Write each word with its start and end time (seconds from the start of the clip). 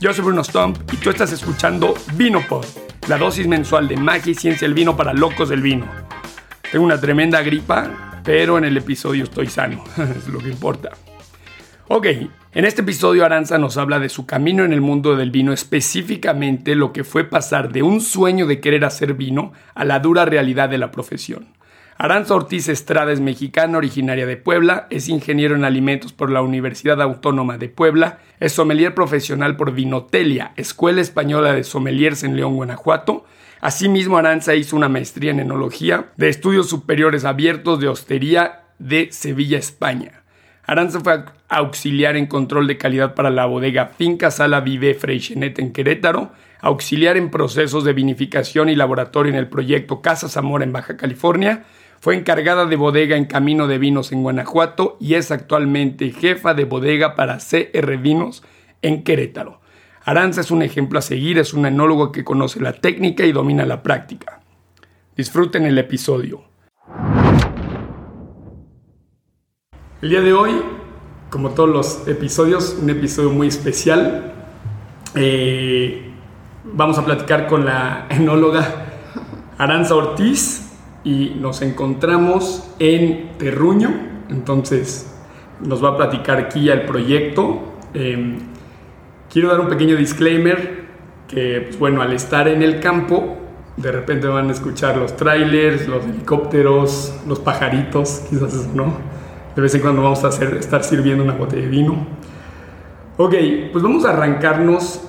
Yo 0.00 0.12
soy 0.12 0.24
Bruno 0.24 0.44
Stump 0.44 0.78
y 0.92 0.96
tú 0.96 1.10
estás 1.10 1.32
escuchando 1.32 1.92
Vinopod, 2.14 2.64
la 3.08 3.18
dosis 3.18 3.48
mensual 3.48 3.88
de 3.88 3.96
magia 3.96 4.30
y 4.30 4.34
ciencia 4.36 4.68
del 4.68 4.74
vino 4.74 4.96
para 4.96 5.12
locos 5.12 5.48
del 5.48 5.60
vino. 5.60 5.86
Tengo 6.70 6.84
una 6.84 7.00
tremenda 7.00 7.42
gripa, 7.42 8.20
pero 8.22 8.58
en 8.58 8.64
el 8.64 8.76
episodio 8.76 9.24
estoy 9.24 9.48
sano, 9.48 9.82
es 10.16 10.28
lo 10.28 10.38
que 10.38 10.50
importa. 10.50 10.90
Ok, 11.88 12.06
en 12.06 12.64
este 12.64 12.82
episodio 12.82 13.24
Aranza 13.24 13.58
nos 13.58 13.76
habla 13.76 13.98
de 13.98 14.08
su 14.08 14.24
camino 14.24 14.64
en 14.64 14.72
el 14.72 14.80
mundo 14.80 15.16
del 15.16 15.32
vino, 15.32 15.52
específicamente 15.52 16.76
lo 16.76 16.92
que 16.92 17.02
fue 17.02 17.24
pasar 17.24 17.72
de 17.72 17.82
un 17.82 18.00
sueño 18.00 18.46
de 18.46 18.60
querer 18.60 18.84
hacer 18.84 19.14
vino 19.14 19.52
a 19.74 19.84
la 19.84 19.98
dura 19.98 20.24
realidad 20.24 20.68
de 20.68 20.78
la 20.78 20.92
profesión. 20.92 21.48
Aranza 22.00 22.36
Ortiz 22.36 22.68
Estrada 22.68 23.10
es 23.10 23.18
mexicana, 23.18 23.76
originaria 23.76 24.24
de 24.24 24.36
Puebla, 24.36 24.86
es 24.88 25.08
ingeniero 25.08 25.56
en 25.56 25.64
alimentos 25.64 26.12
por 26.12 26.30
la 26.30 26.42
Universidad 26.42 27.02
Autónoma 27.02 27.58
de 27.58 27.68
Puebla, 27.68 28.20
es 28.38 28.52
sommelier 28.52 28.94
profesional 28.94 29.56
por 29.56 29.72
Vinotelia, 29.72 30.52
Escuela 30.54 31.00
Española 31.00 31.52
de 31.52 31.64
Sommeliers 31.64 32.22
en 32.22 32.36
León, 32.36 32.54
Guanajuato. 32.54 33.24
Asimismo, 33.60 34.16
Aranza 34.16 34.54
hizo 34.54 34.76
una 34.76 34.88
maestría 34.88 35.32
en 35.32 35.40
enología 35.40 36.10
de 36.16 36.28
estudios 36.28 36.68
superiores 36.68 37.24
abiertos 37.24 37.80
de 37.80 37.88
hostería 37.88 38.60
de 38.78 39.08
Sevilla, 39.10 39.58
España. 39.58 40.22
Aranza 40.62 41.00
fue 41.00 41.24
auxiliar 41.48 42.14
en 42.14 42.26
control 42.26 42.68
de 42.68 42.78
calidad 42.78 43.14
para 43.16 43.30
la 43.30 43.46
bodega 43.46 43.86
Finca 43.86 44.30
Sala 44.30 44.60
Vive 44.60 44.94
Freixenet 44.94 45.58
en 45.58 45.72
Querétaro, 45.72 46.30
auxiliar 46.60 47.16
en 47.16 47.30
procesos 47.30 47.82
de 47.82 47.92
vinificación 47.92 48.68
y 48.68 48.76
laboratorio 48.76 49.32
en 49.32 49.38
el 49.38 49.48
proyecto 49.48 50.00
Casa 50.00 50.28
Zamora 50.28 50.62
en 50.62 50.72
Baja 50.72 50.96
California, 50.96 51.64
fue 52.00 52.16
encargada 52.16 52.66
de 52.66 52.76
bodega 52.76 53.16
en 53.16 53.24
Camino 53.24 53.66
de 53.66 53.78
Vinos 53.78 54.12
en 54.12 54.22
Guanajuato 54.22 54.96
y 55.00 55.14
es 55.14 55.30
actualmente 55.30 56.10
jefa 56.10 56.54
de 56.54 56.64
bodega 56.64 57.16
para 57.16 57.38
CR 57.38 57.96
Vinos 57.96 58.44
en 58.82 59.02
Querétaro. 59.02 59.60
Aranza 60.04 60.40
es 60.40 60.50
un 60.50 60.62
ejemplo 60.62 60.98
a 60.98 61.02
seguir, 61.02 61.38
es 61.38 61.52
un 61.52 61.66
enólogo 61.66 62.12
que 62.12 62.24
conoce 62.24 62.60
la 62.60 62.72
técnica 62.72 63.26
y 63.26 63.32
domina 63.32 63.66
la 63.66 63.82
práctica. 63.82 64.40
Disfruten 65.16 65.66
el 65.66 65.76
episodio. 65.76 66.44
El 70.00 70.10
día 70.10 70.20
de 70.20 70.32
hoy, 70.32 70.52
como 71.30 71.50
todos 71.50 71.68
los 71.68 72.08
episodios, 72.08 72.78
un 72.80 72.88
episodio 72.90 73.30
muy 73.30 73.48
especial. 73.48 74.34
Eh, 75.16 76.12
vamos 76.62 76.96
a 76.96 77.04
platicar 77.04 77.48
con 77.48 77.64
la 77.64 78.06
enóloga 78.08 78.86
Aranza 79.58 79.96
Ortiz 79.96 80.67
y 81.08 81.38
nos 81.40 81.62
encontramos 81.62 82.68
en 82.78 83.30
Terruño, 83.38 83.88
entonces 84.28 85.10
nos 85.58 85.82
va 85.82 85.90
a 85.90 85.96
platicar 85.96 86.36
aquí 86.36 86.68
el 86.68 86.82
proyecto. 86.82 87.60
Em, 87.94 88.36
quiero 89.32 89.48
dar 89.48 89.60
un 89.60 89.68
pequeño 89.68 89.96
disclaimer 89.96 90.84
que, 91.26 91.62
pues, 91.62 91.78
bueno, 91.78 92.02
al 92.02 92.12
estar 92.12 92.46
en 92.46 92.62
el 92.62 92.78
campo, 92.80 93.38
de 93.78 93.90
repente 93.90 94.26
van 94.26 94.50
a 94.50 94.52
escuchar 94.52 94.98
los 94.98 95.16
trailers, 95.16 95.88
los 95.88 96.04
helicópteros, 96.04 97.14
los 97.26 97.38
pajaritos, 97.38 98.24
quizás 98.28 98.52
eso 98.52 98.70
no. 98.74 98.92
De 99.56 99.62
vez 99.62 99.74
en 99.74 99.80
cuando 99.80 100.02
vamos 100.02 100.22
a 100.24 100.28
hacer, 100.28 100.56
estar 100.56 100.84
sirviendo 100.84 101.24
una 101.24 101.32
botella 101.32 101.62
de 101.62 101.68
vino. 101.68 102.06
Ok, 103.16 103.34
pues 103.72 103.82
vamos 103.82 104.04
a 104.04 104.10
arrancarnos, 104.10 105.08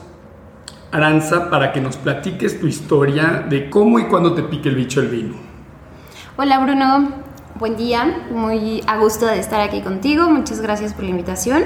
Aranza, 0.93 1.49
para 1.49 1.73
que 1.73 1.81
nos 1.81 1.97
platiques 1.97 2.57
tu 2.57 2.67
historia 2.67 3.45
de 3.49 3.69
cómo 3.69 3.99
y 3.99 4.05
cuándo 4.05 4.33
te 4.33 4.43
pique 4.43 4.69
el 4.69 4.75
bicho 4.75 5.01
el 5.01 5.09
vino. 5.09 5.48
Hola 6.41 6.59
Bruno, 6.59 7.09
buen 7.55 7.75
día, 7.75 8.27
muy 8.31 8.81
a 8.87 8.95
gusto 8.95 9.25
de 9.25 9.39
estar 9.39 9.59
aquí 9.59 9.81
contigo, 9.81 10.29
muchas 10.29 10.61
gracias 10.61 10.93
por 10.93 11.03
la 11.03 11.09
invitación. 11.09 11.65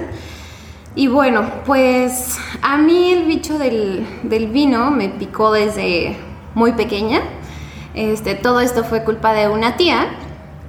Y 0.95 1.05
bueno, 1.05 1.47
pues 1.63 2.39
a 2.63 2.77
mí 2.77 3.13
el 3.13 3.25
bicho 3.25 3.59
del, 3.59 4.03
vino 4.51 4.89
me 4.89 5.09
picó 5.09 5.51
desde 5.51 6.17
muy 6.55 6.71
pequeña. 6.71 7.21
Este, 7.93 8.33
todo 8.33 8.61
esto 8.61 8.83
fue 8.83 9.03
culpa 9.03 9.33
de 9.33 9.47
una 9.47 9.77
tía 9.77 10.07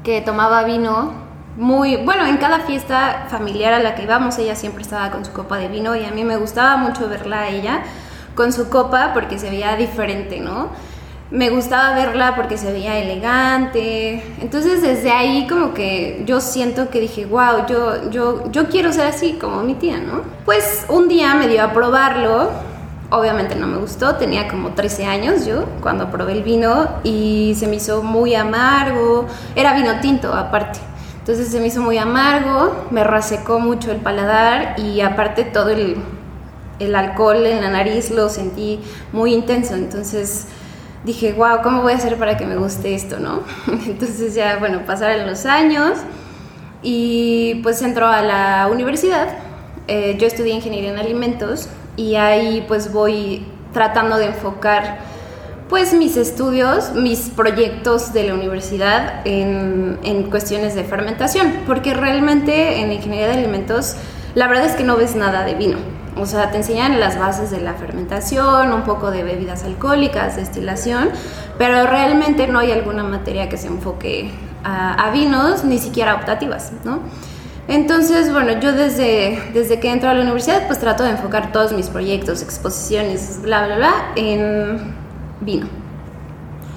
que 0.02 0.20
tomaba 0.20 0.64
vino 0.64 1.14
muy, 1.56 1.96
bueno, 1.96 2.26
en 2.26 2.36
cada 2.36 2.60
fiesta 2.60 3.28
familiar 3.30 3.72
a 3.72 3.78
la 3.78 3.94
que 3.94 4.02
íbamos, 4.02 4.36
ella 4.36 4.54
siempre 4.54 4.82
estaba 4.82 5.10
con 5.12 5.24
su 5.24 5.32
copa 5.32 5.56
de 5.56 5.68
vino 5.68 5.96
y 5.96 6.04
a 6.04 6.10
mí 6.10 6.24
me 6.24 6.36
gustaba 6.36 6.76
mucho 6.76 7.08
verla 7.08 7.40
a 7.40 7.48
ella 7.48 7.82
con 8.34 8.52
su 8.52 8.68
copa 8.68 9.12
porque 9.14 9.38
se 9.38 9.48
veía 9.48 9.76
diferente, 9.76 10.40
¿no? 10.40 10.68
Me 11.30 11.50
gustaba 11.50 11.94
verla 11.94 12.36
porque 12.36 12.56
se 12.56 12.72
veía 12.72 12.98
elegante. 12.98 14.22
Entonces 14.40 14.82
desde 14.82 15.10
ahí 15.10 15.46
como 15.48 15.74
que 15.74 16.22
yo 16.26 16.40
siento 16.40 16.90
que 16.90 17.00
dije, 17.00 17.26
wow, 17.26 17.66
yo, 17.68 18.10
yo, 18.10 18.50
yo 18.50 18.68
quiero 18.68 18.92
ser 18.92 19.06
así 19.06 19.34
como 19.34 19.62
mi 19.62 19.74
tía, 19.74 19.98
¿no? 19.98 20.22
Pues 20.44 20.84
un 20.88 21.08
día 21.08 21.34
me 21.34 21.48
dio 21.48 21.64
a 21.64 21.72
probarlo. 21.72 22.50
Obviamente 23.10 23.54
no 23.54 23.66
me 23.66 23.76
gustó, 23.76 24.16
tenía 24.16 24.48
como 24.48 24.70
13 24.70 25.04
años 25.06 25.46
yo 25.46 25.66
cuando 25.82 26.10
probé 26.10 26.32
el 26.32 26.42
vino 26.42 26.88
y 27.04 27.54
se 27.56 27.66
me 27.66 27.76
hizo 27.76 28.02
muy 28.02 28.34
amargo. 28.34 29.26
Era 29.54 29.74
vino 29.74 30.00
tinto 30.00 30.32
aparte. 30.32 30.80
Entonces 31.20 31.48
se 31.48 31.58
me 31.58 31.68
hizo 31.68 31.80
muy 31.80 31.96
amargo, 31.96 32.86
me 32.90 33.02
resecó 33.02 33.58
mucho 33.58 33.90
el 33.90 33.98
paladar 33.98 34.78
y 34.78 35.00
aparte 35.00 35.44
todo 35.44 35.70
el, 35.70 35.96
el 36.80 36.94
alcohol 36.94 37.46
en 37.46 37.62
la 37.62 37.70
nariz 37.70 38.10
lo 38.10 38.28
sentí 38.28 38.80
muy 39.12 39.32
intenso. 39.32 39.74
Entonces 39.74 40.48
dije, 41.04 41.32
wow, 41.32 41.62
¿cómo 41.62 41.82
voy 41.82 41.92
a 41.92 41.96
hacer 41.96 42.16
para 42.16 42.36
que 42.36 42.46
me 42.46 42.56
guste 42.56 42.94
esto, 42.94 43.20
no? 43.20 43.42
Entonces 43.86 44.34
ya, 44.34 44.56
bueno, 44.58 44.82
pasaron 44.86 45.26
los 45.26 45.46
años 45.46 45.98
y 46.82 47.60
pues 47.62 47.82
entró 47.82 48.06
a 48.06 48.22
la 48.22 48.68
universidad. 48.70 49.28
Eh, 49.86 50.16
yo 50.18 50.26
estudié 50.26 50.54
ingeniería 50.54 50.90
en 50.90 50.98
alimentos 50.98 51.68
y 51.96 52.14
ahí 52.16 52.64
pues 52.66 52.92
voy 52.92 53.46
tratando 53.72 54.16
de 54.16 54.26
enfocar 54.26 54.98
pues 55.68 55.94
mis 55.94 56.16
estudios, 56.16 56.92
mis 56.92 57.30
proyectos 57.30 58.12
de 58.12 58.24
la 58.24 58.34
universidad 58.34 59.26
en, 59.26 59.98
en 60.02 60.24
cuestiones 60.24 60.74
de 60.74 60.84
fermentación, 60.84 61.52
porque 61.66 61.94
realmente 61.94 62.80
en 62.80 62.92
ingeniería 62.92 63.28
de 63.28 63.34
alimentos 63.34 63.96
la 64.34 64.46
verdad 64.46 64.66
es 64.66 64.72
que 64.72 64.84
no 64.84 64.96
ves 64.96 65.16
nada 65.16 65.44
de 65.44 65.54
vino 65.54 65.93
o 66.16 66.26
sea, 66.26 66.50
te 66.50 66.58
enseñan 66.58 67.00
las 67.00 67.18
bases 67.18 67.50
de 67.50 67.60
la 67.60 67.74
fermentación, 67.74 68.72
un 68.72 68.82
poco 68.82 69.10
de 69.10 69.22
bebidas 69.22 69.64
alcohólicas, 69.64 70.36
destilación, 70.36 71.10
pero 71.58 71.86
realmente 71.86 72.46
no 72.46 72.58
hay 72.58 72.72
alguna 72.72 73.02
materia 73.02 73.48
que 73.48 73.56
se 73.56 73.68
enfoque 73.68 74.30
a, 74.62 75.10
vinos, 75.12 75.64
ni 75.64 75.78
siquiera 75.78 76.14
optativas, 76.14 76.72
¿no? 76.84 77.00
Entonces, 77.68 78.32
bueno, 78.32 78.60
yo 78.60 78.72
desde, 78.72 79.38
desde 79.52 79.80
que 79.80 79.90
entro 79.90 80.08
a 80.08 80.14
la 80.14 80.22
universidad, 80.22 80.66
pues 80.66 80.78
trato 80.78 81.02
de 81.02 81.10
enfocar 81.10 81.52
todos 81.52 81.72
mis 81.72 81.88
proyectos, 81.88 82.42
exposiciones, 82.42 83.40
bla, 83.42 83.66
bla, 83.66 83.76
bla, 83.76 83.94
en 84.16 84.94
vino. 85.40 85.83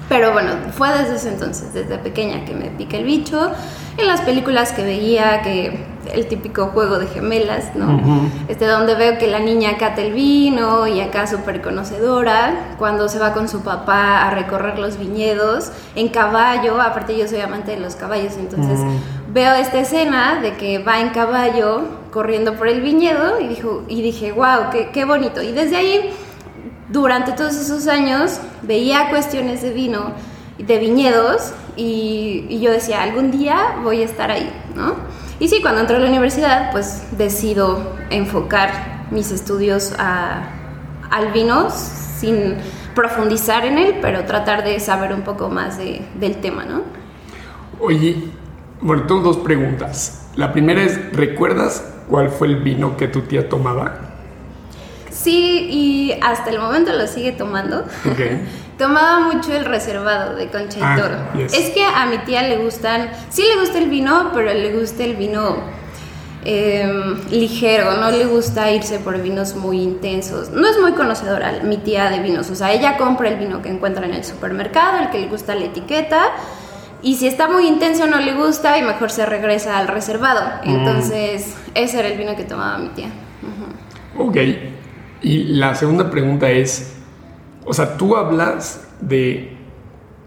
Pero 0.08 0.32
bueno, 0.32 0.52
fue 0.72 0.88
desde 0.96 1.16
ese 1.16 1.28
entonces, 1.28 1.72
desde 1.74 1.98
pequeña 1.98 2.44
que 2.44 2.54
me 2.54 2.70
pica 2.70 2.96
el 2.96 3.04
bicho. 3.04 3.52
En 3.98 4.06
las 4.06 4.20
películas 4.22 4.72
que 4.72 4.82
veía, 4.82 5.42
que 5.42 5.84
el 6.14 6.26
típico 6.26 6.68
juego 6.68 6.98
de 6.98 7.06
gemelas, 7.08 7.74
¿no? 7.74 8.00
Este, 8.48 8.66
donde 8.66 8.94
veo 8.94 9.18
que 9.18 9.26
la 9.26 9.40
niña 9.40 9.76
cata 9.76 10.00
el 10.00 10.12
vino 10.12 10.86
y 10.86 11.00
acá 11.00 11.26
súper 11.26 11.60
conocedora, 11.60 12.76
cuando 12.78 13.08
se 13.08 13.18
va 13.18 13.34
con 13.34 13.48
su 13.48 13.62
papá 13.62 14.26
a 14.26 14.30
recorrer 14.30 14.78
los 14.78 14.98
viñedos 14.98 15.72
en 15.94 16.08
caballo, 16.08 16.80
aparte 16.80 17.18
yo 17.18 17.26
soy 17.28 17.40
amante 17.40 17.72
de 17.72 17.80
los 17.80 17.96
caballos, 17.96 18.34
entonces 18.38 18.80
veo 19.32 19.54
esta 19.54 19.80
escena 19.80 20.40
de 20.40 20.54
que 20.54 20.78
va 20.78 21.00
en 21.00 21.10
caballo 21.10 21.82
corriendo 22.12 22.54
por 22.54 22.68
el 22.68 22.80
viñedo 22.80 23.40
y, 23.40 23.48
dijo, 23.48 23.82
y 23.88 24.00
dije, 24.00 24.32
wow, 24.32 24.70
qué, 24.72 24.90
qué 24.92 25.04
bonito. 25.04 25.42
Y 25.42 25.52
desde 25.52 25.76
ahí 25.76 26.14
durante 26.88 27.32
todos 27.32 27.54
esos 27.54 27.86
años 27.86 28.40
veía 28.62 29.10
cuestiones 29.10 29.62
de 29.62 29.72
vino, 29.72 30.12
de 30.58 30.78
viñedos, 30.78 31.52
y, 31.78 32.58
yo 32.60 32.72
decía, 32.72 33.02
algún 33.02 33.30
día 33.30 33.76
voy 33.84 34.02
a 34.02 34.04
estar 34.04 34.30
ahí, 34.32 34.50
¿no? 34.74 34.96
Y 35.38 35.48
sí, 35.48 35.62
cuando 35.62 35.80
entré 35.80 35.96
a 35.96 36.00
la 36.00 36.08
universidad, 36.08 36.72
pues 36.72 37.04
decido 37.16 37.92
enfocar 38.10 39.06
mis 39.12 39.30
estudios 39.30 39.94
al 39.96 41.32
vino 41.32 41.70
sin 41.70 42.56
profundizar 42.96 43.64
en 43.64 43.78
él, 43.78 43.98
pero 44.02 44.24
tratar 44.24 44.64
de 44.64 44.80
saber 44.80 45.12
un 45.12 45.22
poco 45.22 45.48
más 45.48 45.78
del 45.78 46.36
tema, 46.40 46.64
¿no? 46.64 46.82
Oye, 47.78 48.24
bueno, 48.80 49.04
tengo 49.06 49.20
dos 49.20 49.36
preguntas. 49.36 50.28
La 50.34 50.52
primera 50.52 50.82
es, 50.82 51.12
¿recuerdas 51.12 51.84
cuál 52.08 52.30
fue 52.30 52.48
el 52.48 52.56
vino 52.56 52.96
que 52.96 53.06
tu 53.06 53.20
tía 53.20 53.48
tomaba? 53.48 54.07
Sí, 55.18 55.66
y 55.68 56.18
hasta 56.22 56.50
el 56.50 56.60
momento 56.60 56.92
lo 56.92 57.06
sigue 57.08 57.32
tomando. 57.32 57.84
Tomaba 58.78 59.20
mucho 59.20 59.52
el 59.52 59.64
reservado 59.64 60.36
de 60.36 60.46
Concha 60.46 60.78
y 60.78 60.82
ah, 60.84 60.96
Toro. 60.96 61.44
Es 61.44 61.70
que 61.70 61.84
a 61.84 62.06
mi 62.06 62.18
tía 62.18 62.42
le 62.42 62.58
gustan, 62.58 63.10
sí 63.28 63.42
le 63.42 63.60
gusta 63.60 63.78
el 63.78 63.90
vino, 63.90 64.30
pero 64.32 64.54
le 64.54 64.72
gusta 64.78 65.02
el 65.02 65.16
vino 65.16 65.56
em, 66.44 67.20
ligero, 67.30 67.96
no 67.96 68.12
le 68.12 68.26
gusta 68.26 68.70
irse 68.70 69.00
por 69.00 69.20
vinos 69.20 69.56
muy 69.56 69.82
intensos. 69.82 70.50
No 70.50 70.68
es 70.68 70.78
muy 70.78 70.92
conocedora 70.92 71.58
mi 71.64 71.78
tía 71.78 72.10
de 72.10 72.20
vinos, 72.20 72.48
o 72.50 72.54
sea, 72.54 72.72
ella 72.72 72.96
compra 72.96 73.28
el 73.28 73.36
vino 73.36 73.60
que 73.60 73.70
encuentra 73.70 74.06
en 74.06 74.14
el 74.14 74.22
supermercado, 74.22 75.00
el 75.00 75.10
que 75.10 75.18
le 75.18 75.26
gusta 75.26 75.56
la 75.56 75.64
etiqueta. 75.64 76.26
Y 77.02 77.16
si 77.16 77.26
está 77.26 77.48
muy 77.48 77.66
intenso 77.66 78.06
no 78.06 78.18
le 78.18 78.34
gusta 78.34 78.78
y 78.78 78.82
mejor 78.82 79.10
se 79.10 79.26
regresa 79.26 79.78
al 79.78 79.88
reservado. 79.88 80.48
Mm. 80.64 80.70
Entonces, 80.70 81.56
ese 81.74 81.98
era 81.98 82.06
el 82.06 82.16
vino 82.18 82.36
que 82.36 82.44
tomaba 82.44 82.78
mi 82.78 82.90
tía. 82.90 83.08
Ok, 84.16 84.36
Y 85.22 85.44
la 85.44 85.74
segunda 85.74 86.10
pregunta 86.10 86.50
es, 86.50 86.94
o 87.64 87.74
sea, 87.74 87.96
tú 87.96 88.16
hablas 88.16 88.88
de, 89.00 89.56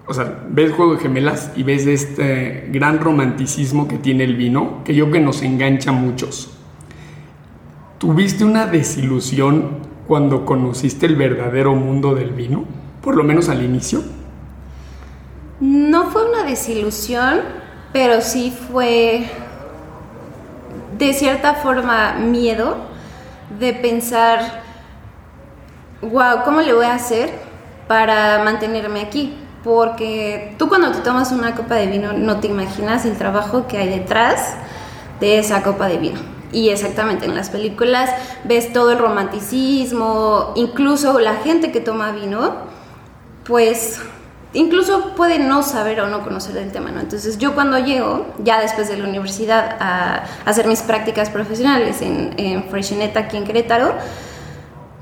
o 0.07 0.13
sea, 0.13 0.43
ves 0.49 0.73
Juego 0.73 0.95
de 0.95 0.99
Gemelas 0.99 1.51
y 1.55 1.63
ves 1.63 1.87
este 1.87 2.67
gran 2.71 2.99
romanticismo 2.99 3.87
que 3.87 3.97
tiene 3.97 4.23
el 4.23 4.35
vino, 4.35 4.83
que 4.83 4.93
yo 4.93 5.11
que 5.11 5.19
nos 5.19 5.41
engancha 5.41 5.91
a 5.91 5.93
muchos. 5.93 6.57
¿Tuviste 7.97 8.43
una 8.43 8.65
desilusión 8.65 9.77
cuando 10.07 10.45
conociste 10.45 11.05
el 11.05 11.15
verdadero 11.15 11.75
mundo 11.75 12.15
del 12.15 12.31
vino? 12.31 12.65
Por 13.01 13.15
lo 13.15 13.23
menos 13.23 13.47
al 13.47 13.63
inicio. 13.63 14.03
No 15.59 16.09
fue 16.09 16.27
una 16.27 16.43
desilusión, 16.43 17.41
pero 17.93 18.21
sí 18.21 18.51
fue 18.71 19.27
de 20.97 21.13
cierta 21.13 21.55
forma 21.55 22.13
miedo 22.13 22.77
de 23.59 23.73
pensar, 23.73 24.63
wow, 26.01 26.43
¿cómo 26.43 26.61
le 26.61 26.73
voy 26.73 26.85
a 26.85 26.95
hacer 26.95 27.29
para 27.87 28.43
mantenerme 28.43 29.01
aquí? 29.01 29.37
Porque 29.63 30.55
tú 30.57 30.67
cuando 30.67 30.91
te 30.91 30.99
tomas 30.99 31.31
una 31.31 31.55
copa 31.55 31.75
de 31.75 31.87
vino 31.87 32.13
no 32.13 32.39
te 32.39 32.47
imaginas 32.47 33.05
el 33.05 33.17
trabajo 33.17 33.67
que 33.67 33.77
hay 33.77 33.89
detrás 33.89 34.55
de 35.19 35.39
esa 35.39 35.61
copa 35.61 35.87
de 35.87 35.97
vino. 35.97 36.19
Y 36.51 36.69
exactamente, 36.69 37.25
en 37.25 37.35
las 37.35 37.49
películas 37.49 38.09
ves 38.43 38.73
todo 38.73 38.91
el 38.91 38.97
romanticismo, 38.97 40.51
incluso 40.55 41.19
la 41.19 41.35
gente 41.35 41.71
que 41.71 41.79
toma 41.79 42.11
vino, 42.11 42.55
pues 43.45 43.99
incluso 44.53 45.15
puede 45.15 45.39
no 45.39 45.63
saber 45.63 46.01
o 46.01 46.07
no 46.07 46.23
conocer 46.23 46.57
el 46.57 46.71
tema, 46.71 46.91
¿no? 46.91 46.99
Entonces 46.99 47.37
yo 47.37 47.53
cuando 47.53 47.79
llego, 47.79 48.25
ya 48.43 48.59
después 48.59 48.89
de 48.89 48.97
la 48.97 49.07
universidad, 49.07 49.77
a, 49.79 50.23
hacer 50.43 50.67
mis 50.67 50.81
prácticas 50.81 51.29
profesionales 51.29 52.01
en, 52.01 52.33
en 52.37 52.65
aquí 53.15 53.37
en 53.37 53.45
Querétaro, 53.45 53.93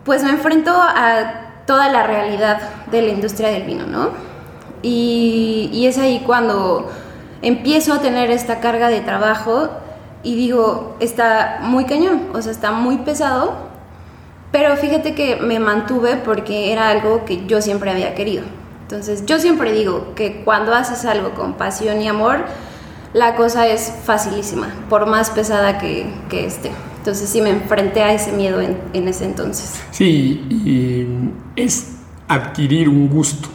pues 0.04 0.24
me 0.24 0.32
enfrento 0.32 0.72
a 0.74 1.64
toda 1.66 1.90
la 1.90 2.04
realidad 2.04 2.60
de 2.92 3.02
la 3.02 3.10
industria 3.10 3.50
del 3.50 3.64
vino, 3.64 3.86
¿no? 3.86 4.10
Y, 4.82 5.86
es 5.86 5.98
ahí 5.98 6.24
cuando 6.26 6.90
empiezo 7.42 7.94
a 7.94 8.00
tener 8.00 8.32
esta 8.32 8.60
carga 8.60 8.90
de 8.90 9.02
trabajo 9.02 9.70
y 10.24 10.36
digo, 10.36 10.96
está 11.00 11.60
muy 11.62 11.86
cañón, 11.86 12.30
o 12.34 12.42
sea, 12.42 12.52
está 12.52 12.72
muy 12.72 12.98
pesado, 12.98 13.54
pero 14.52 14.76
fíjate 14.78 15.16
que 15.16 15.36
me 15.36 15.60
mantuve 15.60 16.16
porque 16.18 16.72
era 16.72 16.90
algo 16.90 17.26
que 17.26 17.46
yo 17.46 17.62
siempre 17.62 17.92
había 17.92 18.16
querido. 18.16 18.44
Entonces, 18.82 19.26
yo 19.26 19.40
siempre 19.40 19.72
digo 19.72 20.14
que 20.16 20.44
cuando 20.44 20.74
haces 20.74 21.06
algo 21.06 21.36
con 21.36 21.54
pasión 21.54 22.02
y 22.02 22.08
amor, 22.08 22.46
la 23.14 23.36
cosa 23.36 23.68
es 23.68 23.94
facilísima, 24.04 24.74
por 24.90 25.06
más 25.06 25.30
pesada 25.30 25.78
que, 25.78 26.12
que 26.30 26.46
esté. 26.46 26.72
Entonces, 27.10 27.32
sí 27.32 27.42
me 27.42 27.50
enfrenté 27.50 28.04
a 28.04 28.14
ese 28.14 28.32
miedo 28.32 28.62
en, 28.62 28.78
en 28.94 29.08
ese 29.08 29.26
entonces. 29.26 29.82
Sí, 29.90 30.46
y 30.48 31.08
es 31.56 31.96
adquirir 32.28 32.88
un 32.88 33.10
gusto. 33.10 33.50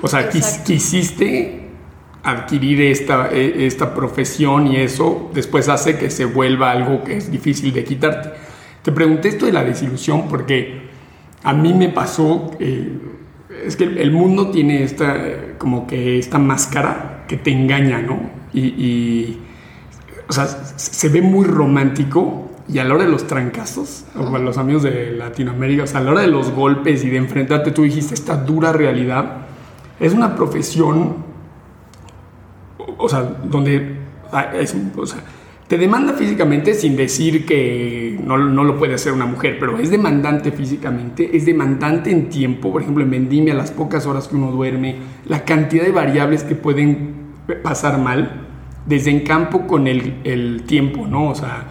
O 0.00 0.08
sea, 0.08 0.30
quis, 0.30 0.62
quisiste 0.64 1.68
adquirir 2.22 2.80
esta, 2.80 3.28
e, 3.30 3.66
esta 3.66 3.94
profesión 3.94 4.68
y 4.68 4.76
eso 4.76 5.30
después 5.34 5.68
hace 5.68 5.98
que 5.98 6.08
se 6.08 6.24
vuelva 6.24 6.70
algo 6.70 7.04
que 7.04 7.18
es 7.18 7.30
difícil 7.30 7.74
de 7.74 7.84
quitarte. 7.84 8.30
Te 8.80 8.90
pregunté 8.90 9.28
esto 9.28 9.44
de 9.44 9.52
la 9.52 9.64
desilusión 9.64 10.26
porque 10.26 10.88
a 11.42 11.52
mí 11.52 11.74
me 11.74 11.90
pasó, 11.90 12.52
eh, 12.58 12.90
es 13.66 13.76
que 13.76 13.84
el 13.84 14.12
mundo 14.12 14.48
tiene 14.48 14.82
esta, 14.82 15.14
como 15.58 15.86
que 15.86 16.18
esta 16.18 16.38
máscara 16.38 17.26
que 17.28 17.36
te 17.36 17.50
engaña, 17.50 18.00
¿no? 18.00 18.30
Y, 18.54 18.60
y 18.60 19.42
o 20.26 20.32
sea, 20.32 20.46
se 20.46 21.10
ve 21.10 21.20
muy 21.20 21.44
romántico 21.44 22.44
y 22.66 22.78
a 22.78 22.84
la 22.84 22.94
hora 22.94 23.04
de 23.04 23.10
los 23.10 23.26
trancazos, 23.26 24.06
o 24.16 24.24
para 24.30 24.42
los 24.42 24.56
amigos 24.56 24.82
de 24.84 25.12
Latinoamérica, 25.12 25.82
o 25.82 25.86
sea, 25.86 26.00
a 26.00 26.02
la 26.02 26.12
hora 26.12 26.20
de 26.22 26.28
los 26.28 26.50
golpes 26.50 27.04
y 27.04 27.10
de 27.10 27.18
enfrentarte, 27.18 27.72
tú 27.72 27.82
dijiste 27.82 28.14
esta 28.14 28.36
dura 28.36 28.72
realidad, 28.72 29.42
es 30.00 30.14
una 30.14 30.34
profesión, 30.34 31.16
o 32.96 33.08
sea, 33.08 33.22
donde 33.22 33.96
es, 34.58 34.74
o 34.96 35.06
sea, 35.06 35.20
te 35.68 35.78
demanda 35.78 36.14
físicamente 36.14 36.74
sin 36.74 36.96
decir 36.96 37.44
que 37.44 38.18
no, 38.22 38.38
no, 38.38 38.64
lo 38.64 38.78
puede 38.78 38.94
hacer 38.94 39.12
una 39.12 39.26
mujer, 39.26 39.58
pero 39.60 39.78
es 39.78 39.90
demandante 39.90 40.50
físicamente, 40.50 41.36
es 41.36 41.44
demandante 41.44 42.10
en 42.10 42.28
tiempo, 42.28 42.72
por 42.72 42.82
ejemplo 42.82 43.04
en 43.04 43.10
vendimia, 43.10 43.54
las 43.54 43.72
pocas 43.72 44.06
horas 44.06 44.28
que 44.28 44.36
uno 44.36 44.50
duerme, 44.50 44.96
la 45.26 45.44
cantidad 45.44 45.84
de 45.84 45.92
variables 45.92 46.44
que 46.44 46.54
pueden 46.54 47.14
pasar 47.62 47.98
mal, 47.98 48.46
desde 48.86 49.10
en 49.10 49.20
campo 49.20 49.66
con 49.66 49.86
el, 49.86 50.20
el 50.24 50.64
tiempo, 50.64 51.06
¿no? 51.06 51.30
O 51.30 51.34
sea, 51.34 51.64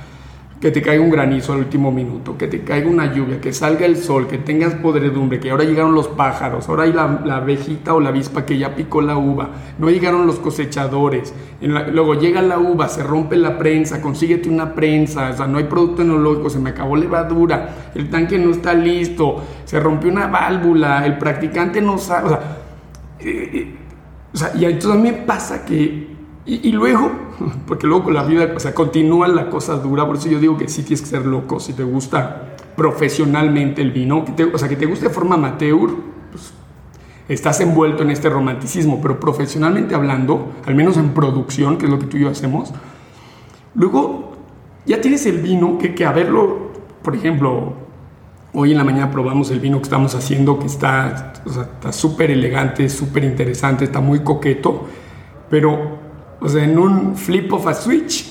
que 0.63 0.71
te 0.71 0.81
caiga 0.81 1.03
un 1.03 1.09
granizo 1.09 1.51
al 1.51 1.59
último 1.59 1.91
minuto, 1.91 2.37
que 2.37 2.47
te 2.47 2.63
caiga 2.63 2.87
una 2.87 3.13
lluvia, 3.13 3.41
que 3.41 3.51
salga 3.51 3.85
el 3.85 3.97
sol, 3.97 4.27
que 4.27 4.37
tengas 4.37 4.73
podredumbre, 4.75 5.41
que 5.41 5.51
ahora 5.51 5.65
llegaron 5.65 5.93
los 5.93 6.07
pájaros, 6.07 6.69
ahora 6.69 6.83
hay 6.83 6.93
la, 6.93 7.35
abejita 7.35 7.93
o 7.93 7.99
la 7.99 8.07
avispa 8.07 8.45
que 8.45 8.57
ya 8.57 8.73
picó 8.73 9.01
la 9.01 9.17
uva, 9.17 9.49
no 9.77 9.89
llegaron 9.89 10.25
los 10.25 10.39
cosechadores, 10.39 11.33
luego 11.59 12.13
llega 12.13 12.41
la 12.41 12.59
uva, 12.59 12.87
se 12.87 13.03
rompe 13.03 13.35
la 13.35 13.57
prensa, 13.57 13.99
consíguete 13.99 14.47
una 14.47 14.73
prensa, 14.73 15.31
o 15.31 15.35
sea, 15.35 15.47
no 15.47 15.57
hay 15.57 15.65
producto 15.65 16.01
enológico, 16.01 16.49
se 16.49 16.59
me 16.59 16.69
acabó 16.69 16.95
levadura, 16.95 17.91
el 17.93 18.09
tanque 18.09 18.39
no 18.39 18.51
está 18.51 18.73
listo, 18.73 19.43
se 19.65 19.81
rompió 19.81 20.09
una 20.09 20.27
válvula, 20.27 21.05
el 21.05 21.17
practicante 21.17 21.81
no 21.81 21.97
sabe, 21.97 22.27
o 22.27 22.29
sea, 22.29 22.39
eh, 23.19 23.49
eh, 23.53 23.75
o 24.33 24.37
sea 24.37 24.53
y 24.55 24.63
entonces 24.63 24.91
a 24.91 24.95
mí 24.95 25.11
me 25.11 25.17
pasa 25.23 25.65
que 25.65 26.12
y, 26.45 26.67
y, 26.67 26.71
luego, 26.71 27.11
porque 27.67 27.87
luego 27.87 28.05
con 28.05 28.13
la 28.13 28.23
vida, 28.23 28.51
o 28.55 28.59
sea, 28.59 28.73
continúa 28.73 29.27
la 29.27 29.49
cosa 29.49 29.75
dura, 29.75 30.05
por 30.05 30.17
eso 30.17 30.29
yo 30.29 30.39
digo 30.39 30.57
que 30.57 30.67
sí 30.67 30.83
tienes 30.83 31.01
que 31.01 31.07
ser 31.07 31.25
loco, 31.25 31.59
si 31.59 31.73
te 31.73 31.83
gusta 31.83 32.55
profesionalmente 32.75 33.81
el 33.81 33.91
vino, 33.91 34.25
que 34.25 34.31
te, 34.33 34.43
o 34.43 34.57
sea, 34.57 34.67
que 34.67 34.75
te 34.75 34.85
guste 34.85 35.07
de 35.07 35.13
forma 35.13 35.35
amateur, 35.35 35.91
pues 36.31 36.53
estás 37.29 37.61
envuelto 37.61 38.03
en 38.03 38.09
este 38.09 38.29
romanticismo, 38.29 38.99
pero 39.01 39.19
profesionalmente 39.19 39.95
hablando, 39.95 40.51
al 40.65 40.75
menos 40.75 40.97
en 40.97 41.13
producción, 41.13 41.77
que 41.77 41.85
es 41.85 41.91
lo 41.91 41.99
que 41.99 42.07
tú 42.07 42.17
y 42.17 42.21
yo 42.21 42.29
hacemos, 42.29 42.73
luego 43.75 44.33
ya 44.85 44.99
tienes 44.99 45.25
el 45.25 45.39
vino 45.39 45.77
que, 45.77 45.95
que 45.95 46.05
a 46.05 46.11
verlo, 46.11 46.71
por 47.01 47.15
ejemplo, 47.15 47.73
hoy 48.53 48.71
en 48.71 48.77
la 48.77 48.83
mañana 48.83 49.11
probamos 49.11 49.49
el 49.51 49.59
vino 49.59 49.77
que 49.77 49.83
estamos 49.83 50.13
haciendo, 50.15 50.59
que 50.59 50.67
está 50.67 51.33
súper 51.91 52.25
o 52.25 52.33
sea, 52.33 52.35
elegante, 52.35 52.89
súper 52.89 53.23
interesante, 53.23 53.85
está 53.85 53.99
muy 53.99 54.19
coqueto, 54.19 54.87
pero 55.49 56.02
o 56.43 56.49
sea, 56.49 56.63
en 56.65 56.77
un 56.77 57.15
flip 57.15 57.51
of 57.53 57.65
a 57.67 57.73
switch 57.73 58.25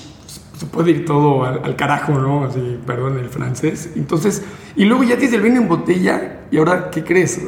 se 0.57 0.65
puede 0.67 0.91
ir 0.91 1.05
todo 1.05 1.43
al, 1.43 1.61
al, 1.63 1.75
carajo, 1.75 2.13
¿no? 2.13 2.45
Así, 2.45 2.77
perdón 2.85 3.17
el 3.17 3.27
francés. 3.27 3.91
Entonces, 3.95 4.43
y 4.75 4.85
luego 4.85 5.03
ya 5.03 5.17
tienes 5.17 5.33
el 5.33 5.41
vino 5.41 5.57
en 5.57 5.67
botella 5.67 6.41
y 6.51 6.57
ahora, 6.57 6.91
¿qué 6.91 7.03
crees? 7.03 7.41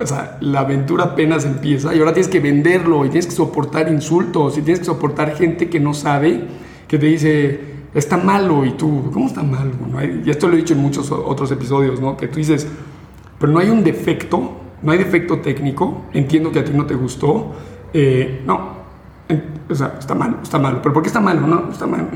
O 0.00 0.06
sea, 0.06 0.38
la 0.40 0.60
aventura 0.60 1.04
apenas 1.04 1.44
empieza 1.44 1.92
y 1.92 1.98
ahora 1.98 2.12
tienes 2.12 2.30
que 2.30 2.38
venderlo 2.38 3.04
y 3.04 3.08
tienes 3.08 3.26
que 3.26 3.32
soportar 3.32 3.88
insultos 3.88 4.56
y 4.56 4.62
tienes 4.62 4.78
que 4.78 4.84
soportar 4.84 5.34
gente 5.34 5.68
que 5.68 5.80
no 5.80 5.92
sabe, 5.92 6.44
que 6.86 6.96
te 6.96 7.06
dice, 7.06 7.60
está 7.92 8.16
malo 8.16 8.64
y 8.64 8.72
tú, 8.72 9.10
¿cómo 9.12 9.26
está 9.26 9.42
malo? 9.42 9.72
¿No? 9.90 10.00
Y 10.04 10.30
esto 10.30 10.46
lo 10.46 10.54
he 10.54 10.58
dicho 10.58 10.74
en 10.74 10.80
muchos 10.80 11.10
otros 11.10 11.50
episodios, 11.50 12.00
¿no? 12.00 12.16
Que 12.16 12.28
tú 12.28 12.36
dices, 12.36 12.68
pero 13.40 13.52
no 13.52 13.58
hay 13.58 13.70
un 13.70 13.82
defecto, 13.82 14.60
no 14.80 14.92
hay 14.92 14.98
defecto 14.98 15.40
técnico, 15.40 16.04
entiendo 16.12 16.52
que 16.52 16.60
a 16.60 16.64
ti 16.64 16.70
no 16.72 16.86
te 16.86 16.94
gustó, 16.94 17.52
eh, 17.92 18.42
no, 18.46 18.77
o 19.68 19.74
sea, 19.74 19.96
está 19.98 20.14
malo, 20.14 20.38
está 20.42 20.58
malo. 20.58 20.80
¿Pero 20.82 20.92
por 20.92 21.02
qué 21.02 21.08
está 21.08 21.20
malo? 21.20 21.46
No, 21.46 21.70
está 21.70 21.86
malo. 21.86 22.06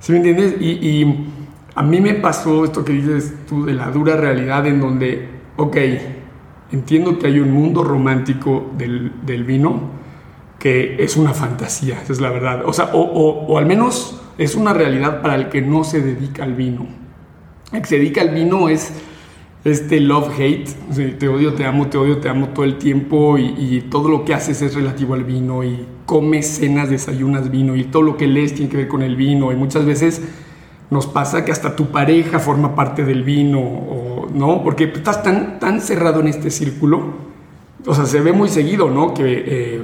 ¿Sí 0.00 0.12
me 0.12 0.18
entiendes? 0.18 0.60
Y, 0.60 1.28
a 1.76 1.82
mí 1.82 2.00
me 2.00 2.14
pasó 2.14 2.64
esto 2.64 2.84
que 2.84 2.92
dices 2.92 3.34
tú 3.48 3.64
de 3.64 3.74
la 3.74 3.90
dura 3.90 4.16
realidad 4.16 4.64
en 4.66 4.80
donde, 4.80 5.28
ok, 5.56 5.76
entiendo 6.70 7.18
que 7.18 7.26
hay 7.26 7.40
un 7.40 7.50
mundo 7.50 7.82
romántico 7.82 8.70
del, 8.78 9.10
del 9.26 9.42
vino 9.42 9.90
que 10.60 11.02
es 11.02 11.16
una 11.16 11.34
fantasía, 11.34 12.00
esa 12.00 12.12
es 12.12 12.20
la 12.20 12.30
verdad. 12.30 12.62
O 12.64 12.72
sea, 12.72 12.90
o, 12.92 13.00
o, 13.00 13.46
o, 13.46 13.58
al 13.58 13.66
menos 13.66 14.22
es 14.38 14.54
una 14.54 14.72
realidad 14.72 15.20
para 15.20 15.34
el 15.34 15.48
que 15.48 15.62
no 15.62 15.82
se 15.82 16.00
dedica 16.00 16.44
al 16.44 16.54
vino. 16.54 16.86
El 17.72 17.80
que 17.80 17.86
se 17.86 17.96
dedica 17.98 18.20
al 18.20 18.30
vino 18.30 18.68
es 18.68 18.92
este 19.64 20.00
love-hate, 20.00 20.66
sí, 20.90 21.16
te 21.18 21.26
odio, 21.28 21.54
te 21.54 21.64
amo, 21.64 21.88
te 21.88 21.98
odio, 21.98 22.18
te 22.18 22.28
amo 22.28 22.50
todo 22.50 22.64
el 22.64 22.76
tiempo 22.76 23.36
y, 23.36 23.46
y, 23.58 23.80
todo 23.90 24.08
lo 24.08 24.24
que 24.24 24.34
haces 24.34 24.62
es 24.62 24.74
relativo 24.74 25.14
al 25.14 25.24
vino 25.24 25.64
y 25.64 25.86
comes, 26.06 26.46
cenas, 26.46 26.90
desayunas 26.90 27.50
vino 27.50 27.76
y 27.76 27.84
todo 27.84 28.02
lo 28.02 28.16
que 28.16 28.26
lees 28.26 28.54
tiene 28.54 28.70
que 28.70 28.76
ver 28.76 28.88
con 28.88 29.02
el 29.02 29.16
vino 29.16 29.52
y 29.52 29.56
muchas 29.56 29.84
veces 29.84 30.22
nos 30.90 31.06
pasa 31.06 31.44
que 31.44 31.52
hasta 31.52 31.74
tu 31.74 31.86
pareja 31.86 32.38
forma 32.38 32.74
parte 32.74 33.04
del 33.04 33.22
vino, 33.22 33.60
o, 33.60 34.28
¿no? 34.32 34.62
Porque 34.62 34.84
estás 34.84 35.22
tan, 35.22 35.58
tan 35.58 35.80
cerrado 35.80 36.20
en 36.20 36.28
este 36.28 36.50
círculo, 36.50 37.14
o 37.86 37.94
sea, 37.94 38.06
se 38.06 38.20
ve 38.20 38.32
muy 38.32 38.48
seguido, 38.48 38.90
¿no? 38.90 39.14
Que 39.14 39.44
eh, 39.46 39.82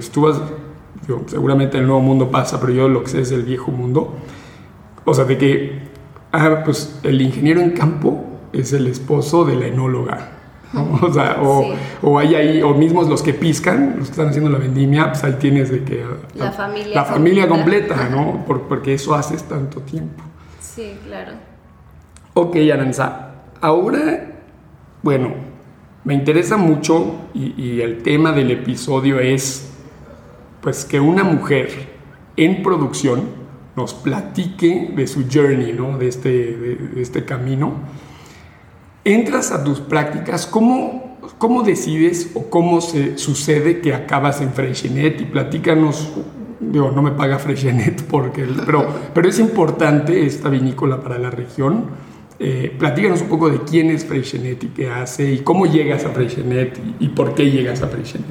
yo, 1.09 1.23
seguramente 1.27 1.79
el 1.79 1.87
nuevo 1.87 2.00
mundo 2.00 2.31
pasa, 2.31 2.61
pero 2.61 2.73
yo 2.73 2.89
lo 2.89 3.03
que 3.03 3.11
sé 3.11 3.21
es 3.23 3.33
el 3.33 3.43
viejo 3.43 3.71
mundo, 3.71 4.15
o 5.05 5.15
sea, 5.15 5.25
de 5.25 5.39
que, 5.39 5.83
ah, 6.33 6.62
pues 6.65 7.00
el 7.03 7.21
ingeniero 7.21 7.61
en 7.61 7.71
campo 7.71 8.25
es 8.53 8.73
el 8.73 8.87
esposo 8.87 9.45
de 9.45 9.57
la 9.57 9.67
enóloga. 9.67 10.39
¿no? 10.73 10.99
O, 11.03 11.12
sea, 11.12 11.39
o, 11.41 11.62
sí. 11.62 11.73
o, 12.03 12.19
hay 12.19 12.35
ahí, 12.35 12.62
o 12.62 12.75
mismos 12.75 13.09
los 13.09 13.23
que 13.23 13.35
piscan, 13.35 13.97
los 13.99 14.07
que 14.07 14.12
están 14.12 14.29
haciendo 14.29 14.50
la 14.50 14.59
vendimia, 14.59 15.09
pues 15.12 15.25
ahí 15.25 15.35
tienes 15.39 15.71
de 15.71 15.85
que... 15.85 16.05
La, 16.35 16.47
la 16.47 16.53
familia, 16.53 16.95
la 16.95 17.05
familia 17.05 17.49
completa, 17.49 17.95
completa 17.97 18.17
¿no? 18.17 18.45
Por, 18.47 18.62
porque 18.62 18.95
eso 18.95 19.15
haces 19.15 19.43
tanto 19.45 19.81
tiempo. 19.81 20.23
Sí, 20.61 20.97
claro. 21.07 21.33
Ok, 22.35 22.57
Aranza, 22.73 23.33
ahora 23.61 24.31
bueno, 25.03 25.33
me 26.05 26.12
interesa 26.12 26.59
mucho 26.59 27.15
y, 27.33 27.81
el 27.81 28.03
tema 28.03 28.33
del 28.33 28.50
episodio 28.50 29.19
es 29.19 29.71
pues 30.61 30.85
que 30.85 31.00
una 31.00 31.25
mujer 31.25 31.71
en 32.37 32.62
producción 32.62 33.23
nos 33.77 33.95
platique 33.95 34.93
de 34.95 35.07
su 35.07 35.25
journey, 35.33 35.73
¿no? 35.73 35.97
de, 35.97 36.09
este, 36.09 36.29
de, 36.29 37.00
este 37.00 37.25
camino. 37.25 37.73
Entras 39.04 39.50
a 39.50 39.64
tus 39.64 39.80
prácticas, 39.80 40.47
¿cómo, 40.47 41.19
cómo 41.38 41.62
decides 41.62 42.30
o 42.35 42.50
cómo 42.50 42.80
se 42.80 43.19
sucede 43.19 43.80
que 43.80 43.95
acabas 43.95 44.40
en 44.40 44.52
Freshenet? 44.52 45.21
Y 45.21 45.25
platícanos, 45.25 46.12
digo, 46.61 46.90
no 46.90 47.02
me 47.02 47.12
paga 47.12 47.38
Freshenet, 47.38 48.02
porque, 48.11 48.47
pero, 48.66 48.87
pero 49.14 49.28
es 49.28 49.38
importante 49.38 50.26
esta 50.26 50.49
vinícola 50.49 51.00
para 51.00 51.19
la 51.19 51.30
región 51.30 52.11
eh, 52.42 52.75
platícanos 52.78 53.21
un 53.21 53.28
poco 53.28 53.50
de 53.50 53.61
quién 53.64 53.90
es 53.90 54.07
Freixenet 54.07 54.64
y 54.64 54.69
qué 54.69 54.88
hace 54.88 55.30
y 55.30 55.38
cómo 55.40 55.66
llegas 55.66 56.07
a 56.07 56.09
Freixenet 56.09 56.80
y, 56.99 57.09
por 57.09 57.35
qué 57.35 57.50
llegas 57.50 57.83
a 57.83 57.88
Freixenet. 57.88 58.30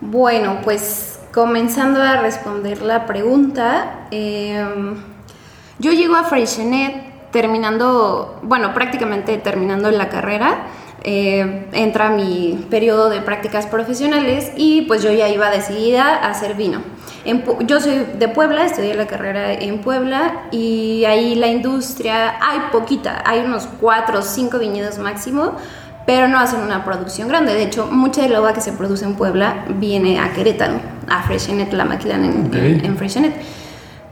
Bueno, 0.00 0.60
pues 0.62 1.18
comenzando 1.34 2.00
a 2.00 2.20
responder 2.20 2.82
la 2.82 3.06
pregunta, 3.06 4.06
em, 4.12 4.94
yo 5.80 5.90
llego 5.90 6.14
a 6.14 6.22
Freixenet 6.22 7.09
terminando, 7.30 8.38
bueno, 8.42 8.74
prácticamente 8.74 9.38
terminando 9.38 9.90
la 9.90 10.08
carrera. 10.08 10.66
Eh, 11.02 11.66
entra 11.72 12.10
mi 12.10 12.66
periodo 12.68 13.08
de 13.08 13.22
prácticas 13.22 13.66
profesionales 13.66 14.52
y 14.56 14.82
pues 14.82 15.02
yo 15.02 15.10
ya 15.10 15.30
iba 15.30 15.48
decidida 15.48 16.16
a 16.16 16.28
hacer 16.28 16.54
vino 16.56 16.82
yo 17.66 17.80
soy 17.80 18.06
de 18.18 18.28
Puebla, 18.28 18.64
estudié 18.64 18.94
la 18.94 19.06
carrera 19.06 19.52
en 19.52 19.80
Puebla 19.80 20.46
y 20.50 21.04
ahí 21.04 21.34
la 21.34 21.48
industria, 21.48 22.38
hay 22.40 22.60
poquita, 22.72 23.22
hay 23.26 23.40
unos 23.40 23.68
cuatro 23.80 24.20
o 24.20 24.22
cinco 24.22 24.58
viñedos 24.58 24.98
máximo, 24.98 25.52
pero 26.06 26.28
no 26.28 26.38
hacen 26.38 26.60
una 26.60 26.84
producción 26.84 27.28
grande. 27.28 27.54
De 27.54 27.62
hecho, 27.62 27.86
mucha 27.86 28.22
de 28.22 28.30
la 28.30 28.40
uva 28.40 28.54
que 28.54 28.60
se 28.60 28.72
produce 28.72 29.04
en 29.04 29.14
Puebla 29.14 29.66
viene 29.76 30.18
a 30.18 30.32
Querétaro, 30.32 30.80
a 31.08 31.22
Freshenet, 31.22 31.72
la 31.72 31.84
maquilan 31.84 32.24
en, 32.24 32.84
en 32.84 32.96
Freshenet. 32.96 33.34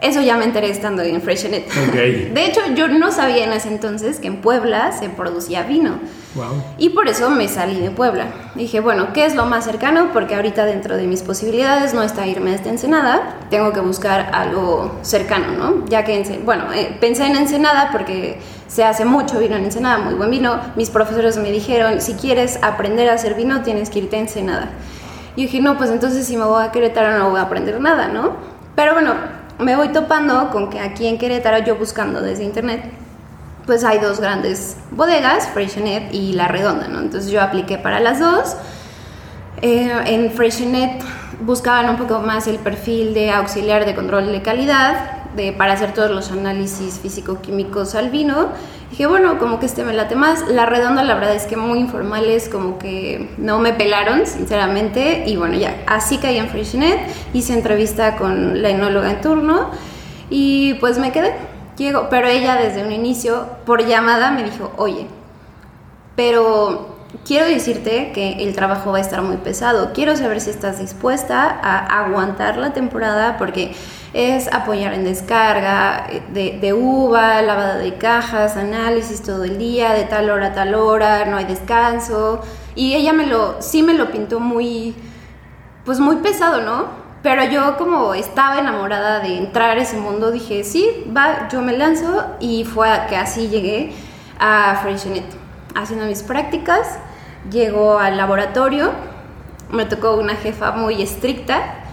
Eso 0.01 0.21
ya 0.23 0.37
me 0.37 0.45
enteré 0.45 0.71
estando 0.71 1.03
en 1.03 1.21
Freshenet. 1.21 1.69
De 1.93 2.45
hecho, 2.45 2.61
yo 2.77 2.87
no 2.87 3.11
sabía 3.11 3.45
en 3.45 3.53
ese 3.53 3.69
entonces 3.69 4.21
que 4.21 4.29
en 4.29 4.41
Puebla 4.41 4.93
se 4.93 5.09
producía 5.09 5.65
vino. 5.65 5.99
Y 6.79 6.91
por 6.91 7.09
eso 7.09 7.31
me 7.31 7.49
salí 7.49 7.81
de 7.81 7.91
Puebla. 7.91 8.27
Dije, 8.55 8.79
bueno, 8.79 9.13
¿qué 9.13 9.27
es 9.27 9.35
lo 9.35 9.47
más 9.47 9.65
cercano? 9.65 10.11
Porque 10.13 10.37
ahorita 10.37 10.67
dentro 10.67 10.97
de 10.97 11.09
mis 11.09 11.23
posibilidades 11.23 11.95
no 11.95 12.03
está 12.03 12.29
irme 12.29 12.53
a 12.53 12.55
esta 12.55 12.69
Ensenada. 12.69 13.39
Tengo 13.51 13.73
que 13.73 13.81
buscar 13.81 14.31
algo 14.33 14.99
cercano, 15.03 15.49
¿no? 15.59 15.87
Ya 15.89 16.05
que, 16.05 16.41
bueno, 16.45 16.73
eh, 16.73 16.97
pensé 17.01 17.27
en 17.27 17.35
Ensenada 17.35 17.91
porque 17.91 18.39
se 18.69 18.85
hace 18.85 19.05
mucho 19.05 19.41
vino 19.41 19.57
en 19.57 19.65
Ensenada, 19.65 19.99
muy 19.99 20.15
buen 20.15 20.31
vino. 20.31 20.61
Mis 20.77 20.91
profesores 20.91 21.37
me 21.39 21.51
dijeron, 21.51 22.01
si 22.01 22.15
quieres 22.15 22.61
aprender 22.63 23.09
a 23.09 23.15
hacer 23.15 23.35
vino, 23.35 23.63
tienes 23.63 23.91
que 23.91 23.99
irte 23.99 24.15
a 24.15 24.21
Ensenada. 24.21 24.69
Y 25.35 25.43
dije, 25.43 25.61
no, 25.61 25.77
pues 25.77 25.91
entonces 25.91 26.27
si 26.27 26.37
me 26.37 26.45
voy 26.45 26.63
a 26.63 26.71
Querétaro 26.71 27.19
no 27.19 27.31
voy 27.31 27.41
a 27.41 27.43
aprender 27.43 27.81
nada, 27.81 28.09
¿no? 28.09 28.37
Pero 28.77 28.93
bueno, 28.93 29.15
me 29.59 29.77
voy 29.77 29.89
topando 29.89 30.51
con 30.51 30.71
que 30.71 30.81
aquí 30.81 31.07
en 31.07 31.19
Querétaro, 31.19 31.65
yo 31.65 31.77
buscando 31.77 32.21
desde 32.21 32.45
internet, 32.45 32.85
pues 33.67 33.85
hay 33.85 33.99
dos 33.99 34.21
grandes 34.21 34.77
bodegas, 34.91 35.49
Freshenet 35.49 36.15
y 36.15 36.33
La 36.33 36.49
Redonda, 36.49 36.89
¿no? 36.89 37.01
Entonces 37.01 37.31
yo 37.31 37.43
apliqué 37.43 37.77
para 37.77 38.01
las 38.01 38.21
dos. 38.21 38.57
Eh, 39.61 39.93
en 40.07 40.31
Freshenet 40.31 41.03
buscaban 41.41 41.91
un 41.91 41.97
poco 41.97 42.21
más 42.21 42.47
el 42.47 42.59
perfil 42.59 43.15
de 43.15 43.31
auxiliar 43.31 43.85
de 43.85 43.95
control 43.95 44.33
de 44.33 44.43
calidad 44.43 45.18
de, 45.37 45.53
para 45.53 45.73
hacer 45.73 45.95
todos 45.95 46.11
los 46.11 46.31
análisis 46.31 46.99
físico-químicos 47.01 47.95
al 47.95 48.11
vino. 48.11 48.49
Dije, 48.91 49.07
bueno, 49.07 49.39
como 49.39 49.61
que 49.61 49.67
este 49.67 49.85
me 49.85 49.93
late 49.93 50.17
más. 50.17 50.49
La 50.49 50.67
redonda, 50.67 51.05
la 51.05 51.15
verdad 51.15 51.35
es 51.35 51.45
que 51.45 51.57
muy 51.57 51.79
informales, 51.79 52.49
como 52.49 52.79
que 52.79 53.31
no 53.39 53.59
me 53.59 53.73
pelaron, 53.73 54.27
sinceramente. 54.27 55.25
Y 55.27 55.37
bueno, 55.37 55.57
ya, 55.57 55.83
así 55.87 56.19
caí 56.19 56.39
en 56.39 56.49
Freshenet, 56.49 56.99
hice 57.33 57.53
entrevista 57.53 58.17
con 58.17 58.63
la 58.63 58.71
enóloga 58.71 59.11
en 59.11 59.21
turno 59.21 59.71
y 60.31 60.75
pues 60.75 60.99
me 60.99 61.13
quedé. 61.13 61.33
Llego, 61.77 62.09
pero 62.11 62.27
ella 62.27 62.57
desde 62.57 62.85
un 62.85 62.93
inicio, 62.93 63.47
por 63.65 63.87
llamada, 63.87 64.33
me 64.33 64.43
dijo, 64.43 64.73
oye, 64.77 65.07
pero 66.17 66.97
quiero 67.25 67.47
decirte 67.47 68.11
que 68.13 68.43
el 68.43 68.55
trabajo 68.55 68.91
va 68.91 68.99
a 68.99 69.01
estar 69.01 69.23
muy 69.23 69.37
pesado. 69.37 69.93
Quiero 69.93 70.17
saber 70.17 70.41
si 70.41 70.51
estás 70.51 70.79
dispuesta 70.81 71.49
a 71.63 72.05
aguantar 72.05 72.57
la 72.57 72.73
temporada 72.73 73.37
porque 73.39 73.75
es 74.13 74.53
apoyar 74.53 74.95
en 74.95 75.05
descarga 75.05 76.07
de, 76.33 76.59
de, 76.61 76.73
uva, 76.73 77.43
lavada 77.43 77.77
de 77.77 77.97
cajas, 77.97 78.57
análisis 78.57 79.23
todo 79.23 79.45
el 79.45 79.59
día, 79.59 79.93
de 79.93 80.05
tal 80.05 80.31
hora 80.31 80.49
a 80.49 80.53
tal 80.53 80.75
hora, 80.75 81.25
no 81.27 81.37
hay 81.37 81.45
descanso. 81.45 82.41
Y 82.75 82.95
ella 82.95 83.13
me 83.13 83.27
lo, 83.27 83.61
sí 83.61 83.83
me 83.83 83.95
lo 83.95 84.11
pintó 84.11 84.41
muy, 84.41 84.95
pues 85.85 86.01
muy 86.01 86.17
pesado, 86.17 86.63
¿no? 86.63 86.87
Pero 87.23 87.45
yo 87.45 87.77
como 87.77 88.15
estaba 88.15 88.59
enamorada 88.59 89.21
de 89.21 89.37
entrar 89.37 89.77
a 89.77 89.83
ese 89.83 89.97
mundo, 89.97 90.31
dije, 90.31 90.65
sí, 90.65 91.05
va, 91.15 91.49
yo 91.49 91.61
me 91.61 91.77
lanzo 91.77 92.25
y 92.41 92.65
fue 92.65 92.89
que 93.09 93.17
así 93.17 93.49
llegué 93.49 93.93
a 94.39 94.79
Freshenet, 94.83 95.25
haciendo 95.75 96.07
mis 96.07 96.23
prácticas, 96.23 96.99
llego 97.51 97.99
al 97.99 98.17
laboratorio, 98.17 98.93
me 99.71 99.85
tocó 99.85 100.15
una 100.15 100.37
jefa 100.37 100.73
muy 100.73 101.03
estricta, 101.03 101.88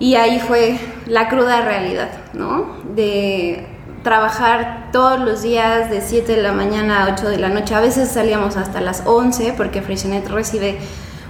y 0.00 0.16
ahí 0.16 0.40
fue 0.40 0.80
la 1.06 1.28
cruda 1.28 1.60
realidad, 1.60 2.08
¿no? 2.32 2.78
De 2.96 3.66
trabajar 4.02 4.88
todos 4.92 5.20
los 5.20 5.42
días 5.42 5.90
de 5.90 6.00
7 6.00 6.36
de 6.36 6.42
la 6.42 6.52
mañana 6.52 7.04
a 7.04 7.12
8 7.12 7.28
de 7.28 7.36
la 7.36 7.50
noche. 7.50 7.74
A 7.74 7.80
veces 7.80 8.08
salíamos 8.08 8.56
hasta 8.56 8.80
las 8.80 9.02
11 9.04 9.52
porque 9.58 9.82
Freixenet 9.82 10.26
recibe 10.28 10.78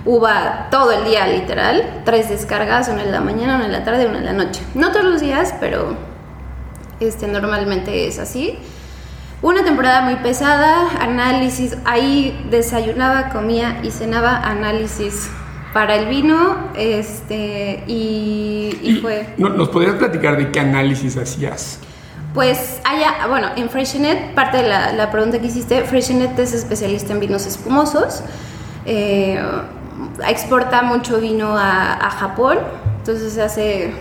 uva 0.04 0.68
todo 0.70 0.92
el 0.92 1.04
día, 1.04 1.26
literal. 1.26 2.02
Tres 2.04 2.28
descargas, 2.28 2.88
una 2.88 3.02
en 3.02 3.10
la 3.10 3.20
mañana, 3.20 3.56
una 3.56 3.66
en 3.66 3.72
la 3.72 3.82
tarde, 3.82 4.06
una 4.06 4.18
en 4.18 4.26
la 4.26 4.32
noche. 4.32 4.62
No 4.74 4.92
todos 4.92 5.04
los 5.04 5.20
días, 5.20 5.52
pero 5.58 5.96
este, 7.00 7.26
normalmente 7.26 8.06
es 8.06 8.20
así. 8.20 8.56
Una 9.42 9.64
temporada 9.64 10.02
muy 10.02 10.14
pesada, 10.16 10.90
análisis. 11.00 11.76
Ahí 11.84 12.46
desayunaba, 12.50 13.30
comía 13.30 13.80
y 13.82 13.90
cenaba 13.90 14.36
análisis 14.36 15.28
para 15.72 15.96
el 15.96 16.06
vino 16.06 16.56
este, 16.76 17.84
y, 17.86 18.98
fue... 19.00 19.34
¿Nos 19.36 19.68
podrías 19.68 19.94
platicar 19.96 20.36
de 20.36 20.50
qué 20.50 20.60
análisis 20.60 21.16
hacías? 21.16 21.78
Pues 22.34 22.80
allá, 22.84 23.26
bueno, 23.28 23.48
en 23.56 23.68
Freshenet, 23.70 24.34
parte 24.34 24.58
de 24.58 24.68
la, 24.68 25.10
pregunta 25.10 25.40
que 25.40 25.46
hiciste, 25.46 25.82
Freshenet 25.82 26.38
es 26.38 26.54
especialista 26.54 27.12
en 27.12 27.20
vinos 27.20 27.46
espumosos, 27.46 28.22
eh, 28.86 29.42
exporta 30.26 30.82
mucho 30.82 31.20
vino 31.20 31.56
a, 31.56 32.10
Japón, 32.18 32.58
entonces 32.98 33.32
se 33.32 33.42
hace, 33.42 33.92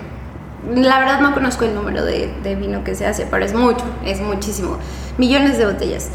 la 0.76 1.00
verdad 1.00 1.22
no 1.22 1.34
conozco 1.34 1.66
el 1.66 1.74
número 1.74 2.06
de, 2.06 2.32
de 2.44 2.56
vino 2.56 2.84
que 2.84 2.94
se 2.94 3.08
hace, 3.08 3.26
pero 3.26 3.46
es 3.46 3.54
mucho, 3.54 3.84
es 4.06 4.22
muchísimo, 4.22 4.78
millones 5.18 5.58
de 5.58 5.66
botellas. 5.66 6.10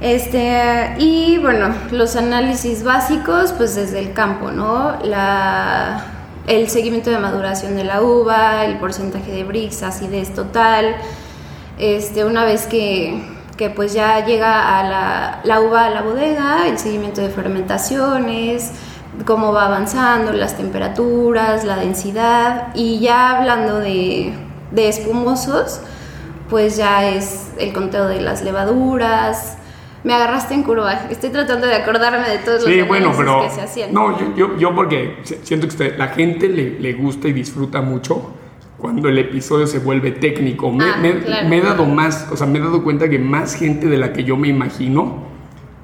Este, 0.00 0.94
y 0.98 1.38
bueno, 1.38 1.74
los 1.90 2.14
análisis 2.14 2.84
básicos, 2.84 3.52
pues 3.52 3.74
desde 3.74 3.98
el 3.98 4.12
campo, 4.12 4.52
¿no? 4.52 4.96
La, 5.02 6.04
el 6.46 6.68
seguimiento 6.68 7.10
de 7.10 7.18
maduración 7.18 7.74
de 7.74 7.84
la 7.84 8.00
uva, 8.02 8.64
el 8.64 8.78
porcentaje 8.78 9.32
de 9.32 9.42
brix, 9.42 9.82
acidez 9.82 10.32
total. 10.34 10.96
Este, 11.78 12.24
una 12.24 12.44
vez 12.44 12.66
que, 12.66 13.20
que 13.56 13.70
pues 13.70 13.92
ya 13.92 14.24
llega 14.24 14.78
a 14.78 14.88
la, 14.88 15.40
la, 15.42 15.60
uva 15.60 15.86
a 15.86 15.90
la 15.90 16.02
bodega, 16.02 16.68
el 16.68 16.78
seguimiento 16.78 17.20
de 17.20 17.30
fermentaciones, 17.30 18.70
cómo 19.26 19.52
va 19.52 19.66
avanzando, 19.66 20.32
las 20.32 20.56
temperaturas, 20.56 21.64
la 21.64 21.76
densidad. 21.76 22.68
Y 22.74 23.00
ya 23.00 23.36
hablando 23.36 23.80
de, 23.80 24.32
de 24.70 24.88
espumosos, 24.88 25.80
pues 26.48 26.76
ya 26.76 27.04
es 27.08 27.48
el 27.58 27.72
conteo 27.72 28.06
de 28.06 28.20
las 28.20 28.42
levaduras, 28.42 29.57
me 30.04 30.14
agarraste 30.14 30.54
en 30.54 30.62
curva. 30.62 30.92
Estoy 31.10 31.30
tratando 31.30 31.66
de 31.66 31.74
acordarme 31.74 32.28
de 32.28 32.38
todos 32.38 32.62
los 32.62 32.70
sí, 32.70 32.82
bueno, 32.82 33.12
pero, 33.16 33.42
que 33.42 33.50
se 33.50 33.60
hacían. 33.62 33.92
No, 33.92 34.18
yo, 34.18 34.34
yo, 34.36 34.56
yo 34.58 34.74
porque 34.74 35.18
siento 35.42 35.68
que 35.68 35.94
la 35.96 36.08
gente 36.08 36.48
le, 36.48 36.78
le, 36.78 36.92
gusta 36.92 37.28
y 37.28 37.32
disfruta 37.32 37.80
mucho 37.80 38.32
cuando 38.78 39.08
el 39.08 39.18
episodio 39.18 39.66
se 39.66 39.80
vuelve 39.80 40.12
técnico. 40.12 40.70
Me, 40.70 40.84
ah, 40.84 40.96
me, 40.98 41.58
he 41.58 41.60
dado 41.60 41.84
más, 41.84 42.28
o 42.30 42.36
sea, 42.36 42.46
me 42.46 42.58
he 42.58 42.62
dado 42.62 42.82
cuenta 42.84 43.08
que 43.08 43.18
más 43.18 43.54
gente 43.54 43.88
de 43.88 43.98
la 43.98 44.12
que 44.12 44.24
yo 44.24 44.36
me 44.36 44.48
imagino, 44.48 45.26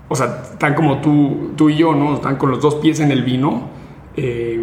o 0.08 0.14
sea, 0.14 0.42
están 0.52 0.74
como 0.74 1.00
tú, 1.00 1.52
tú 1.56 1.70
y 1.70 1.76
yo, 1.76 1.94
¿no? 1.94 2.14
Están 2.14 2.36
con 2.36 2.50
los 2.50 2.60
dos 2.60 2.76
pies 2.76 3.00
en 3.00 3.10
el 3.10 3.24
vino. 3.24 3.68
Eh, 4.16 4.60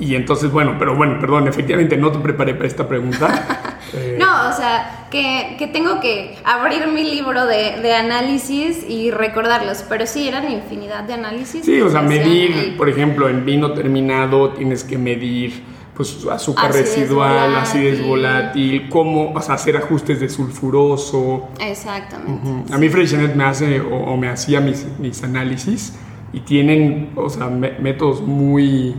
y 0.00 0.16
entonces, 0.16 0.50
bueno, 0.50 0.74
pero 0.78 0.96
bueno, 0.96 1.18
perdón, 1.20 1.46
efectivamente 1.46 1.96
no 1.96 2.10
te 2.10 2.18
preparé 2.18 2.54
para 2.54 2.66
esta 2.66 2.88
pregunta. 2.88 3.73
Eh, 3.94 4.16
no, 4.18 4.48
o 4.48 4.52
sea, 4.52 5.06
que, 5.10 5.56
que, 5.58 5.66
tengo 5.66 6.00
que 6.00 6.36
abrir 6.44 6.86
mi 6.88 7.04
libro 7.04 7.46
de, 7.46 7.80
de, 7.80 7.94
análisis 7.94 8.84
y 8.88 9.10
recordarlos, 9.10 9.84
pero 9.88 10.06
sí, 10.06 10.28
eran 10.28 10.50
infinidad 10.50 11.04
de 11.04 11.14
análisis. 11.14 11.64
Sí, 11.64 11.80
o 11.80 11.90
sea, 11.90 12.02
medir, 12.02 12.76
por 12.76 12.88
ejemplo, 12.88 13.28
en 13.28 13.44
vino 13.44 13.72
terminado 13.72 14.50
tienes 14.50 14.84
que 14.84 14.98
medir 14.98 15.74
pues 15.94 16.26
azúcar 16.30 16.72
residual, 16.72 17.54
acidez 17.54 18.04
volátil, 18.04 18.88
cómo 18.88 19.32
o 19.32 19.38
hacer 19.38 19.76
ajustes 19.76 20.20
de 20.20 20.28
sulfuroso. 20.28 21.48
Exactamente. 21.60 22.72
A 22.72 22.78
mí 22.78 22.88
Freixenet 22.88 23.34
me 23.34 23.44
hace 23.44 23.80
o, 23.80 24.16
me 24.16 24.28
hacía 24.28 24.60
mis, 24.60 24.86
mis, 24.98 25.22
análisis 25.22 25.94
y 26.32 26.40
tienen, 26.40 27.10
o 27.14 27.30
sea, 27.30 27.46
métodos 27.46 28.22
muy 28.22 28.96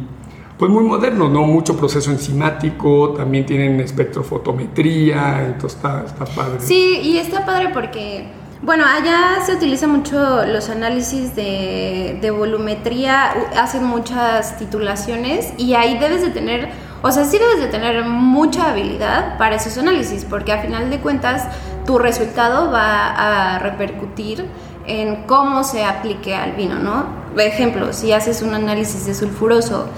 pues 0.58 0.72
muy 0.72 0.84
modernos, 0.84 1.30
¿no? 1.30 1.44
Mucho 1.44 1.76
proceso 1.76 2.12
enzimático, 2.12 3.10
también 3.10 3.46
tienen 3.46 3.80
espectrofotometría, 3.82 5.46
entonces 5.46 5.78
está, 5.78 6.04
está 6.06 6.26
padre. 6.26 6.60
Sí, 6.60 7.00
y 7.04 7.18
está 7.18 7.46
padre 7.46 7.70
porque 7.74 8.26
bueno, 8.62 8.86
allá 8.86 9.46
se 9.46 9.54
utiliza 9.54 9.86
mucho 9.86 10.46
los 10.46 10.70
análisis 10.70 11.36
de, 11.36 12.18
de, 12.20 12.32
volumetría, 12.32 13.32
hacen 13.56 13.84
muchas 13.84 14.58
titulaciones 14.58 15.54
y 15.58 15.76
ahí 15.76 16.00
debes 16.00 16.22
de 16.22 16.30
tener, 16.30 16.70
o 17.04 17.12
sea, 17.12 17.26
sí 17.26 17.38
debes 17.38 17.60
de 17.60 17.68
tener 17.68 18.06
mucha 18.06 18.72
habilidad 18.72 19.38
para 19.38 19.58
esos 19.58 19.78
análisis, 19.78 20.26
porque 20.26 20.54
a 20.54 20.62
final 20.62 20.90
de 20.90 21.00
cuentas 21.00 21.44
tu 21.86 22.00
resultado 22.00 22.72
va 22.72 23.56
a 23.56 23.60
repercutir 23.60 24.46
en 24.88 25.28
cómo 25.28 25.64
se 25.64 25.84
aplique 25.84 26.34
al 26.34 26.54
vino, 26.54 26.80
¿no? 26.80 27.06
Por 27.34 27.42
ejemplo, 27.42 27.94
si 27.94 28.14
haces 28.14 28.42
un 28.42 28.56
análisis 28.56 29.06
de 29.06 29.14
sulfuroso 29.14 29.90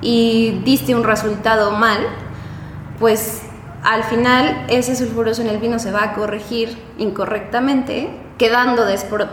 y 0.00 0.60
diste 0.64 0.94
un 0.94 1.04
resultado 1.04 1.72
mal, 1.72 1.98
pues 2.98 3.42
al 3.82 4.04
final 4.04 4.66
ese 4.68 4.96
sulfuroso 4.96 5.42
en 5.42 5.48
el 5.48 5.58
vino 5.58 5.78
se 5.78 5.92
va 5.92 6.04
a 6.04 6.14
corregir 6.14 6.76
incorrectamente, 6.98 8.10
quedando 8.38 8.84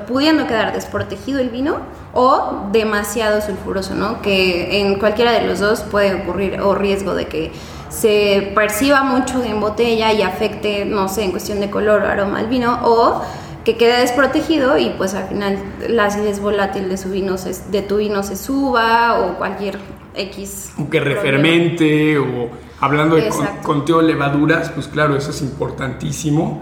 pudiendo 0.08 0.48
quedar 0.48 0.74
desprotegido 0.74 1.40
el 1.40 1.50
vino 1.50 1.78
o 2.14 2.68
demasiado 2.72 3.42
sulfuroso, 3.42 3.94
¿no? 3.94 4.22
Que 4.22 4.82
en 4.82 4.98
cualquiera 5.00 5.32
de 5.32 5.46
los 5.46 5.60
dos 5.60 5.82
puede 5.82 6.16
ocurrir 6.16 6.60
o 6.62 6.74
riesgo 6.74 7.14
de 7.14 7.28
que 7.28 7.52
se 7.90 8.52
perciba 8.56 9.04
mucho 9.04 9.44
en 9.44 9.60
botella 9.60 10.12
y 10.12 10.22
afecte, 10.22 10.86
no 10.86 11.08
sé, 11.08 11.24
en 11.24 11.32
cuestión 11.32 11.60
de 11.60 11.70
color 11.70 12.02
o 12.02 12.08
aroma 12.08 12.40
al 12.40 12.48
vino 12.48 12.80
o 12.84 13.22
que 13.64 13.78
quede 13.78 14.02
desprotegido 14.02 14.78
y 14.78 14.92
pues 14.92 15.16
al 15.16 15.28
final 15.28 15.58
la 15.90 16.06
acidez 16.06 16.40
volátil 16.40 16.88
de, 16.88 16.98
su 16.98 17.10
vino 17.10 17.36
de 17.36 17.82
tu 17.82 17.98
vino 17.98 18.22
se 18.22 18.36
suba 18.36 19.20
o 19.20 19.38
cualquier 19.38 19.80
X. 20.16 20.74
O 20.78 20.90
que 20.90 21.00
refermente 21.00 22.18
o 22.18 22.50
hablando 22.80 23.16
de 23.16 23.30
conteo 23.64 24.00
de 24.02 24.08
levaduras, 24.08 24.70
pues 24.70 24.88
claro, 24.88 25.16
eso 25.16 25.32
es 25.32 25.42
importantísimo, 25.42 26.62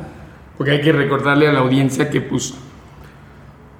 porque 0.58 0.72
hay 0.72 0.82
que 0.82 0.92
recordarle 0.92 1.48
a 1.48 1.54
la 1.54 1.60
audiencia 1.60 2.10
que 2.10 2.22
pues, 2.22 2.54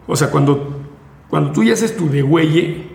o 0.08 0.16
sea, 0.16 0.30
cuando, 0.30 0.82
cuando 1.30 1.52
tú 1.52 1.64
ya 1.64 1.74
haces 1.74 1.96
tu 1.96 2.10
degüelle, 2.10 2.88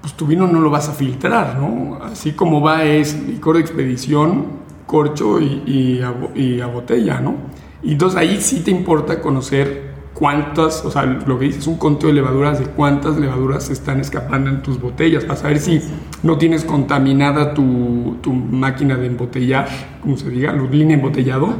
pues 0.00 0.14
tu 0.14 0.26
vino 0.26 0.46
no 0.46 0.60
lo 0.60 0.70
vas 0.70 0.88
a 0.88 0.92
filtrar, 0.92 1.58
¿no? 1.58 1.98
Así 2.02 2.32
como 2.32 2.60
va 2.60 2.84
es 2.84 3.20
licor 3.26 3.56
de 3.56 3.62
expedición, 3.62 4.46
corcho 4.86 5.40
y, 5.40 5.62
y, 5.66 6.02
a, 6.02 6.14
y 6.34 6.60
a 6.60 6.66
botella, 6.66 7.20
¿no? 7.20 7.34
Y 7.82 7.92
entonces 7.92 8.18
ahí 8.18 8.40
sí 8.40 8.60
te 8.60 8.70
importa 8.70 9.20
conocer 9.20 9.95
cuántas, 10.16 10.82
o 10.82 10.90
sea, 10.90 11.04
lo 11.04 11.38
que 11.38 11.44
dices 11.44 11.62
es 11.62 11.66
un 11.66 11.76
conteo 11.76 12.08
de 12.08 12.14
levaduras, 12.14 12.58
de 12.58 12.64
cuántas 12.64 13.18
levaduras 13.18 13.68
están 13.68 14.00
escapando 14.00 14.48
en 14.48 14.62
tus 14.62 14.80
botellas, 14.80 15.24
para 15.24 15.38
saber 15.38 15.58
si 15.58 15.82
no 16.22 16.38
tienes 16.38 16.64
contaminada 16.64 17.52
tu, 17.52 18.16
tu 18.22 18.32
máquina 18.32 18.96
de 18.96 19.08
embotellar, 19.08 19.68
como 20.00 20.16
se 20.16 20.30
diga, 20.30 20.54
línea 20.54 20.96
embotellado, 20.96 21.54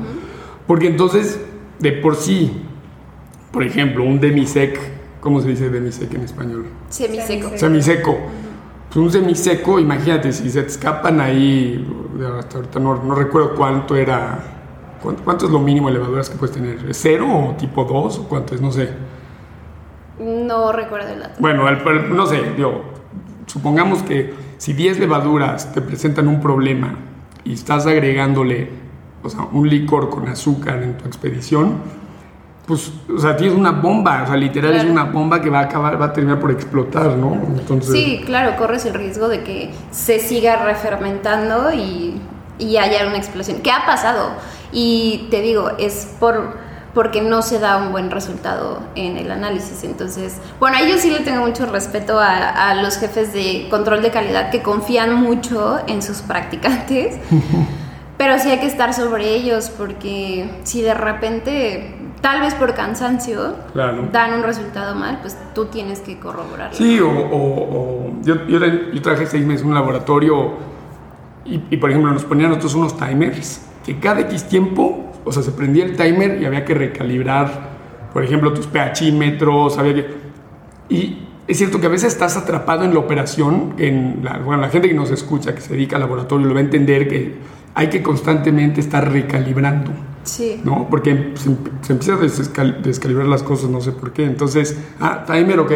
porque 0.67 0.87
entonces, 0.87 1.39
de 1.81 1.93
por 1.93 2.17
sí, 2.17 2.63
por 3.53 3.63
ejemplo, 3.63 4.05
un 4.05 4.21
demisec, 4.21 4.79
¿cómo 5.21 5.43
se 5.43 5.49
dice 5.49 5.69
demisec 5.69 6.15
en 6.15 6.23
español? 6.23 6.65
Semiseco. 6.89 7.51
Semiseco. 7.59 8.19
Pues 8.87 8.97
un 8.97 9.13
semiseco, 9.13 9.79
imagínate, 9.79 10.33
si 10.33 10.49
se 10.49 10.63
te 10.63 10.69
escapan 10.69 11.21
ahí, 11.21 11.87
hasta 12.39 12.57
ahorita 12.57 12.81
no, 12.81 13.03
no 13.03 13.15
recuerdo 13.15 13.55
cuánto 13.55 13.97
era 13.97 14.56
¿Cuánto 15.25 15.47
es 15.47 15.53
lo 15.53 15.59
mínimo 15.59 15.89
de 15.89 15.95
levaduras 15.95 16.31
que 16.31 16.37
puedes 16.37 16.55
tener? 16.55 16.95
¿Cero 16.95 17.27
o 17.29 17.55
tipo 17.57 17.85
2 17.85 18.19
o 18.19 18.29
cuánto 18.29 18.55
es? 18.55 18.61
No 18.61 18.73
sé. 18.73 18.91
No 20.19 20.73
recuerdo 20.73 21.09
el 21.09 21.21
dato. 21.21 21.35
Bueno, 21.39 21.71
no 21.71 22.27
sé, 22.27 22.55
yo, 22.57 22.83
supongamos 23.47 24.03
que 24.03 24.35
si 24.57 24.73
10 24.73 24.99
levaduras 24.99 25.73
te 25.73 25.83
presentan 25.83 26.29
un 26.29 26.41
problema 26.41 26.97
y 27.45 27.53
estás 27.53 27.87
agregándole 27.87 28.71
o 29.23 29.29
sea, 29.29 29.47
un 29.53 29.69
licor 29.69 30.09
con 30.09 30.29
azúcar 30.29 30.83
en 30.83 30.97
tu 30.97 31.05
expedición, 31.07 31.81
pues, 32.67 32.93
o 33.15 33.19
sea, 33.19 33.37
tienes 33.37 33.57
una 33.57 33.71
bomba, 33.71 34.25
o 34.25 34.27
sea, 34.27 34.37
literal 34.37 34.75
es 34.75 34.85
una 34.85 35.05
bomba 35.05 35.41
que 35.41 35.51
va 35.51 35.61
a 35.61 35.63
acabar, 35.63 36.01
va 36.01 36.07
a 36.07 36.13
terminar 36.13 36.41
por 36.41 36.51
explotar, 36.51 37.13
¿no? 37.17 37.35
Entonces... 37.35 37.93
Sí, 37.93 38.23
claro, 38.25 38.57
corres 38.57 38.85
el 38.87 38.95
riesgo 38.95 39.29
de 39.29 39.45
que 39.45 39.71
se 39.93 40.19
siga 40.19 40.65
refermentando 40.65 41.73
y, 41.73 42.21
y 42.59 42.77
haya 42.77 43.07
una 43.07 43.19
explosión. 43.19 43.59
¿Qué 43.63 43.71
ha 43.71 43.87
pasado? 43.87 44.31
Y 44.73 45.29
te 45.31 45.41
digo, 45.41 45.71
es 45.79 46.15
por 46.19 46.67
porque 46.97 47.21
no 47.21 47.43
se 47.43 47.59
da 47.59 47.77
un 47.77 47.93
buen 47.93 48.11
resultado 48.11 48.81
en 48.95 49.19
el 49.19 49.31
análisis. 49.31 49.85
Entonces, 49.85 50.41
bueno, 50.59 50.79
a 50.79 50.89
yo 50.89 50.97
sí 50.97 51.11
le 51.11 51.21
tengo 51.21 51.45
mucho 51.47 51.67
respeto 51.67 52.19
a, 52.19 52.73
los 52.83 52.97
jefes 52.97 53.35
de 53.35 53.67
control 53.69 54.01
de 54.01 54.11
calidad 54.11 54.51
que 54.51 54.63
confían 54.63 55.15
mucho 55.15 55.79
en 55.89 56.01
sus 56.01 56.23
practicantes, 56.23 57.17
pero 58.17 58.39
sí 58.39 58.51
hay 58.51 58.61
que 58.61 58.67
estar 58.67 58.95
sobre 58.95 59.35
ellos 59.35 59.71
porque 59.77 60.49
si 60.63 60.81
de 60.81 60.95
repente, 60.95 61.99
tal 62.23 62.41
vez 62.41 62.55
por 62.55 62.73
cansancio, 62.73 63.57
dan 63.75 64.33
un 64.33 64.43
resultado 64.43 64.95
mal, 64.95 65.19
pues 65.21 65.37
tú 65.55 65.67
tienes 65.67 66.01
que 66.01 66.19
corroborarlo. 66.19 66.75
Sí, 66.75 66.99
o, 66.99 68.11
yo, 68.23 68.47
yo, 68.47 68.59
yo, 68.59 69.03
trabajé 69.03 69.27
seis 69.27 69.45
meses 69.45 69.61
en 69.61 69.69
un 69.69 69.75
laboratorio 69.75 70.53
y, 71.45 71.61
y, 71.69 71.77
por 71.77 71.91
ejemplo, 71.91 72.11
nos 72.11 72.25
ponían 72.25 72.49
nosotros 72.49 72.75
unos 72.75 72.97
timers 72.97 73.66
que 73.87 74.01
cada 74.01 74.21
X 74.23 74.49
tiempo, 74.49 75.13
o 75.25 75.31
sea, 75.31 75.45
se 75.45 75.53
prendía 75.53 75.85
el 75.85 75.97
timer 75.97 76.43
y 76.43 76.45
había 76.45 76.65
que 76.65 76.75
recalibrar, 76.75 77.77
por 78.13 78.25
ejemplo, 78.25 78.53
tus 78.53 78.67
pHímetros, 78.67 79.79
había 79.79 79.95
que... 79.95 80.07
Y 80.89 81.23
es 81.47 81.59
cierto 81.59 81.81
que 81.81 81.87
a 81.87 81.89
veces 81.89 82.13
estás 82.13 82.37
atrapado 82.37 82.85
en 82.85 82.93
la 82.93 82.99
operación, 82.99 83.75
en 83.79 84.23
la, 84.25 84.39
bueno, 84.39 84.61
la 84.61 84.71
gente 84.71 84.89
que 84.89 84.95
nos 84.95 85.13
escucha, 85.13 85.55
que 85.55 85.61
se 85.61 85.75
dedica 85.75 85.97
al 85.97 86.03
laboratorio, 86.03 86.49
lo 86.49 86.55
va 86.55 86.59
a 86.59 86.65
entender 86.65 87.09
que 87.09 87.37
hay 87.75 87.89
que 87.89 88.03
constantemente 88.03 88.81
estar 88.81 89.11
recalibrando. 89.11 89.93
Sí. 90.25 90.61
¿No? 90.65 90.89
Porque 90.91 91.35
se, 91.37 91.57
se 91.83 91.93
empieza 91.93 92.15
a 92.15 92.65
descalibrar 92.83 93.29
las 93.29 93.45
cosas, 93.45 93.71
no 93.71 93.81
sé 93.81 93.93
por 93.93 94.13
qué. 94.13 94.25
Entonces, 94.25 94.77
ah, 94.99 95.25
timer, 95.25 95.61
ok, 95.61 95.73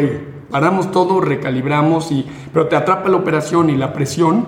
paramos 0.51 0.90
todo, 0.90 1.20
recalibramos, 1.20 2.11
y, 2.11 2.27
pero 2.53 2.66
te 2.66 2.75
atrapa 2.75 3.09
la 3.09 3.18
operación 3.18 3.70
y 3.70 3.77
la 3.77 3.92
presión 3.92 4.46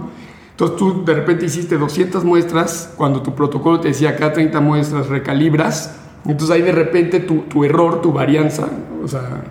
entonces 0.53 0.77
tú 0.77 1.05
de 1.05 1.15
repente 1.15 1.47
hiciste 1.47 1.77
200 1.77 2.25
muestras, 2.25 2.93
cuando 2.97 3.21
tu 3.21 3.35
protocolo 3.35 3.81
te 3.81 3.89
decía 3.89 4.17
cada 4.17 4.33
30 4.33 4.61
muestras 4.61 5.09
recalibras, 5.09 5.99
entonces 6.25 6.55
ahí 6.55 6.63
de 6.63 6.73
repente 6.73 7.21
tu, 7.21 7.41
tu 7.43 7.65
error, 7.65 8.01
tu 8.01 8.13
varianza, 8.13 8.69
o 9.03 9.09
sea, 9.09 9.43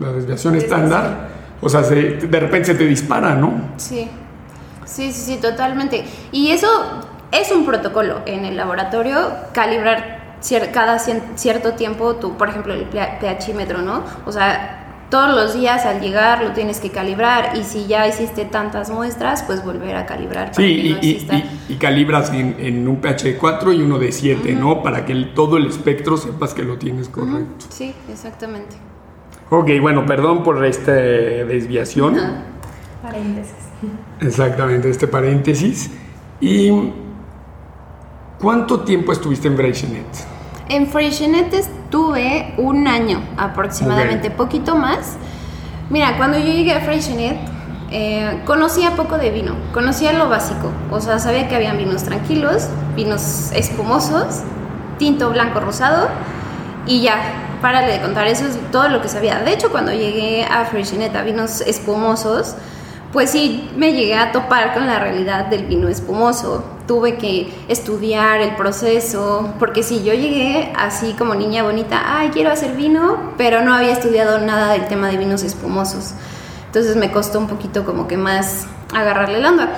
la 0.00 0.12
desviación 0.12 0.56
estándar, 0.56 1.28
o 1.60 1.68
sea, 1.68 1.82
de 1.82 2.40
repente 2.40 2.64
se 2.66 2.74
te 2.74 2.84
dispara, 2.84 3.34
¿no? 3.34 3.52
Sí, 3.76 4.08
sí, 4.84 5.12
sí, 5.12 5.34
sí, 5.34 5.36
totalmente. 5.36 6.04
Y 6.32 6.50
eso 6.50 6.68
es 7.30 7.52
un 7.52 7.64
protocolo 7.64 8.20
en 8.26 8.44
el 8.44 8.56
laboratorio, 8.56 9.18
calibrar 9.52 10.36
cada 10.72 10.98
cierto 10.98 11.72
tiempo 11.72 12.16
tu, 12.16 12.36
por 12.36 12.48
ejemplo, 12.48 12.74
el 12.74 12.86
pHímetro, 13.38 13.82
¿no? 13.82 14.02
O 14.26 14.32
sea, 14.32 14.83
todos 15.10 15.34
los 15.34 15.54
días 15.54 15.84
al 15.86 16.00
llegar 16.00 16.42
lo 16.42 16.52
tienes 16.52 16.80
que 16.80 16.90
calibrar 16.90 17.56
y 17.56 17.64
si 17.64 17.86
ya 17.86 18.06
hiciste 18.08 18.44
tantas 18.44 18.90
muestras, 18.90 19.42
pues 19.42 19.64
volver 19.64 19.96
a 19.96 20.06
calibrar. 20.06 20.54
sí, 20.54 20.96
y, 21.68 21.74
calibras 21.76 22.32
en, 22.32 22.88
un 22.88 22.96
pH 22.96 23.36
4 23.38 23.72
y 23.72 23.82
uno 23.82 23.98
de 23.98 24.12
7, 24.12 24.54
¿no? 24.54 24.82
Para 24.82 25.04
que 25.04 25.14
todo 25.34 25.56
el 25.56 25.66
espectro 25.66 26.16
sepas 26.16 26.54
que 26.54 26.62
lo 26.62 26.78
tienes 26.78 27.08
correcto. 27.08 27.66
Sí, 27.68 27.94
exactamente. 28.10 28.76
Ok, 29.50 29.70
bueno, 29.80 30.06
perdón 30.06 30.42
por 30.42 30.64
esta 30.64 30.92
desviación. 30.92 32.16
Paréntesis. 33.02 33.54
Exactamente, 34.20 34.88
este 34.88 35.06
paréntesis. 35.06 35.90
¿Y 36.40 36.70
cuánto 38.40 38.80
tiempo 38.80 39.12
estuviste 39.12 39.48
en 39.48 39.56
Freixenet? 39.56 40.06
En 40.68 40.86
Freixenet 40.86 41.52
estuve 41.94 42.54
un 42.56 42.88
año 42.88 43.22
aproximadamente, 43.36 44.28
poquito 44.28 44.74
más. 44.74 45.14
Mira, 45.90 46.16
cuando 46.16 46.36
yo 46.36 46.46
llegué 46.46 46.74
a 46.74 46.80
Freixenet, 46.80 47.36
eh, 47.92 48.40
conocía 48.44 48.96
poco 48.96 49.16
de 49.16 49.30
vino, 49.30 49.54
conocía 49.72 50.12
lo 50.12 50.28
básico, 50.28 50.72
o 50.90 51.00
sea, 51.00 51.20
sabía 51.20 51.46
que 51.46 51.54
habían 51.54 51.78
vinos 51.78 52.02
tranquilos, 52.02 52.68
vinos 52.96 53.52
espumosos, 53.52 54.40
tinto, 54.98 55.30
blanco, 55.30 55.60
rosado, 55.60 56.08
y 56.84 57.00
ya, 57.00 57.16
párale 57.62 57.92
de 57.92 58.00
contar, 58.00 58.26
eso 58.26 58.44
es 58.44 58.58
todo 58.72 58.88
lo 58.88 59.00
que 59.00 59.08
sabía. 59.08 59.38
De 59.38 59.52
hecho, 59.52 59.70
cuando 59.70 59.92
llegué 59.92 60.44
a 60.46 60.64
Freixenet 60.64 61.14
a 61.14 61.22
vinos 61.22 61.60
espumosos, 61.60 62.56
pues 63.12 63.30
sí 63.30 63.70
me 63.76 63.92
llegué 63.92 64.16
a 64.16 64.32
topar 64.32 64.74
con 64.74 64.88
la 64.88 64.98
realidad 64.98 65.46
del 65.46 65.66
vino 65.66 65.86
espumoso. 65.86 66.64
Tuve 66.86 67.16
que 67.16 67.52
estudiar 67.68 68.40
el 68.40 68.56
proceso, 68.56 69.54
porque 69.58 69.82
si 69.82 70.04
yo 70.04 70.12
llegué 70.12 70.72
así 70.76 71.14
como 71.14 71.34
niña 71.34 71.62
bonita, 71.62 72.02
ay, 72.06 72.28
quiero 72.28 72.50
hacer 72.50 72.76
vino, 72.76 73.32
pero 73.38 73.62
no 73.62 73.74
había 73.74 73.92
estudiado 73.92 74.38
nada 74.38 74.72
del 74.72 74.86
tema 74.86 75.08
de 75.08 75.16
vinos 75.16 75.42
espumosos. 75.42 76.12
Entonces 76.66 76.96
me 76.96 77.10
costó 77.10 77.38
un 77.38 77.46
poquito 77.46 77.84
como 77.84 78.08
que 78.08 78.16
más 78.16 78.66
agarrarle 78.92 79.40
la 79.40 79.50
onda. 79.50 79.68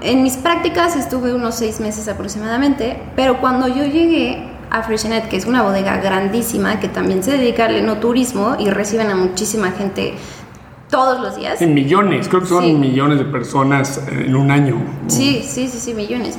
en 0.00 0.22
mis 0.22 0.36
prácticas 0.36 0.96
estuve 0.96 1.32
unos 1.32 1.54
seis 1.54 1.78
meses 1.78 2.08
aproximadamente, 2.08 3.02
pero 3.14 3.40
cuando 3.40 3.68
yo 3.68 3.84
llegué 3.84 4.48
a 4.70 4.82
Freshenet, 4.82 5.28
que 5.28 5.36
es 5.36 5.46
una 5.46 5.62
bodega 5.62 5.96
grandísima 5.98 6.80
que 6.80 6.88
también 6.88 7.22
se 7.22 7.32
dedica 7.32 7.66
al 7.66 7.76
enoturismo 7.76 8.56
y 8.58 8.70
reciben 8.70 9.10
a 9.10 9.14
muchísima 9.14 9.70
gente 9.72 10.14
todos 10.90 11.20
los 11.20 11.36
días. 11.36 11.60
En 11.60 11.74
millones, 11.74 12.28
creo 12.28 12.40
que 12.40 12.48
son 12.48 12.80
millones 12.80 13.18
de 13.18 13.24
personas 13.24 14.02
en 14.10 14.34
un 14.34 14.50
año. 14.50 14.76
Sí, 15.06 15.42
sí, 15.46 15.68
sí, 15.68 15.78
sí, 15.78 15.94
millones. 15.94 16.38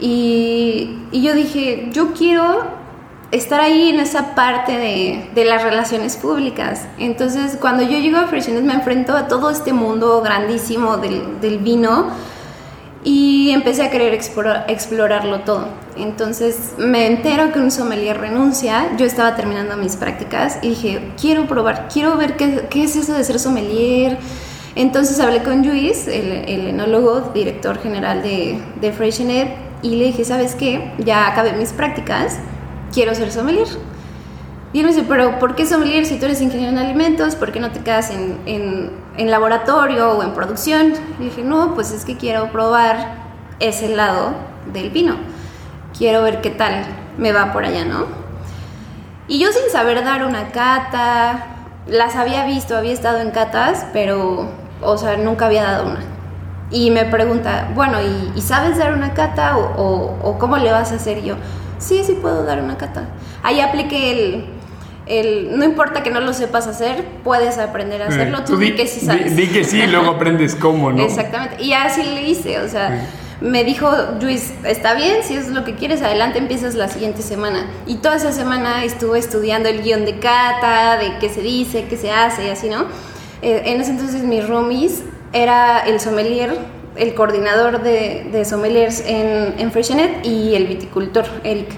Y, 0.00 0.98
y, 1.10 1.22
yo 1.22 1.34
dije, 1.34 1.88
yo 1.92 2.12
quiero 2.12 2.62
estar 3.30 3.60
ahí 3.60 3.90
en 3.90 4.00
esa 4.00 4.34
parte 4.34 4.72
de, 4.72 5.30
de, 5.34 5.44
las 5.44 5.62
relaciones 5.62 6.16
públicas. 6.16 6.86
Entonces, 6.98 7.56
cuando 7.60 7.82
yo 7.82 7.98
llego 7.98 8.18
a 8.18 8.26
Freshenet 8.26 8.64
me 8.64 8.74
enfrento 8.74 9.16
a 9.16 9.28
todo 9.28 9.50
este 9.50 9.72
mundo 9.72 10.20
grandísimo 10.22 10.96
del, 10.96 11.40
del 11.40 11.58
vino 11.58 12.08
y 13.04 13.50
empecé 13.50 13.82
a 13.82 13.90
querer 13.90 14.14
explorarlo 14.14 15.40
todo. 15.40 15.68
Entonces 16.00 16.74
me 16.78 17.06
entero 17.06 17.52
que 17.52 17.58
un 17.58 17.70
sommelier 17.70 18.18
renuncia, 18.18 18.96
yo 18.96 19.04
estaba 19.04 19.36
terminando 19.36 19.76
mis 19.76 19.96
prácticas 19.96 20.58
y 20.62 20.70
dije, 20.70 21.12
quiero 21.20 21.46
probar, 21.46 21.88
quiero 21.92 22.16
ver 22.16 22.36
qué, 22.36 22.66
qué 22.70 22.84
es 22.84 22.96
eso 22.96 23.12
de 23.14 23.22
ser 23.24 23.38
sommelier. 23.38 24.18
Entonces 24.74 25.18
hablé 25.20 25.42
con 25.42 25.66
Luis, 25.66 26.06
el, 26.06 26.66
enólogo, 26.68 27.32
director 27.34 27.78
general 27.80 28.22
de, 28.22 28.60
de 28.80 28.92
Freshenet, 28.92 29.48
y 29.82 29.96
le 29.96 30.06
dije, 30.06 30.24
¿sabes 30.24 30.54
qué? 30.54 30.92
Ya 30.98 31.26
acabé 31.26 31.52
mis 31.52 31.72
prácticas, 31.72 32.38
quiero 32.92 33.14
ser 33.14 33.32
sommelier. 33.32 33.68
Y 34.72 34.78
él 34.78 34.86
me 34.86 34.92
dice, 34.92 35.04
pero 35.08 35.38
¿por 35.40 35.56
qué 35.56 35.66
sommelier 35.66 36.06
si 36.06 36.18
tú 36.18 36.26
eres 36.26 36.40
ingeniero 36.40 36.70
en 36.70 36.78
alimentos? 36.78 37.34
¿Por 37.34 37.50
qué 37.50 37.58
no 37.58 37.72
te 37.72 37.80
quedas 37.80 38.10
en, 38.10 38.38
en, 38.46 38.90
en 39.16 39.30
laboratorio 39.30 40.12
o 40.12 40.22
en 40.22 40.32
producción? 40.32 40.92
Y 41.18 41.24
dije, 41.24 41.42
no, 41.42 41.74
pues 41.74 41.90
es 41.90 42.04
que 42.04 42.16
quiero 42.16 42.52
probar 42.52 43.20
ese 43.58 43.88
lado 43.88 44.34
del 44.72 44.90
vino. 44.90 45.16
Quiero 45.96 46.22
ver 46.22 46.40
qué 46.40 46.50
tal 46.50 46.84
me 47.18 47.32
va 47.32 47.52
por 47.52 47.64
allá, 47.64 47.84
¿no? 47.84 48.06
Y 49.28 49.38
yo 49.38 49.52
sin 49.52 49.70
saber 49.70 50.02
dar 50.04 50.24
una 50.24 50.48
cata, 50.48 51.46
las 51.86 52.16
había 52.16 52.44
visto, 52.46 52.76
había 52.76 52.92
estado 52.92 53.20
en 53.20 53.30
catas, 53.30 53.86
pero, 53.92 54.50
o 54.82 54.98
sea, 54.98 55.16
nunca 55.16 55.46
había 55.46 55.62
dado 55.62 55.86
una. 55.86 56.00
Y 56.70 56.90
me 56.90 57.04
pregunta, 57.04 57.70
bueno, 57.74 57.98
¿y, 58.00 58.40
sabes 58.40 58.78
dar 58.78 58.92
una 58.92 59.14
cata 59.14 59.56
o, 59.56 59.74
o, 59.76 60.18
o, 60.22 60.38
cómo 60.38 60.56
le 60.56 60.70
vas 60.70 60.92
a 60.92 60.96
hacer? 60.96 61.22
yo, 61.22 61.36
sí, 61.78 62.02
sí 62.04 62.14
puedo 62.20 62.44
dar 62.44 62.62
una 62.62 62.76
cata. 62.76 63.08
Ahí 63.42 63.60
apliqué 63.60 64.12
el 64.12 64.60
no 65.58 65.64
importa 65.64 66.02
que 66.02 66.10
no 66.10 66.20
lo 66.20 66.32
sepas 66.32 66.66
hacer, 66.66 67.04
puedes 67.24 67.58
aprender 67.58 68.00
a 68.02 68.04
eh, 68.04 68.08
hacerlo. 68.08 68.44
tú, 68.44 68.56
di, 68.56 68.74
que 68.74 68.86
sí 68.86 69.00
sabes. 69.00 69.34
Di, 69.34 69.48
que 69.48 69.64
sí 69.64 69.80
y 69.80 69.86
luego 69.86 70.10
aprendes 70.16 70.54
cómo, 70.54 70.92
¿no? 70.92 71.02
Exactamente. 71.02 71.62
Y 71.62 71.72
así 71.72 72.02
le 72.02 72.22
hice, 72.22 72.60
o 72.60 72.68
sea. 72.68 73.06
Me 73.40 73.64
dijo, 73.64 73.90
Luis, 74.20 74.52
está 74.64 74.92
bien, 74.92 75.22
si 75.22 75.34
es 75.34 75.48
lo 75.48 75.64
que 75.64 75.74
quieres, 75.74 76.02
adelante 76.02 76.38
empiezas 76.38 76.74
la 76.74 76.88
siguiente 76.88 77.22
semana. 77.22 77.70
Y 77.86 77.96
toda 77.96 78.16
esa 78.16 78.32
semana 78.32 78.84
estuve 78.84 79.18
estudiando 79.18 79.68
el 79.70 79.82
guion 79.82 80.04
de 80.04 80.18
cata, 80.18 80.98
de 80.98 81.16
qué 81.18 81.30
se 81.30 81.40
dice, 81.40 81.86
qué 81.88 81.96
se 81.96 82.12
hace 82.12 82.46
y 82.46 82.50
así, 82.50 82.68
¿no? 82.68 82.84
Eh, 83.40 83.62
en 83.64 83.80
ese 83.80 83.92
entonces 83.92 84.22
mis 84.24 84.46
roomies 84.46 85.04
era 85.32 85.80
el 85.80 86.00
sommelier, 86.00 86.54
el 86.96 87.14
coordinador 87.14 87.82
de, 87.82 88.28
de 88.30 88.44
sommeliers 88.44 89.02
en, 89.06 89.54
en 89.58 89.72
Freshenet 89.72 90.26
y 90.26 90.54
el 90.54 90.66
viticultor, 90.66 91.24
Eric. 91.42 91.70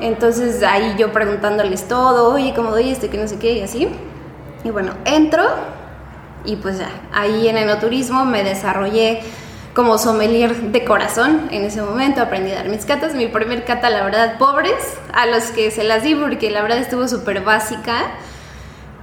Entonces 0.00 0.62
ahí 0.62 0.94
yo 0.98 1.10
preguntándoles 1.12 1.88
todo, 1.88 2.34
oye, 2.34 2.52
¿cómo 2.54 2.70
doy 2.70 2.90
esto? 2.90 3.08
Que 3.08 3.16
no 3.16 3.26
sé 3.26 3.38
qué, 3.38 3.52
y 3.52 3.62
así. 3.62 3.88
Y 4.62 4.70
bueno, 4.70 4.92
entro 5.06 5.44
y 6.44 6.56
pues 6.56 6.78
ya, 6.78 6.90
ahí 7.12 7.48
en 7.48 7.56
enoturismo 7.56 8.24
me 8.24 8.44
desarrollé 8.44 9.20
como 9.78 9.96
sommelier 9.96 10.56
de 10.72 10.84
corazón 10.84 11.42
en 11.52 11.62
ese 11.62 11.80
momento, 11.80 12.20
aprendí 12.20 12.50
a 12.50 12.56
dar 12.56 12.68
mis 12.68 12.84
catas. 12.84 13.14
Mi 13.14 13.28
primer 13.28 13.64
cata, 13.64 13.90
la 13.90 14.02
verdad, 14.02 14.36
pobres, 14.36 14.74
a 15.12 15.26
los 15.26 15.52
que 15.52 15.70
se 15.70 15.84
las 15.84 16.02
di 16.02 16.16
porque 16.16 16.50
la 16.50 16.62
verdad 16.62 16.78
estuvo 16.78 17.06
súper 17.06 17.42
básica. 17.42 17.94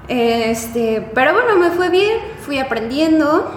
Este, 0.10 1.02
pero 1.14 1.32
bueno, 1.32 1.56
me 1.56 1.70
fue 1.70 1.88
bien, 1.88 2.18
fui 2.42 2.60
aprendiendo. 2.60 3.50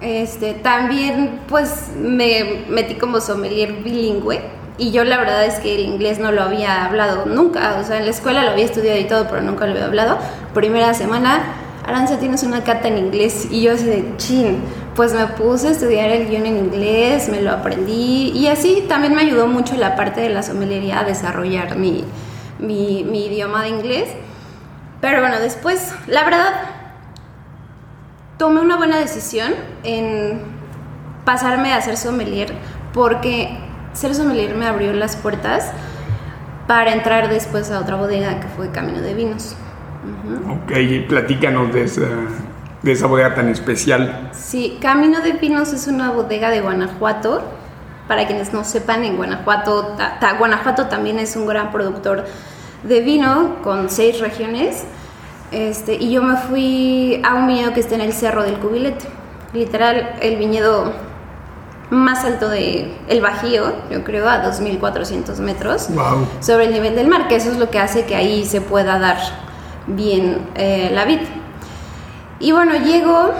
Este, 0.00 0.54
también 0.54 1.42
pues 1.46 1.90
me 1.96 2.64
metí 2.68 2.96
como 2.96 3.20
sommelier 3.20 3.74
bilingüe 3.74 4.42
y 4.76 4.90
yo 4.90 5.04
la 5.04 5.18
verdad 5.18 5.46
es 5.46 5.60
que 5.60 5.76
el 5.76 5.82
inglés 5.82 6.18
no 6.18 6.32
lo 6.32 6.42
había 6.42 6.86
hablado 6.86 7.24
nunca, 7.26 7.78
o 7.80 7.84
sea, 7.84 7.98
en 7.98 8.04
la 8.06 8.10
escuela 8.10 8.42
lo 8.42 8.50
había 8.50 8.64
estudiado 8.64 8.98
y 8.98 9.04
todo, 9.04 9.28
pero 9.28 9.42
nunca 9.42 9.66
lo 9.66 9.74
había 9.74 9.86
hablado. 9.86 10.18
Primera 10.52 10.92
semana, 10.92 11.44
Aranza, 11.86 12.18
tienes 12.18 12.42
una 12.42 12.64
cata 12.64 12.88
en 12.88 12.98
inglés 12.98 13.46
y 13.50 13.62
yo 13.62 13.74
así 13.74 13.84
de 13.84 14.04
chin, 14.16 14.58
pues 14.94 15.12
me 15.12 15.26
puse 15.26 15.68
a 15.68 15.70
estudiar 15.72 16.10
el 16.10 16.28
guion 16.28 16.46
en 16.46 16.56
inglés, 16.56 17.28
me 17.28 17.42
lo 17.42 17.50
aprendí 17.50 18.30
y 18.30 18.46
así 18.46 18.84
también 18.88 19.14
me 19.14 19.22
ayudó 19.22 19.46
mucho 19.46 19.76
la 19.76 19.96
parte 19.96 20.20
de 20.20 20.28
la 20.28 20.42
sommeliería 20.42 21.00
a 21.00 21.04
desarrollar 21.04 21.76
mi, 21.76 22.04
mi, 22.58 23.26
idioma 23.26 23.62
de 23.62 23.70
inglés. 23.70 24.08
Pero 25.00 25.20
bueno, 25.20 25.40
después, 25.40 25.92
la 26.06 26.24
verdad, 26.24 26.48
tomé 28.38 28.60
una 28.60 28.76
buena 28.76 28.98
decisión 28.98 29.52
en 29.82 30.40
pasarme 31.24 31.72
a 31.72 31.80
ser 31.80 31.96
sommelier 31.96 32.54
porque 32.92 33.58
ser 33.92 34.14
sommelier 34.14 34.54
me 34.54 34.66
abrió 34.66 34.92
las 34.92 35.16
puertas 35.16 35.72
para 36.66 36.92
entrar 36.92 37.28
después 37.28 37.70
a 37.70 37.80
otra 37.80 37.96
bodega 37.96 38.40
que 38.40 38.46
fue 38.48 38.70
Camino 38.70 39.00
de 39.00 39.14
Vinos. 39.14 39.56
Ok, 40.48 40.72
platícanos 41.08 41.72
de 41.74 41.84
esa, 41.84 42.02
de 42.84 42.92
esa 42.92 43.06
bodega 43.06 43.34
tan 43.34 43.48
especial. 43.48 44.30
Sí, 44.32 44.78
Camino 44.80 45.22
de 45.22 45.32
Vinos 45.32 45.72
es 45.72 45.86
una 45.86 46.10
bodega 46.10 46.50
de 46.50 46.60
Guanajuato. 46.60 47.42
Para 48.06 48.26
quienes 48.26 48.52
no 48.52 48.62
sepan, 48.64 49.02
en 49.04 49.16
Guanajuato, 49.16 49.96
Guanajuato 50.38 50.86
también 50.88 51.18
es 51.18 51.34
un 51.36 51.46
gran 51.46 51.72
productor 51.72 52.26
de 52.82 53.00
vino 53.00 53.56
con 53.62 53.88
seis 53.88 54.20
regiones. 54.20 54.84
Este, 55.50 55.94
y 55.94 56.10
yo 56.10 56.22
me 56.22 56.36
fui 56.36 57.22
a 57.24 57.34
un 57.34 57.46
viñedo 57.46 57.72
que 57.72 57.80
está 57.80 57.94
en 57.94 58.02
el 58.02 58.12
Cerro 58.12 58.42
del 58.42 58.58
Cubilete. 58.58 59.06
Literal, 59.54 60.16
el 60.20 60.36
viñedo 60.36 60.92
más 61.88 62.26
alto 62.26 62.50
de 62.50 62.92
el 63.08 63.22
Bajío, 63.22 63.72
yo 63.90 64.04
creo, 64.04 64.28
a 64.28 64.44
2.400 64.44 65.38
metros 65.38 65.88
sobre 66.40 66.66
el 66.66 66.72
nivel 66.72 66.94
del 66.96 67.08
mar, 67.08 67.28
que 67.28 67.36
eso 67.36 67.50
es 67.50 67.56
lo 67.56 67.70
que 67.70 67.78
hace 67.78 68.04
que 68.04 68.16
ahí 68.16 68.44
se 68.44 68.60
pueda 68.60 68.98
dar 68.98 69.16
bien 69.86 70.38
eh, 70.54 70.90
la 70.92 71.06
vid. 71.06 71.20
Y 72.40 72.52
bueno, 72.52 72.76
llego 72.76 73.32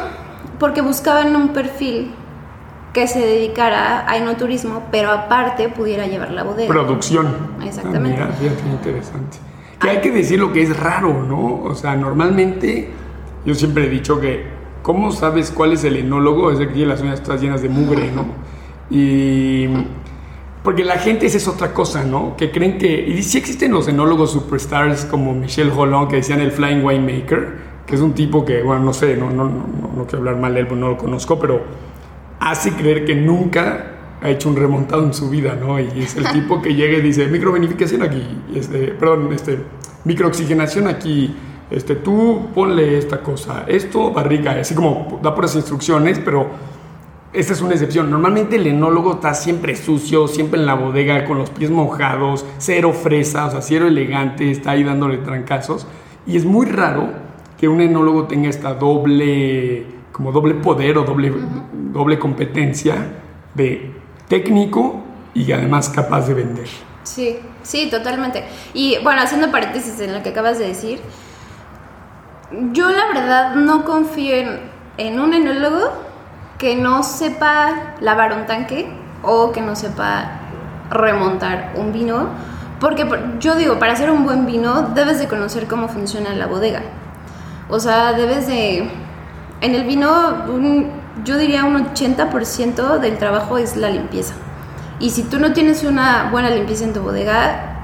porque 0.59 0.81
buscaban 0.81 1.35
un 1.37 1.49
perfil 1.49 2.13
que 2.93 3.09
se 3.09 3.19
dedicara 3.19 4.09
a 4.09 4.17
enoturismo, 4.17 4.85
pero 4.91 5.11
aparte 5.11 5.69
pudiera 5.69 6.07
llevar 6.07 6.31
la 6.31 6.45
bodega. 6.45 6.69
Producción. 6.69 7.29
Exactamente. 7.63 8.23
Ah, 8.23 8.31
mira, 8.41 8.55
interesante. 8.71 9.39
Que 9.81 9.91
hay 9.91 10.01
que 10.01 10.13
decir 10.13 10.39
lo 10.39 10.53
que 10.53 10.63
es 10.63 10.79
raro, 10.79 11.25
¿no? 11.25 11.63
O 11.65 11.75
sea, 11.75 11.97
normalmente 11.97 12.91
yo 13.45 13.55
siempre 13.55 13.87
he 13.87 13.89
dicho 13.89 14.21
que 14.21 14.55
¿cómo 14.85 15.11
sabes 15.11 15.51
cuál 15.51 15.73
es 15.73 15.83
el 15.83 15.97
enólogo? 15.97 16.53
Es 16.53 16.61
el 16.61 16.69
que 16.69 16.75
tiene 16.75 16.89
las 16.89 17.01
uñas 17.01 17.23
todas 17.23 17.41
llenas 17.41 17.63
de 17.63 17.69
mugre, 17.69 18.13
¿no? 18.13 18.27
Y 18.91 19.67
porque 20.63 20.85
la 20.85 20.99
gente 20.99 21.27
esa 21.27 21.39
es 21.39 21.49
otra 21.49 21.73
cosa, 21.73 22.05
¿no? 22.05 22.37
Que 22.37 22.53
creen 22.53 22.79
que, 22.79 23.07
y 23.09 23.23
sí 23.23 23.39
existen 23.39 23.73
los 23.73 23.89
enólogos 23.89 24.31
superstars 24.33 25.05
como 25.07 25.35
Michel 25.35 25.73
Hollande, 25.77 26.09
que 26.09 26.17
decían 26.17 26.41
el 26.41 26.53
Flying 26.53 26.85
Winemaker, 26.85 27.74
que 27.87 27.95
es 27.95 28.01
un 28.01 28.15
tipo 28.15 28.45
que, 28.45 28.63
bueno, 28.63 28.83
no 28.83 28.93
sé, 28.93 29.17
no, 29.17 29.31
no, 29.31 29.45
no, 29.45 29.67
no 29.97 30.05
quiero 30.05 30.19
hablar 30.19 30.37
mal 30.37 30.55
de 30.55 30.61
él, 30.61 30.69
no 30.79 30.89
lo 30.89 30.97
conozco, 30.97 31.39
pero 31.39 31.63
hace 32.41 32.73
creer 32.73 33.05
que 33.05 33.15
nunca 33.15 33.93
ha 34.23 34.31
hecho 34.31 34.49
un 34.49 34.57
remontado 34.57 35.05
en 35.05 35.13
su 35.13 35.29
vida, 35.29 35.55
¿no? 35.55 35.79
Y 35.79 35.89
es 36.01 36.17
el 36.17 36.27
tipo 36.33 36.63
que 36.63 36.75
llega 36.75 36.99
y 36.99 37.03
dice, 37.03 37.27
microvinificación 37.27 38.03
aquí, 38.03 38.27
este, 38.55 38.89
perdón, 38.89 39.31
este, 39.33 39.59
microoxigenación 40.05 40.89
aquí, 40.89 41.35
este, 41.71 41.97
tú 41.97 42.49
ponle 42.55 42.99
esta 42.99 43.21
cosa, 43.21 43.65
esto 43.67 44.13
barriga, 44.13 44.53
así 44.53 44.75
como 44.75 45.21
da 45.23 45.35
por 45.35 45.45
las 45.45 45.55
instrucciones, 45.57 46.19
pero 46.19 46.49
esta 47.35 47.53
es 47.53 47.61
una 47.61 47.73
excepción. 47.73 48.11
Normalmente 48.11 48.57
el 48.57 48.67
enólogo 48.67 49.15
está 49.15 49.35
siempre 49.35 49.75
sucio, 49.75 50.29
siempre 50.29 50.61
en 50.61 50.67
la 50.67 50.75
bodega 50.75 51.25
con 51.25 51.37
los 51.37 51.51
pies 51.51 51.71
mojados, 51.71 52.47
cero 52.59 52.93
fresa, 52.93 53.47
o 53.47 53.51
sea, 53.51 53.61
cero 53.61 53.89
elegante, 53.89 54.51
está 54.51 54.71
ahí 54.71 54.85
dándole 54.85 55.19
trancazos. 55.19 55.87
Y 56.27 56.37
es 56.37 56.45
muy 56.45 56.67
raro 56.67 57.24
que 57.65 57.69
un 57.69 57.81
enólogo 57.81 58.25
tenga 58.25 58.51
esta 58.51 58.75
doble, 58.75 59.87
como 60.13 60.33
doble 60.33 60.53
poder 60.53 60.99
o 60.99 61.03
doble, 61.03 61.33
doble 61.73 62.19
competencia 62.19 62.95
de 63.55 63.91
técnico 64.29 65.03
y 65.33 65.51
además 65.51 65.89
capaz 65.89 66.29
de 66.29 66.35
vender. 66.35 66.69
Sí, 67.05 67.39
sí, 67.63 67.89
totalmente. 67.91 68.45
Y 68.75 68.99
bueno, 69.03 69.23
haciendo 69.23 69.51
paréntesis 69.51 69.99
en 70.01 70.13
lo 70.13 70.23
que 70.23 70.29
acabas 70.29 70.59
de 70.59 70.67
decir, 70.67 71.01
yo 72.73 72.91
la 72.91 73.07
verdad 73.07 73.55
no 73.55 73.87
confío 73.87 74.37
en, 74.99 75.19
un 75.19 75.33
enólogo 75.33 75.91
que 76.59 76.77
no 76.77 77.03
sepa 77.03 77.95
lavar 78.03 78.35
un 78.35 78.45
tanque 78.45 78.91
o 79.23 79.53
que 79.53 79.63
no 79.63 79.75
sepa 79.75 80.33
remontar 80.91 81.73
un 81.77 81.95
vino. 81.95 82.29
Porque 82.79 83.09
yo 83.41 83.57
digo, 83.57 83.79
para 83.79 83.95
hacer 83.95 84.11
un 84.11 84.25
buen 84.25 84.45
vino 84.45 84.83
debes 84.95 85.19
de 85.19 85.29
conocer 85.29 85.67
cómo 85.67 85.89
funciona 85.89 86.35
la 86.35 86.47
bodega. 86.47 86.83
O 87.69 87.81
sea, 87.81 88.13
debes 88.13 88.47
de... 88.47 88.91
En 89.61 89.75
el 89.75 89.85
vino, 89.85 90.11
yo 91.25 91.39
diría 91.39 91.65
un 91.65 91.95
80% 91.95 92.99
del 92.99 93.19
trabajo 93.19 93.57
es 93.57 93.77
la 93.77 93.89
limpieza. 93.89 94.35
Y 95.01 95.11
si 95.11 95.23
tú 95.23 95.39
no 95.39 95.53
tienes 95.53 95.85
una 95.85 96.31
buena 96.31 96.51
limpieza 96.51 96.85
en 96.85 96.93
tu 96.93 97.01
bodega, 97.01 97.75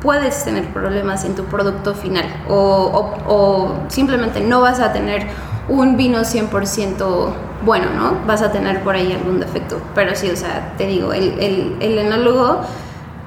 puedes 0.00 0.44
tener 0.44 0.72
problemas 0.72 1.24
en 1.24 1.34
tu 1.34 1.44
producto 1.44 1.94
final 1.94 2.24
o, 2.48 3.14
o, 3.26 3.74
simplemente 3.88 4.40
no 4.40 4.60
vas 4.60 4.80
a 4.80 4.92
tener 4.92 5.26
un 5.68 5.96
vino 5.96 6.20
100% 6.20 7.32
bueno, 7.64 7.86
¿no? 7.94 8.16
Vas 8.26 8.42
a 8.42 8.52
tener 8.52 8.82
por 8.82 8.94
ahí 8.94 9.12
algún 9.12 9.40
defecto. 9.40 9.80
Pero 9.94 10.14
sí, 10.14 10.30
o 10.30 10.36
sea, 10.36 10.74
te 10.78 10.86
digo, 10.86 11.12
el, 11.12 11.38
el, 11.40 11.76
el 11.80 11.98
enólogo 11.98 12.60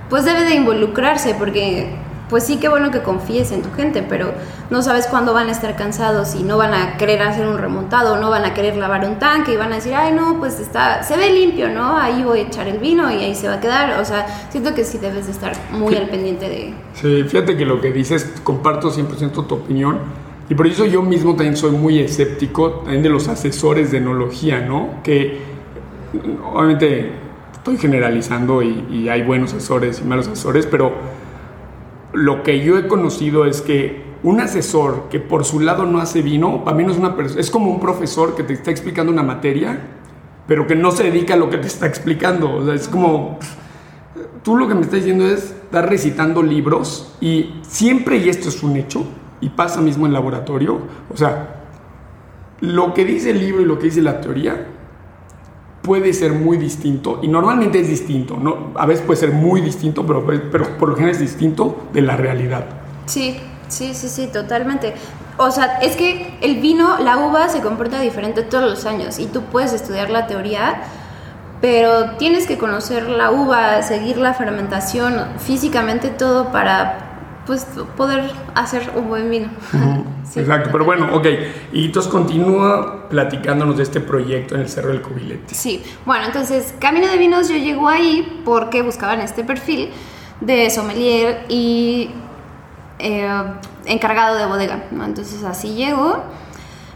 pues 0.09 0.25
debe 0.25 0.43
de 0.43 0.55
involucrarse 0.55 1.35
porque 1.35 1.95
pues 2.31 2.45
sí 2.45 2.57
que 2.61 2.69
bueno 2.69 2.91
que 2.91 3.03
confíes 3.03 3.51
en 3.51 3.61
tu 3.61 3.69
gente, 3.73 4.03
pero 4.07 4.33
no 4.69 4.81
sabes 4.81 5.05
cuándo 5.05 5.33
van 5.33 5.49
a 5.49 5.51
estar 5.51 5.75
cansados 5.75 6.33
y 6.33 6.43
no 6.43 6.57
van 6.57 6.73
a 6.73 6.95
querer 6.95 7.21
hacer 7.21 7.45
un 7.45 7.57
remontado, 7.57 8.17
no 8.17 8.29
van 8.29 8.45
a 8.45 8.53
querer 8.53 8.77
lavar 8.77 9.05
un 9.05 9.19
tanque 9.19 9.53
y 9.53 9.57
van 9.57 9.73
a 9.73 9.75
decir, 9.75 9.93
ay 9.93 10.13
no, 10.13 10.39
pues 10.39 10.57
está, 10.61 11.03
se 11.03 11.17
ve 11.17 11.29
limpio, 11.29 11.67
¿no? 11.67 11.97
Ahí 11.97 12.23
voy 12.23 12.39
a 12.39 12.43
echar 12.43 12.69
el 12.69 12.79
vino 12.79 13.11
y 13.11 13.15
ahí 13.15 13.35
se 13.35 13.49
va 13.49 13.55
a 13.55 13.59
quedar. 13.59 13.99
O 13.99 14.05
sea, 14.05 14.47
siento 14.49 14.73
que 14.73 14.85
sí 14.85 14.97
debes 14.97 15.25
de 15.25 15.33
estar 15.33 15.51
muy 15.71 15.93
al 15.93 16.07
pendiente 16.07 16.47
de... 16.47 16.73
Sí, 16.93 17.23
fíjate 17.27 17.57
que 17.57 17.65
lo 17.65 17.81
que 17.81 17.91
dices, 17.91 18.33
comparto 18.45 18.89
100% 18.89 19.45
tu 19.45 19.55
opinión. 19.55 19.99
Y 20.49 20.55
por 20.55 20.67
eso 20.67 20.85
yo 20.85 21.01
mismo 21.01 21.35
también 21.35 21.57
soy 21.57 21.71
muy 21.71 21.99
escéptico 21.99 22.71
también 22.71 23.03
de 23.03 23.09
los 23.09 23.27
asesores 23.27 23.91
de 23.91 23.97
enología, 23.97 24.61
¿no? 24.61 25.01
Que 25.03 25.41
obviamente 26.53 27.11
estoy 27.51 27.75
generalizando 27.75 28.61
y, 28.61 28.87
y 28.89 29.09
hay 29.09 29.21
buenos 29.21 29.53
asesores 29.53 29.99
y 29.99 30.05
malos 30.05 30.29
asesores, 30.29 30.65
pero 30.65 30.93
lo 32.13 32.43
que 32.43 32.63
yo 32.63 32.77
he 32.77 32.87
conocido 32.87 33.45
es 33.45 33.61
que 33.61 34.03
un 34.23 34.39
asesor 34.39 35.09
que 35.09 35.19
por 35.19 35.45
su 35.45 35.59
lado 35.59 35.85
no 35.85 35.99
hace 35.99 36.21
vino, 36.21 36.63
para 36.63 36.77
mí 36.77 36.83
no 36.83 36.91
es 36.91 36.97
una 36.97 37.15
persona, 37.15 37.41
es 37.41 37.49
como 37.49 37.71
un 37.71 37.79
profesor 37.79 38.35
que 38.35 38.43
te 38.43 38.53
está 38.53 38.71
explicando 38.71 39.11
una 39.11 39.23
materia, 39.23 39.79
pero 40.47 40.67
que 40.67 40.75
no 40.75 40.91
se 40.91 41.05
dedica 41.05 41.33
a 41.33 41.37
lo 41.37 41.49
que 41.49 41.57
te 41.57 41.67
está 41.67 41.87
explicando. 41.87 42.53
O 42.55 42.65
sea, 42.65 42.75
es 42.75 42.87
como, 42.87 43.39
tú 44.43 44.57
lo 44.57 44.67
que 44.67 44.75
me 44.75 44.81
estás 44.81 44.99
diciendo 44.99 45.25
es 45.25 45.51
estar 45.51 45.89
recitando 45.89 46.43
libros 46.43 47.15
y 47.21 47.55
siempre, 47.63 48.17
y 48.17 48.29
esto 48.29 48.49
es 48.49 48.61
un 48.61 48.75
hecho, 48.75 49.05
y 49.39 49.49
pasa 49.49 49.81
mismo 49.81 50.05
en 50.05 50.13
laboratorio, 50.13 50.79
o 51.09 51.17
sea, 51.17 51.63
lo 52.59 52.93
que 52.93 53.05
dice 53.05 53.31
el 53.31 53.39
libro 53.39 53.61
y 53.61 53.65
lo 53.65 53.79
que 53.79 53.85
dice 53.85 54.03
la 54.03 54.21
teoría 54.21 54.67
puede 55.81 56.13
ser 56.13 56.33
muy 56.33 56.57
distinto 56.57 57.19
y 57.21 57.27
normalmente 57.27 57.79
es 57.79 57.87
distinto, 57.87 58.37
¿no? 58.37 58.71
A 58.75 58.85
veces 58.85 59.03
puede 59.05 59.19
ser 59.19 59.31
muy 59.31 59.61
distinto, 59.61 60.05
pero, 60.05 60.25
pero 60.25 60.77
por 60.77 60.89
lo 60.89 60.95
general 60.95 61.15
es 61.15 61.21
distinto 61.21 61.87
de 61.93 62.01
la 62.01 62.15
realidad. 62.15 62.65
Sí, 63.05 63.37
sí, 63.67 63.93
sí, 63.93 64.09
sí, 64.09 64.27
totalmente. 64.27 64.93
O 65.37 65.49
sea, 65.49 65.79
es 65.79 65.95
que 65.95 66.37
el 66.41 66.57
vino, 66.57 66.99
la 66.99 67.17
uva 67.17 67.49
se 67.49 67.61
comporta 67.61 67.99
diferente 67.99 68.43
todos 68.43 68.69
los 68.69 68.85
años 68.85 69.17
y 69.17 69.25
tú 69.25 69.41
puedes 69.43 69.73
estudiar 69.73 70.09
la 70.11 70.27
teoría, 70.27 70.83
pero 71.61 72.11
tienes 72.17 72.45
que 72.45 72.57
conocer 72.57 73.09
la 73.09 73.31
uva, 73.31 73.81
seguir 73.81 74.17
la 74.17 74.33
fermentación, 74.33 75.15
físicamente 75.39 76.09
todo 76.09 76.51
para 76.51 77.10
pues 77.51 77.67
poder 77.97 78.31
hacer 78.55 78.93
un 78.95 79.09
buen 79.09 79.29
vino. 79.29 79.49
Exacto, 80.35 80.69
pero 80.71 80.85
bueno, 80.85 81.13
ok. 81.13 81.27
Y 81.73 81.87
entonces 81.87 82.09
continúa 82.09 83.09
platicándonos 83.09 83.75
de 83.75 83.83
este 83.83 83.99
proyecto 83.99 84.55
en 84.55 84.61
el 84.61 84.69
Cerro 84.69 84.87
del 84.87 85.01
Cubilete. 85.01 85.53
Sí, 85.53 85.83
bueno, 86.05 86.27
entonces 86.27 86.73
Camino 86.79 87.07
de 87.07 87.17
Vinos 87.17 87.49
yo 87.49 87.57
llego 87.57 87.89
ahí 87.89 88.41
porque 88.45 88.81
buscaban 88.83 89.19
este 89.19 89.43
perfil 89.43 89.89
de 90.39 90.69
sommelier 90.69 91.43
y 91.49 92.11
eh, 92.99 93.43
encargado 93.83 94.37
de 94.37 94.45
bodega, 94.45 94.85
Entonces 94.89 95.43
así 95.43 95.75
llego. 95.75 96.23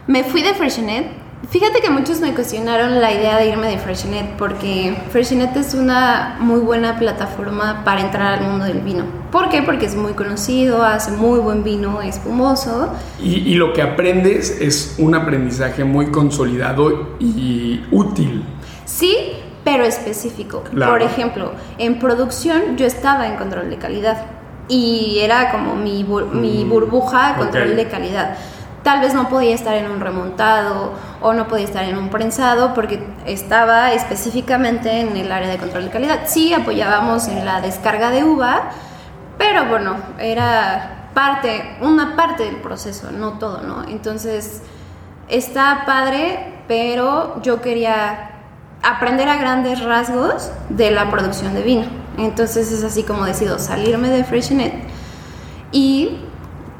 Me 0.07 0.23
fui 0.23 0.41
de 0.41 0.53
Freshenet 0.53 1.24
Fíjate 1.49 1.79
que 1.79 1.89
muchos 1.89 2.21
me 2.21 2.33
cuestionaron 2.33 2.99
la 2.99 3.13
idea 3.13 3.37
de 3.37 3.49
irme 3.49 3.67
de 3.67 3.77
Freshenet 3.77 4.35
porque 4.37 4.97
Freshenet 5.11 5.55
es 5.55 5.73
una 5.73 6.37
muy 6.39 6.59
buena 6.59 6.97
plataforma 6.97 7.83
para 7.85 8.01
entrar 8.01 8.39
al 8.39 8.47
mundo 8.47 8.65
del 8.65 8.79
vino. 8.79 9.05
¿Por 9.31 9.49
qué? 9.49 9.61
Porque 9.61 9.85
es 9.85 9.95
muy 9.95 10.13
conocido, 10.13 10.83
hace 10.83 11.11
muy 11.11 11.39
buen 11.39 11.63
vino, 11.63 12.01
espumoso. 12.01 12.93
Y, 13.21 13.35
y 13.51 13.55
lo 13.55 13.73
que 13.73 13.81
aprendes 13.81 14.59
es 14.59 14.95
un 14.97 15.13
aprendizaje 15.13 15.83
muy 15.83 16.07
consolidado 16.07 17.15
y 17.19 17.83
útil. 17.91 18.43
Sí, 18.85 19.15
pero 19.63 19.83
específico. 19.83 20.63
Por 20.73 21.01
ejemplo, 21.01 21.51
en 21.77 21.99
producción 21.99 22.77
yo 22.77 22.85
estaba 22.85 23.27
en 23.27 23.35
control 23.35 23.69
de 23.69 23.77
calidad 23.77 24.25
y 24.67 25.19
era 25.19 25.51
como 25.51 25.75
mi, 25.75 26.03
mi 26.33 26.65
mm, 26.65 26.69
burbuja 26.69 27.35
control 27.35 27.75
de 27.75 27.87
calidad 27.87 28.37
tal 28.85 29.01
vez 29.01 29.15
no 29.15 29.29
podía 29.29 29.55
estar 29.55 29.73
en 29.73 29.89
un 29.89 29.99
remontado 29.99 30.93
o 31.19 31.33
no 31.33 31.47
podía 31.47 31.65
estar 31.65 31.83
en 31.85 31.97
un 31.97 32.09
prensado 32.09 32.75
porque 32.75 33.03
estaba 33.25 33.93
específicamente 33.93 34.99
en 34.99 35.17
el 35.17 35.31
área 35.31 35.49
de 35.49 35.57
control 35.57 35.85
de 35.85 35.89
calidad. 35.89 36.19
Sí 36.27 36.53
apoyábamos 36.53 37.27
en 37.27 37.43
la 37.45 37.61
descarga 37.61 38.11
de 38.11 38.23
uva, 38.23 38.69
pero 39.39 39.65
bueno, 39.65 39.95
era 40.19 41.09
parte, 41.15 41.77
una 41.81 42.15
parte 42.15 42.43
del 42.43 42.57
proceso, 42.57 43.11
no 43.11 43.39
todo, 43.39 43.63
¿no? 43.63 43.85
Entonces, 43.89 44.61
está 45.29 45.81
padre, 45.87 46.61
pero 46.67 47.41
yo 47.41 47.61
quería 47.61 48.33
aprender 48.83 49.27
a 49.29 49.37
grandes 49.37 49.83
rasgos 49.83 50.51
de 50.69 50.91
la 50.91 51.09
producción 51.09 51.55
de 51.55 51.63
vino. 51.63 51.85
Entonces 52.19 52.71
es 52.71 52.83
así 52.83 53.01
como 53.01 53.25
decido 53.25 53.57
salirme 53.57 54.09
de 54.09 54.23
Freshenet 54.23 54.75
y 55.71 56.19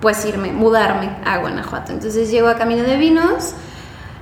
pues 0.01 0.25
irme, 0.25 0.51
mudarme 0.51 1.10
a 1.25 1.38
Guanajuato. 1.38 1.91
Entonces 1.91 2.29
llego 2.31 2.47
a 2.47 2.55
Camino 2.55 2.84
de 2.84 2.97
Vinos. 2.97 3.53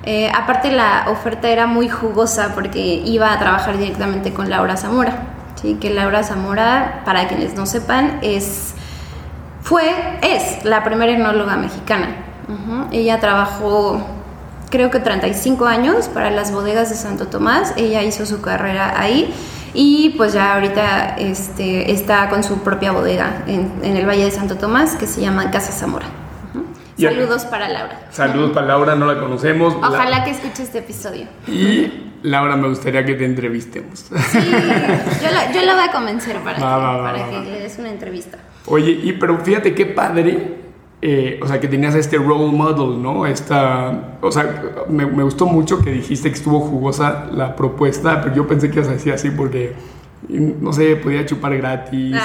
Eh, 0.06 0.30
aparte 0.34 0.72
la 0.72 1.06
oferta 1.08 1.50
era 1.50 1.66
muy 1.66 1.88
jugosa 1.88 2.52
porque 2.54 2.80
iba 2.80 3.32
a 3.32 3.40
trabajar 3.40 3.78
directamente 3.78 4.34
con 4.34 4.50
Laura 4.50 4.78
Zamora. 4.78 5.24
¿sí? 5.62 5.76
Que 5.76 5.90
Laura 5.90 6.24
Zamora, 6.24 7.02
para 7.06 7.28
quienes 7.28 7.56
no 7.56 7.66
sepan, 7.66 8.20
es, 8.22 8.74
fue, 9.62 9.94
es 10.22 10.64
la 10.66 10.84
primera 10.84 11.12
enóloga 11.12 11.56
mexicana. 11.56 12.18
Ella 12.92 13.20
trabajó 13.20 14.06
creo 14.70 14.90
que 14.90 15.00
35 15.00 15.66
años 15.68 16.08
para 16.08 16.32
las 16.32 16.52
bodegas 16.52 16.90
de 16.90 16.96
Santo 16.96 17.28
Tomás. 17.28 17.74
Ella 17.78 18.02
hizo 18.02 18.26
su 18.26 18.42
carrera 18.42 19.00
ahí 19.00 19.32
y 19.74 20.14
pues 20.18 20.34
ya 20.34 20.54
ahorita 20.56 21.16
este, 21.18 21.92
está 21.92 22.30
con 22.30 22.44
su 22.44 22.60
propia 22.64 22.92
bodega 22.92 23.44
en, 23.48 23.72
el 23.84 24.06
Valle 24.06 24.26
de 24.26 24.32
Santo 24.32 24.58
Tomás 24.58 24.96
que 24.96 25.08
se 25.08 25.22
llama 25.22 25.52
Casa 25.52 25.72
Zamora. 25.72 26.06
Saludos 26.98 27.46
para 27.46 27.68
Laura. 27.68 28.08
Saludos 28.12 28.52
para 28.52 28.68
Laura, 28.68 28.96
no 28.96 29.08
la 29.12 29.20
conocemos. 29.20 29.76
Ojalá 29.76 30.24
que 30.24 30.32
escuche 30.32 30.64
este 30.64 30.80
episodio. 30.80 31.26
Y 31.48 32.12
Laura, 32.22 32.56
me 32.56 32.68
gustaría 32.70 33.04
que 33.04 33.16
te 33.16 33.26
entrevistemos. 33.26 34.00
Sí, 34.00 34.40
yo 35.22 35.32
la, 35.32 35.52
yo 35.52 35.62
la 35.64 35.74
voy 35.74 35.84
a 35.84 35.92
convencer 35.92 36.38
para, 36.38 36.56
que, 36.56 36.62
para 36.62 37.30
que 37.30 37.52
le 37.52 37.60
des 37.62 37.78
una 37.80 37.90
entrevista. 37.90 38.38
Oye, 38.68 38.92
y 38.92 39.14
pero 39.14 39.40
fíjate 39.40 39.74
qué 39.74 39.88
padre 39.88 40.64
eh, 41.06 41.38
o 41.42 41.48
sea, 41.50 41.60
que 41.60 41.68
tenías 41.68 41.96
este 41.96 42.16
role 42.18 42.54
model, 42.54 43.04
¿no? 43.04 43.26
Esta, 43.26 44.16
o 44.22 44.32
sea, 44.32 44.86
me, 44.88 45.04
gustó 45.04 45.46
mucho 45.46 45.80
que 45.80 45.92
dijiste 45.92 46.30
que 46.30 46.36
estuvo 46.36 46.62
jugosa 46.62 47.28
la 47.30 47.58
propuesta, 47.58 48.22
pero 48.22 48.34
yo 48.34 48.48
pensé 48.48 48.70
que 48.70 48.78
ibas 48.78 48.88
a 48.88 48.94
decir 48.94 49.12
así 49.12 49.30
porque, 49.30 49.76
no 50.30 50.72
sé, 50.72 50.96
podía 50.96 51.26
chupar 51.26 51.58
gratis, 51.58 52.16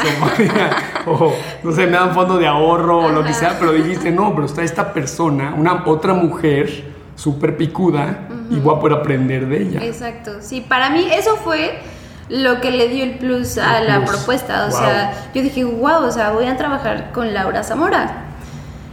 o, 1.07 1.35
no 1.65 1.73
sé, 1.73 1.87
me 1.87 1.95
dan 1.95 2.15
fondo 2.15 2.39
de 2.39 2.47
ahorro 2.47 3.07
o 3.07 3.09
lo 3.09 3.25
que 3.25 3.33
sea, 3.33 3.57
pero 3.59 3.73
dijiste, 3.73 4.13
no, 4.13 4.33
pero 4.33 4.47
está 4.47 4.63
esta 4.63 4.93
persona, 4.93 5.55
una 5.59 5.83
otra 5.85 6.15
mujer 6.15 6.85
súper 7.17 7.57
picuda 7.57 8.29
y 8.49 8.61
voy 8.61 8.77
a 8.77 8.79
poder 8.79 8.99
aprender 8.99 9.49
de 9.49 9.61
ella. 9.61 9.85
Exacto, 9.85 10.37
sí, 10.39 10.61
para 10.61 10.91
mí 10.91 11.09
eso 11.11 11.35
fue 11.35 11.81
lo 12.29 12.61
que 12.61 12.71
le 12.71 12.89
dio 12.89 13.03
el 13.03 13.19
plus 13.19 13.59
a 13.59 13.81
la 13.81 14.05
propuesta. 14.05 14.67
O 14.67 14.71
sea, 14.71 15.31
yo 15.35 15.43
dije, 15.43 15.65
wow, 15.65 16.05
o 16.05 16.13
sea, 16.13 16.31
voy 16.31 16.47
a 16.47 16.57
trabajar 16.57 17.11
con 17.11 17.35
Laura 17.35 17.65
Zamora. 17.65 18.28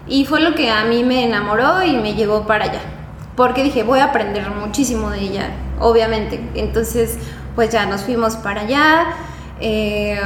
Y 0.07 0.25
fue 0.25 0.39
lo 0.41 0.53
que 0.53 0.69
a 0.69 0.85
mí 0.85 1.03
me 1.03 1.25
enamoró 1.25 1.83
y 1.83 1.97
me 1.97 2.13
llevó 2.13 2.45
para 2.45 2.65
allá. 2.65 2.81
Porque 3.35 3.63
dije, 3.63 3.83
voy 3.83 3.99
a 3.99 4.05
aprender 4.05 4.49
muchísimo 4.51 5.09
de 5.09 5.19
ella, 5.19 5.49
obviamente. 5.79 6.39
Entonces, 6.55 7.17
pues 7.55 7.69
ya 7.71 7.85
nos 7.85 8.01
fuimos 8.01 8.35
para 8.35 8.61
allá. 8.61 9.07
Eh, 9.59 10.19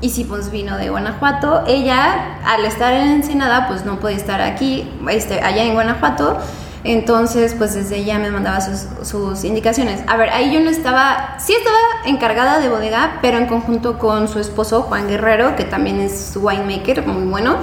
hicimos 0.00 0.50
vino 0.50 0.76
de 0.76 0.88
Guanajuato. 0.90 1.64
Ella, 1.66 2.38
al 2.44 2.64
estar 2.64 2.92
en 2.94 3.08
Ensenada, 3.08 3.68
pues 3.68 3.84
no 3.84 4.00
podía 4.00 4.16
estar 4.16 4.40
aquí, 4.40 4.90
este, 5.10 5.40
allá 5.40 5.64
en 5.64 5.74
Guanajuato. 5.74 6.38
Entonces, 6.84 7.54
pues 7.54 7.74
desde 7.74 7.98
ella 7.98 8.18
me 8.18 8.30
mandaba 8.30 8.60
sus, 8.60 8.86
sus, 9.06 9.44
indicaciones. 9.44 10.02
A 10.06 10.16
ver, 10.16 10.30
ahí 10.30 10.52
yo 10.52 10.60
no 10.60 10.70
estaba, 10.70 11.34
sí 11.38 11.52
estaba 11.52 11.76
encargada 12.06 12.60
de 12.60 12.68
bodega, 12.68 13.18
pero 13.20 13.36
en 13.38 13.46
conjunto 13.46 13.98
con 13.98 14.28
su 14.28 14.38
esposo 14.38 14.82
Juan 14.82 15.08
Guerrero, 15.08 15.56
que 15.56 15.64
también 15.64 16.00
es 16.00 16.38
winemaker, 16.40 17.06
muy 17.06 17.24
bueno. 17.24 17.56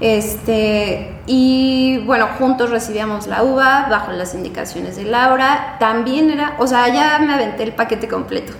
Este, 0.00 1.20
y 1.26 1.98
bueno, 2.06 2.28
juntos 2.38 2.70
recibíamos 2.70 3.26
la 3.26 3.42
uva 3.42 3.88
bajo 3.90 4.12
las 4.12 4.34
indicaciones 4.34 4.96
de 4.96 5.04
Laura. 5.04 5.76
También 5.80 6.30
era, 6.30 6.54
o 6.58 6.66
sea, 6.66 6.88
ya 6.88 7.18
me 7.18 7.32
aventé 7.34 7.64
el 7.64 7.72
paquete 7.72 8.06
completo. 8.08 8.52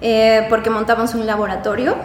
Eh, 0.00 0.46
porque 0.48 0.70
montamos 0.70 1.14
un 1.14 1.26
laboratorio 1.26 1.96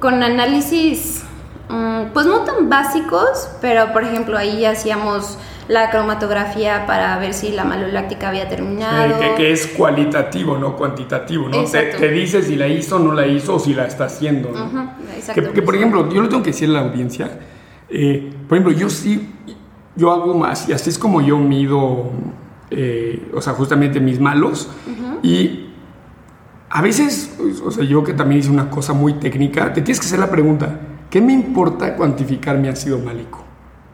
con 0.00 0.22
análisis, 0.22 1.22
mm, 1.68 2.12
pues 2.12 2.26
no 2.26 2.40
tan 2.40 2.68
básicos, 2.68 3.50
pero 3.60 3.92
por 3.92 4.04
ejemplo 4.04 4.36
ahí 4.38 4.64
hacíamos 4.64 5.38
la 5.68 5.90
cromatografía 5.90 6.86
para 6.86 7.18
ver 7.18 7.34
si 7.34 7.52
la 7.52 7.64
maloláctica 7.64 8.30
había 8.30 8.48
terminado. 8.48 9.18
que, 9.18 9.34
que, 9.34 9.52
es 9.52 9.66
cualitativo, 9.66 10.56
no 10.56 10.74
cuantitativo, 10.74 11.48
¿no? 11.48 11.64
Te, 11.64 11.82
te, 11.82 12.08
dice 12.08 12.42
si 12.42 12.56
la 12.56 12.66
hizo 12.66 12.96
o 12.96 12.98
no 12.98 13.12
la 13.12 13.26
hizo 13.26 13.56
o 13.56 13.58
si 13.58 13.74
la 13.74 13.86
está 13.86 14.06
haciendo, 14.06 14.50
¿no? 14.50 14.94
que, 15.34 15.42
que, 15.52 15.62
por 15.62 15.76
ejemplo, 15.76 16.08
yo 16.10 16.22
lo 16.22 16.28
tengo 16.30 16.42
que 16.42 16.50
decir 16.52 16.70
a 16.70 16.72
la 16.72 16.80
audiencia, 16.80 17.30
eh, 17.90 18.32
por 18.48 18.58
ejemplo, 18.58 18.78
yo 18.78 18.90
sí, 18.90 19.28
yo 19.96 20.12
hago 20.12 20.34
más 20.34 20.68
y 20.68 20.72
así 20.72 20.90
es 20.90 20.98
como 20.98 21.20
yo 21.20 21.38
mido, 21.38 22.10
eh, 22.70 23.30
o 23.34 23.40
sea, 23.40 23.54
justamente 23.54 24.00
mis 24.00 24.20
malos 24.20 24.68
y 25.22 25.66
a 26.70 26.82
veces, 26.82 27.36
o 27.64 27.70
sea, 27.70 27.84
yo 27.84 28.04
que 28.04 28.12
también 28.12 28.40
hice 28.40 28.50
una 28.50 28.70
cosa 28.70 28.92
muy 28.92 29.14
técnica, 29.14 29.72
te 29.72 29.80
tienes 29.80 30.00
que 30.00 30.06
hacer 30.06 30.18
la 30.18 30.30
pregunta, 30.30 30.80
¿qué 31.10 31.20
me 31.20 31.32
importa 31.32 31.96
cuantificar 31.96 32.58
mi 32.58 32.68
ácido 32.68 32.98
málico 32.98 33.42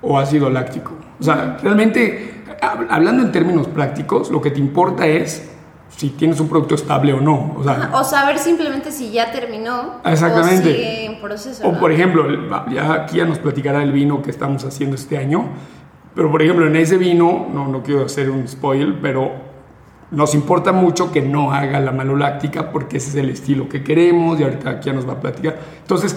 o 0.03 0.19
ácido 0.19 0.51
láctico? 0.51 0.93
O 1.21 1.23
sea, 1.23 1.59
realmente, 1.63 2.45
hablando 2.91 3.23
en 3.23 3.31
términos 3.31 3.69
prácticos, 3.69 4.31
lo 4.31 4.41
que 4.41 4.51
te 4.51 4.59
importa 4.59 5.07
es 5.07 5.54
si 5.97 6.11
tienes 6.11 6.41
un 6.41 6.49
producto 6.49 6.75
estable 6.75 7.13
o 7.13 7.21
no. 7.21 7.55
O, 7.57 7.63
sea, 7.63 7.91
o 7.95 8.05
saber 8.05 8.39
simplemente 8.39 8.91
si 8.91 9.11
ya 9.11 9.31
terminó 9.31 10.01
exactamente. 10.05 10.71
o 10.71 10.73
sigue 10.73 11.05
en 11.07 11.21
proceso. 11.21 11.69
O 11.69 11.79
por 11.79 11.93
ejemplo, 11.93 12.27
ya 12.71 12.93
aquí 12.93 13.19
ya 13.19 13.25
nos 13.25 13.39
platicará 13.39 13.83
el 13.83 13.93
vino 13.93 14.23
que 14.23 14.31
estamos 14.31 14.65
haciendo 14.65 14.97
este 14.97 15.19
año, 15.19 15.49
pero 16.15 16.31
por 16.31 16.43
ejemplo 16.43 16.67
en 16.67 16.77
ese 16.77 16.97
vino, 16.97 17.49
no, 17.53 17.69
no 17.69 17.83
quiero 17.83 18.05
hacer 18.05 18.31
un 18.31 18.47
spoil, 18.49 18.99
pero 19.01 19.33
nos 20.11 20.35
importa 20.35 20.73
mucho 20.73 21.11
que 21.13 21.23
no 21.23 21.53
haga 21.53 21.81
la 21.81 21.93
maloláctica 21.93 22.71
porque 22.71 22.99
ese 22.99 23.11
es 23.11 23.15
el 23.17 23.31
estilo 23.31 23.69
que 23.69 23.83
queremos 23.83 24.39
y 24.39 24.45
ahorita 24.45 24.71
aquí 24.71 24.87
ya 24.87 24.93
nos 24.93 25.09
va 25.09 25.15
a 25.15 25.21
platicar. 25.21 25.59
Entonces, 25.81 26.17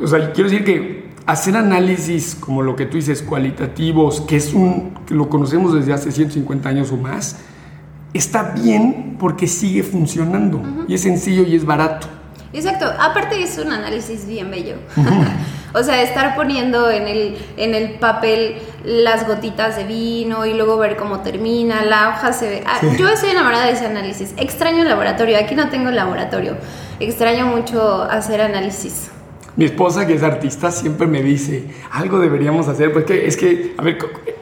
o 0.00 0.06
sea, 0.06 0.32
quiero 0.32 0.50
decir 0.50 0.64
que 0.64 1.08
hacer 1.26 1.56
análisis 1.56 2.34
como 2.34 2.62
lo 2.62 2.74
que 2.76 2.86
tú 2.86 2.96
dices, 2.96 3.22
cualitativos, 3.22 4.20
que 4.22 4.36
es 4.36 4.54
un, 4.54 4.94
que 5.06 5.14
lo 5.14 5.28
conocemos 5.28 5.74
desde 5.74 5.92
hace 5.92 6.10
150 6.10 6.68
años 6.68 6.90
o 6.92 6.96
más, 6.96 7.38
está 8.14 8.54
bien 8.54 9.16
porque 9.18 9.46
sigue 9.46 9.82
funcionando 9.82 10.62
y 10.86 10.94
es 10.94 11.02
sencillo 11.02 11.42
y 11.42 11.56
es 11.56 11.64
barato. 11.64 12.08
Exacto, 12.52 12.86
aparte 12.98 13.42
es 13.42 13.58
un 13.58 13.72
análisis 13.72 14.26
bien 14.26 14.50
bello. 14.50 14.76
o 15.74 15.82
sea, 15.82 16.02
estar 16.02 16.34
poniendo 16.34 16.90
en 16.90 17.06
el, 17.06 17.36
en 17.58 17.74
el 17.74 17.98
papel 17.98 18.56
las 18.84 19.26
gotitas 19.26 19.76
de 19.76 19.84
vino 19.84 20.46
y 20.46 20.54
luego 20.54 20.78
ver 20.78 20.96
cómo 20.96 21.20
termina, 21.20 21.84
la 21.84 22.08
hoja 22.08 22.32
se 22.32 22.48
ve... 22.48 22.64
Ah, 22.66 22.80
yo 22.98 23.08
estoy 23.08 23.30
enamorada 23.30 23.66
de 23.66 23.72
ese 23.72 23.86
análisis. 23.86 24.32
Extraño 24.38 24.82
el 24.82 24.88
laboratorio, 24.88 25.36
aquí 25.38 25.54
no 25.54 25.68
tengo 25.68 25.90
laboratorio. 25.90 26.56
Extraño 27.00 27.46
mucho 27.46 28.02
hacer 28.04 28.40
análisis. 28.40 29.10
Mi 29.56 29.66
esposa, 29.66 30.06
que 30.06 30.14
es 30.14 30.22
artista, 30.22 30.70
siempre 30.70 31.06
me 31.06 31.22
dice, 31.22 31.64
algo 31.90 32.18
deberíamos 32.18 32.68
hacer, 32.68 32.92
porque 32.92 33.26
es 33.26 33.36
que, 33.36 33.74
a 33.76 33.82
ver, 33.82 33.98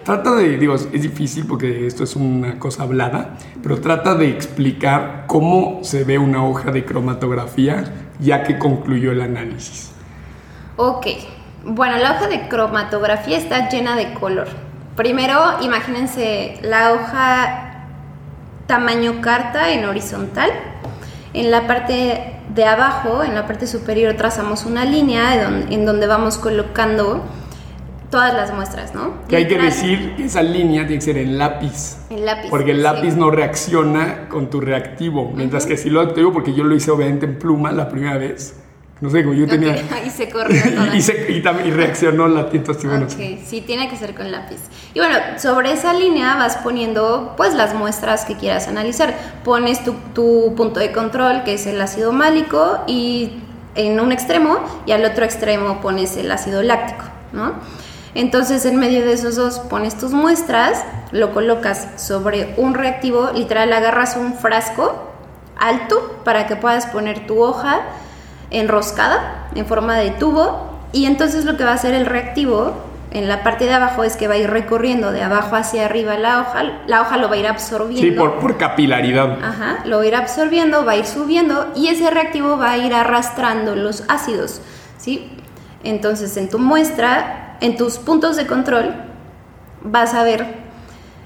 trata 0.07 0.37
de, 0.37 0.57
digo, 0.57 0.77
es 0.77 1.03
difícil 1.03 1.47
porque 1.47 1.85
esto 1.85 2.05
es 2.05 2.15
una 2.15 2.61
cosa 2.61 2.85
hablada, 2.85 3.37
pero 3.61 3.81
trata 3.81 4.15
de 4.15 4.29
explicar 4.29 5.25
cómo 5.27 5.81
se 5.83 6.05
ve 6.05 6.17
una 6.17 6.45
hoja 6.45 6.71
de 6.71 6.85
cromatografía 6.85 7.85
ya 8.21 8.45
que 8.45 8.57
concluyó 8.57 9.11
el 9.11 9.21
análisis. 9.21 9.91
Ok, 10.77 11.09
bueno, 11.65 11.99
la 11.99 12.13
hoja 12.13 12.29
de 12.29 12.47
cromatografía 12.49 13.37
está 13.37 13.69
llena 13.69 13.97
de 13.97 14.15
color. 14.15 14.47
Primero, 14.95 15.41
imagínense 15.61 16.61
la 16.63 16.93
hoja 16.93 17.89
tamaño 18.69 19.21
carta 19.21 19.73
en 19.73 19.87
horizontal. 19.87 20.51
En 21.35 21.51
la 21.51 21.67
parte 21.67 22.37
de 22.55 22.65
abajo, 22.65 23.25
en 23.25 23.35
la 23.35 23.49
parte 23.49 23.67
superior, 23.67 24.15
trazamos 24.15 24.67
una 24.67 24.85
línea 24.85 25.35
en 25.69 25.85
donde 25.85 26.07
vamos 26.07 26.39
colocando 26.39 27.25
todas 28.11 28.35
las 28.35 28.53
muestras, 28.55 28.95
¿no? 28.95 29.15
Que 29.29 29.37
hay 29.37 29.49
que 29.49 29.59
decir 29.59 30.15
que 30.17 30.25
esa 30.25 30.43
línea 30.43 30.87
tiene 30.87 30.99
que 30.99 31.05
ser 31.05 31.19
en 31.19 31.39
lápiz. 31.39 31.97
En 32.11 32.25
lápiz. 32.25 32.49
Porque 32.51 32.71
el 32.73 32.83
lápiz 32.83 33.15
no 33.17 33.31
reacciona 33.31 34.29
con 34.29 34.51
tu 34.51 34.61
reactivo, 34.61 35.33
mientras 35.35 35.67
que 35.67 35.77
si 35.77 35.91
lo 35.91 36.01
activo, 36.01 36.33
porque 36.33 36.55
yo 36.55 36.65
lo 36.65 36.75
hice 36.75 36.91
obviamente 36.91 37.27
en 37.27 37.39
pluma 37.39 37.73
la 37.73 37.89
primera 37.89 38.17
vez, 38.17 38.57
no 39.01 39.11
sé, 39.11 39.23
como 39.25 39.35
yo 39.35 39.47
tenía... 39.47 39.77
y 40.07 40.11
se 40.11 40.31
corrió 40.31 40.63
y, 40.95 41.03
se, 41.03 41.31
y, 41.31 41.43
también, 41.43 41.69
y 41.69 41.71
reaccionó 41.73 42.29
la 42.29 42.49
tinta. 42.49 42.73
Bueno. 42.85 43.05
Ok, 43.05 43.41
sí, 43.45 43.61
tiene 43.61 43.91
que 43.91 43.97
ser 43.97 44.15
con 44.15 44.31
lápiz. 44.33 44.59
Y 44.95 45.01
bueno, 45.01 45.17
sobre 45.39 45.73
esa 45.73 45.93
línea 45.93 46.37
vas 46.37 46.57
poniendo 46.59 47.35
pues 47.37 47.55
las 47.55 47.75
muestras 47.75 48.25
que 48.25 48.37
quieras 48.37 48.69
analizar. 48.69 49.15
Pones 49.45 49.85
tu, 49.85 49.95
tu 50.15 50.55
punto 50.57 50.81
de 50.81 50.93
control, 50.93 51.43
que 51.45 51.55
es 51.55 51.67
el 51.67 51.81
ácido 51.81 52.13
málico, 52.13 52.79
y 52.87 53.33
en 53.75 54.01
un 54.01 54.13
extremo, 54.13 54.61
y 54.87 54.93
al 54.93 55.05
otro 55.05 55.25
extremo 55.25 55.83
pones 55.83 56.17
el 56.17 56.31
ácido 56.31 56.63
láctico, 56.63 57.05
¿no? 57.33 57.53
Entonces 58.17 58.65
en 58.65 58.77
medio 58.77 59.05
de 59.05 59.13
esos 59.13 59.37
dos 59.37 59.59
pones 59.59 59.99
tus 59.99 60.13
muestras, 60.13 60.83
lo 61.13 61.35
colocas 61.35 61.87
sobre 61.97 62.55
un 62.57 62.73
reactivo, 62.73 63.31
literal 63.35 63.71
agarras 63.75 64.17
un 64.17 64.33
frasco 64.33 65.13
alto 65.59 66.17
para 66.25 66.47
que 66.47 66.57
puedas 66.57 66.87
poner 66.87 67.27
tu 67.27 67.43
hoja 67.43 67.83
enroscada 68.51 69.49
en 69.55 69.67
forma 69.67 69.97
de 69.97 70.13
tubo 70.13 70.79
y 70.93 71.05
entonces 71.05 71.45
lo 71.45 71.59
que 71.59 71.65
va 71.65 71.73
a 71.73 71.75
hacer 71.75 71.93
el 71.93 72.07
reactivo 72.07 72.73
en 73.11 73.29
la 73.29 73.43
parte 73.43 73.67
de 73.67 73.75
abajo 73.75 74.03
es 74.03 74.17
que 74.17 74.29
va 74.29 74.35
a 74.35 74.39
ir 74.39 74.49
recorriendo 74.49 75.13
de 75.13 75.23
abajo 75.23 75.55
hacia 75.55 75.85
arriba 75.85 76.17
la 76.17 76.41
hoja, 76.41 76.63
la 76.87 77.03
hoja 77.03 77.19
lo 77.19 77.29
va 77.29 77.35
a 77.35 77.39
ir 77.39 77.47
absorbiendo. 77.47 78.01
Sí, 78.01 78.13
por, 78.13 78.41
por 78.41 78.57
capilaridad. 78.57 79.45
Ajá, 79.45 79.81
lo 79.85 79.99
va 79.99 80.05
a 80.05 80.07
ir 80.07 80.17
absorbiendo, 80.17 80.87
va 80.87 80.93
a 80.93 80.97
ir 80.97 81.05
subiendo 81.05 81.71
y 81.77 81.89
ese 81.89 82.11
reactivo 82.11 82.57
va 82.57 82.71
a 82.73 82.79
ir 82.79 82.95
arrastrando 82.95 83.77
los 83.77 84.05
ácidos, 84.09 84.63
¿sí? 84.97 85.31
Entonces 85.85 86.35
en 86.39 86.49
tu 86.49 86.59
muestra, 86.59 87.46
en 87.61 87.77
tus 87.77 87.99
puntos 87.99 88.37
de 88.37 88.47
control, 88.47 88.95
vas 89.83 90.15
a 90.15 90.25
ver, 90.25 90.47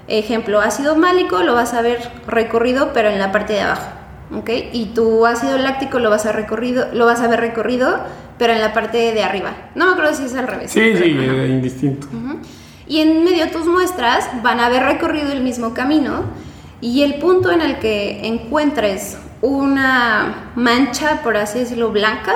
ejemplo, 0.07 0.61
ácido 0.61 0.95
málico, 0.95 1.43
lo 1.43 1.53
vas 1.53 1.73
a 1.73 1.81
ver 1.81 1.99
recorrido 2.27 2.91
pero 2.93 3.09
en 3.09 3.19
la 3.19 3.31
parte 3.31 3.53
de 3.53 3.61
abajo. 3.61 4.01
¿ok? 4.35 4.49
Y 4.71 4.91
tu 4.93 5.25
ácido 5.25 5.57
láctico 5.57 5.99
lo 5.99 6.09
vas 6.09 6.25
a 6.25 6.31
recorrido, 6.31 6.87
lo 6.93 7.05
vas 7.05 7.21
a 7.21 7.27
ver 7.27 7.39
recorrido, 7.39 7.99
pero 8.37 8.53
en 8.53 8.61
la 8.61 8.73
parte 8.73 9.13
de 9.13 9.23
arriba. 9.23 9.51
No 9.75 9.85
me 9.85 9.91
acuerdo 9.93 10.13
si 10.13 10.25
es 10.25 10.35
al 10.35 10.47
revés. 10.47 10.71
Sí, 10.71 10.95
sí, 10.95 11.09
indistinto. 11.09 12.07
Y 12.87 12.99
en 12.99 13.23
medio 13.23 13.49
tus 13.51 13.67
muestras 13.67 14.29
van 14.41 14.59
a 14.59 14.65
haber 14.65 14.83
recorrido 14.83 15.31
el 15.31 15.41
mismo 15.41 15.73
camino 15.73 16.23
y 16.81 17.03
el 17.03 17.15
punto 17.15 17.51
en 17.51 17.61
el 17.61 17.79
que 17.79 18.25
encuentres 18.25 19.17
una 19.41 20.51
mancha, 20.55 21.21
por 21.23 21.37
así 21.37 21.59
decirlo, 21.59 21.91
blanca 21.91 22.33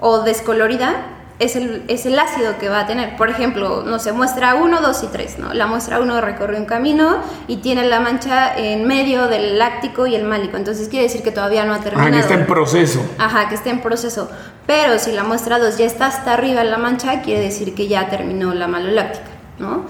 o 0.00 0.20
descolorida, 0.20 0.94
es 1.38 1.54
el, 1.54 1.84
es 1.88 2.04
el 2.04 2.18
ácido 2.18 2.58
que 2.58 2.68
va 2.68 2.80
a 2.80 2.86
tener. 2.86 3.16
Por 3.16 3.30
ejemplo, 3.30 3.84
no 3.84 3.98
sé, 3.98 4.12
muestra 4.12 4.56
1, 4.56 4.80
2 4.80 5.02
y 5.04 5.06
3, 5.06 5.38
¿no? 5.38 5.54
La 5.54 5.66
muestra 5.66 6.00
1 6.00 6.20
recorre 6.20 6.58
un 6.58 6.64
camino 6.64 7.18
y 7.46 7.58
tiene 7.58 7.86
la 7.86 8.00
mancha 8.00 8.56
en 8.56 8.86
medio 8.86 9.28
del 9.28 9.58
láctico 9.58 10.06
y 10.06 10.14
el 10.16 10.24
málico. 10.24 10.56
Entonces 10.56 10.88
quiere 10.88 11.04
decir 11.04 11.22
que 11.22 11.30
todavía 11.30 11.64
no 11.64 11.74
ha 11.74 11.80
terminado. 11.80 12.08
Ah, 12.08 12.12
que 12.12 12.20
está 12.20 12.34
en 12.34 12.46
proceso. 12.46 13.00
Ajá, 13.18 13.48
que 13.48 13.54
está 13.54 13.70
en 13.70 13.80
proceso. 13.80 14.28
Pero 14.66 14.98
si 14.98 15.12
la 15.12 15.22
muestra 15.22 15.58
2 15.58 15.78
ya 15.78 15.86
está 15.86 16.06
hasta 16.06 16.32
arriba 16.32 16.62
en 16.62 16.70
la 16.70 16.78
mancha, 16.78 17.22
quiere 17.22 17.40
decir 17.40 17.74
que 17.74 17.86
ya 17.86 18.08
terminó 18.08 18.52
la 18.52 18.66
maloláctica, 18.66 19.28
¿no? 19.58 19.86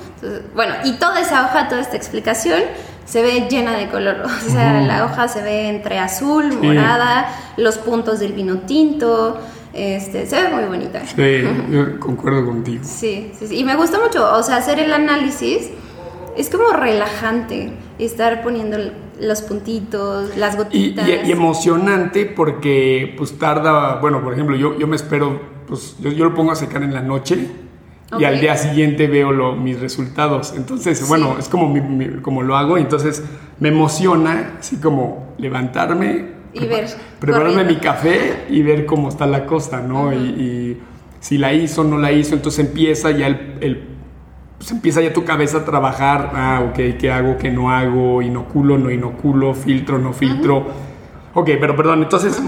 bueno, 0.54 0.74
y 0.84 0.92
toda 0.98 1.20
esa 1.20 1.46
hoja, 1.46 1.68
toda 1.68 1.80
esta 1.80 1.96
explicación 1.96 2.61
se 3.06 3.22
ve 3.22 3.48
llena 3.50 3.76
de 3.76 3.88
color. 3.88 4.22
O 4.46 4.50
sea, 4.50 4.80
la 4.82 5.04
hoja 5.04 5.28
se 5.28 5.42
ve 5.42 5.68
entre 5.68 5.98
azul, 5.98 6.52
morada, 6.62 7.28
los 7.56 7.78
puntos 7.78 8.20
del 8.20 8.34
vino 8.34 8.58
tinto. 8.58 9.40
Este, 9.79 10.27
se 10.27 10.43
ve 10.43 10.49
muy 10.49 10.64
bonita. 10.64 11.07
Sí, 11.07 11.43
yo 11.71 12.01
concuerdo 12.01 12.45
contigo. 12.45 12.83
Sí, 12.83 13.31
sí, 13.38 13.57
y 13.57 13.64
me 13.64 13.77
gusta 13.77 13.99
mucho, 14.01 14.29
o 14.35 14.43
sea, 14.43 14.57
hacer 14.57 14.81
el 14.81 14.93
análisis 14.93 15.71
es 16.37 16.51
como 16.51 16.71
relajante 16.71 17.73
estar 17.99 18.43
poniendo 18.43 18.77
los 19.21 19.43
puntitos, 19.43 20.37
las 20.37 20.57
gotitas. 20.57 21.09
Y, 21.09 21.31
emocionante 21.31 22.27
porque 22.27 23.14
pues 23.17 23.38
tarda, 23.38 23.97
bueno, 24.01 24.23
por 24.23 24.33
ejemplo, 24.33 24.57
yo, 24.57 24.79
yo 24.79 24.87
me 24.87 24.97
espero, 24.97 25.41
pues 25.67 25.97
yo, 26.01 26.11
yo 26.11 26.25
lo 26.25 26.35
pongo 26.35 26.53
a 26.53 26.57
secar 26.57 26.83
en 26.83 26.95
la 26.95 27.03
noche 27.03 27.49
y 28.19 28.25
al 28.25 28.41
día 28.41 28.57
siguiente 28.57 29.07
veo 29.07 29.33
lo, 29.33 29.55
mis 29.55 29.79
resultados. 29.81 30.55
Entonces, 30.57 31.07
bueno, 31.09 31.37
es 31.38 31.49
como, 31.49 31.75
como 32.23 32.43
lo 32.43 32.57
hago, 32.57 32.79
entonces 32.79 33.22
me 33.61 33.68
emociona 33.68 34.55
así 34.61 34.76
como 34.76 35.35
levantarme, 35.39 36.38
y 36.61 36.66
ver. 36.66 36.86
Prepararme 37.18 37.64
mi 37.64 37.76
café 37.76 38.46
y 38.48 38.62
ver 38.62 38.86
cómo 38.86 39.09
está 39.09 39.26
la 39.26 39.46
costa, 39.46 39.80
¿no? 39.80 40.12
y, 40.12 40.78
si 41.20 41.38
la 41.38 41.52
hizo 41.52 41.84
no 41.84 41.98
la 41.98 42.12
hizo, 42.12 42.34
entonces 42.34 42.64
empieza 42.66 43.11
ya 43.11 43.26
el, 43.26 43.88
pues 44.56 44.70
empieza 44.70 45.00
ya 45.00 45.12
tu 45.12 45.24
cabeza 45.24 45.59
a 45.59 45.64
trabajar, 45.64 46.32
ah, 46.34 46.64
ok, 46.68 46.98
¿qué 46.98 47.11
hago, 47.12 47.36
qué 47.38 47.50
no 47.50 47.70
hago? 47.70 48.22
¿Inoculo, 48.22 48.78
no 48.78 48.90
inoculo? 48.90 49.54
¿Filtro, 49.54 49.98
no 49.98 50.12
filtro? 50.12 50.66
Ok, 51.34 51.50
pero 51.61 51.76
perdón, 51.76 52.02
entonces 52.02 52.40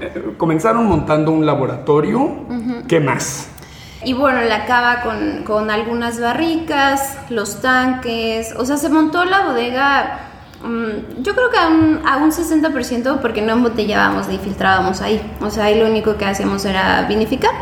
eh, 0.00 0.32
comenzaron 0.36 0.86
montando 0.86 1.32
un 1.32 1.46
laboratorio, 1.46 2.46
¿qué 2.86 3.00
más? 3.00 3.48
Y 4.04 4.12
bueno, 4.12 4.42
la 4.42 4.66
cava 4.66 5.02
con, 5.02 5.42
con 5.42 5.70
algunas 5.70 6.20
barricas, 6.20 7.18
los 7.30 7.60
tanques, 7.60 8.54
o 8.56 8.64
sea, 8.64 8.76
se 8.76 8.88
montó 8.88 9.24
la 9.24 9.46
bodega 9.46 10.35
yo 11.22 11.34
creo 11.34 11.50
que 11.50 11.58
a 11.58 11.68
un, 11.68 12.00
a 12.06 12.16
un 12.18 12.30
60% 12.32 13.20
porque 13.20 13.42
no 13.42 13.52
embotellábamos 13.52 14.28
ni 14.28 14.38
filtrábamos 14.38 15.00
ahí. 15.00 15.20
O 15.40 15.50
sea, 15.50 15.64
ahí 15.64 15.78
lo 15.78 15.86
único 15.86 16.16
que 16.16 16.24
hacíamos 16.24 16.64
era 16.64 17.02
vinificar. 17.08 17.52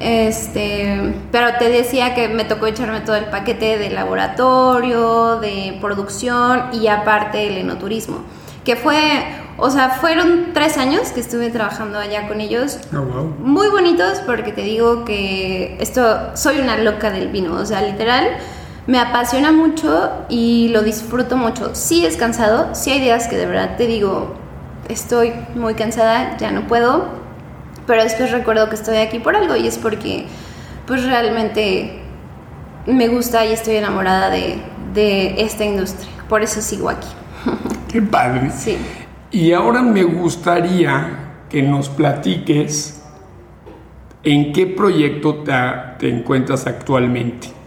Este, 0.00 1.14
pero 1.32 1.48
te 1.58 1.68
decía 1.70 2.14
que 2.14 2.28
me 2.28 2.44
tocó 2.44 2.66
echarme 2.66 3.00
todo 3.00 3.16
el 3.16 3.24
paquete 3.26 3.78
de 3.78 3.90
laboratorio, 3.90 5.40
de 5.40 5.76
producción 5.80 6.66
y 6.72 6.86
aparte 6.86 7.48
el 7.48 7.58
enoturismo, 7.58 8.18
que 8.64 8.76
fue, 8.76 9.24
o 9.56 9.70
sea, 9.70 9.90
fueron 9.90 10.50
tres 10.54 10.78
años 10.78 11.08
que 11.10 11.18
estuve 11.20 11.50
trabajando 11.50 11.98
allá 11.98 12.28
con 12.28 12.40
ellos, 12.40 12.78
Oh, 12.94 13.00
wow. 13.00 13.24
muy 13.40 13.68
bonitos 13.68 14.18
porque 14.24 14.52
te 14.52 14.62
digo 14.62 15.04
que 15.04 15.76
esto, 15.80 16.30
soy 16.34 16.60
una 16.60 16.76
loca 16.78 17.10
del 17.10 17.28
vino, 17.28 17.54
o 17.54 17.66
sea, 17.66 17.82
literal, 17.82 18.24
me 18.88 18.98
apasiona 18.98 19.52
mucho 19.52 20.24
y 20.30 20.68
lo 20.68 20.80
disfruto 20.80 21.36
mucho. 21.36 21.74
Sí 21.74 22.06
es 22.06 22.16
cansado, 22.16 22.74
sí 22.74 22.90
hay 22.90 23.00
días 23.00 23.28
que 23.28 23.36
de 23.36 23.44
verdad 23.44 23.76
te 23.76 23.86
digo, 23.86 24.34
estoy 24.88 25.34
muy 25.54 25.74
cansada, 25.74 26.38
ya 26.38 26.50
no 26.50 26.66
puedo, 26.66 27.06
pero 27.86 28.02
después 28.02 28.32
recuerdo 28.32 28.70
que 28.70 28.76
estoy 28.76 28.96
aquí 28.96 29.18
por 29.18 29.36
algo 29.36 29.56
y 29.56 29.66
es 29.66 29.76
porque 29.76 30.24
pues 30.86 31.04
realmente 31.04 32.00
me 32.86 33.08
gusta 33.08 33.44
y 33.44 33.52
estoy 33.52 33.76
enamorada 33.76 34.30
de, 34.30 34.58
de 34.94 35.42
esta 35.42 35.66
industria, 35.66 36.10
por 36.26 36.42
eso 36.42 36.62
sigo 36.62 36.88
aquí. 36.88 37.08
Qué 37.92 38.00
padre. 38.00 38.50
Sí. 38.56 38.78
Y 39.30 39.52
ahora 39.52 39.82
me 39.82 40.02
gustaría 40.02 41.34
que 41.50 41.60
nos 41.62 41.90
platiques 41.90 43.02
en 44.22 44.54
qué 44.54 44.66
proyecto 44.66 45.42
te, 45.42 45.52
te 45.98 46.08
encuentras 46.08 46.66
actualmente. 46.66 47.57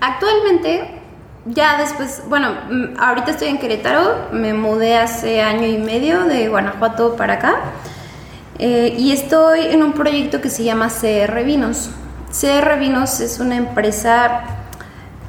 Actualmente, 0.00 1.00
ya 1.46 1.78
después, 1.78 2.22
bueno, 2.28 2.52
mm, 2.70 2.98
ahorita 2.98 3.32
estoy 3.32 3.48
en 3.48 3.58
Querétaro, 3.58 4.28
me 4.32 4.54
mudé 4.54 4.96
hace 4.96 5.42
año 5.42 5.66
y 5.66 5.78
medio 5.78 6.24
de 6.24 6.48
Guanajuato 6.48 7.16
para 7.16 7.34
acá 7.34 7.56
eh, 8.58 8.94
y 8.98 9.12
estoy 9.12 9.60
en 9.66 9.82
un 9.82 9.92
proyecto 9.92 10.40
que 10.40 10.48
se 10.48 10.64
llama 10.64 10.88
CR 10.88 11.42
Vinos. 11.44 11.90
CR 12.30 12.78
Vinos 12.78 13.20
es 13.20 13.40
una 13.40 13.56
empresa 13.56 14.42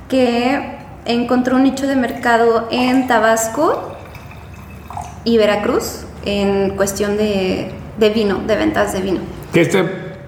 que 0.10 0.78
encontró 1.06 1.56
un 1.56 1.64
nicho 1.64 1.88
de 1.88 1.96
mercado 1.96 2.68
en 2.72 3.08
Tabasco 3.08 3.96
y 5.24 5.38
Veracruz 5.38 6.06
en 6.24 6.76
cuestión 6.76 7.18
de, 7.18 7.72
de 7.98 8.10
vino, 8.10 8.40
de 8.46 8.56
ventas 8.56 8.94
de 8.94 9.02
vino. 9.02 9.20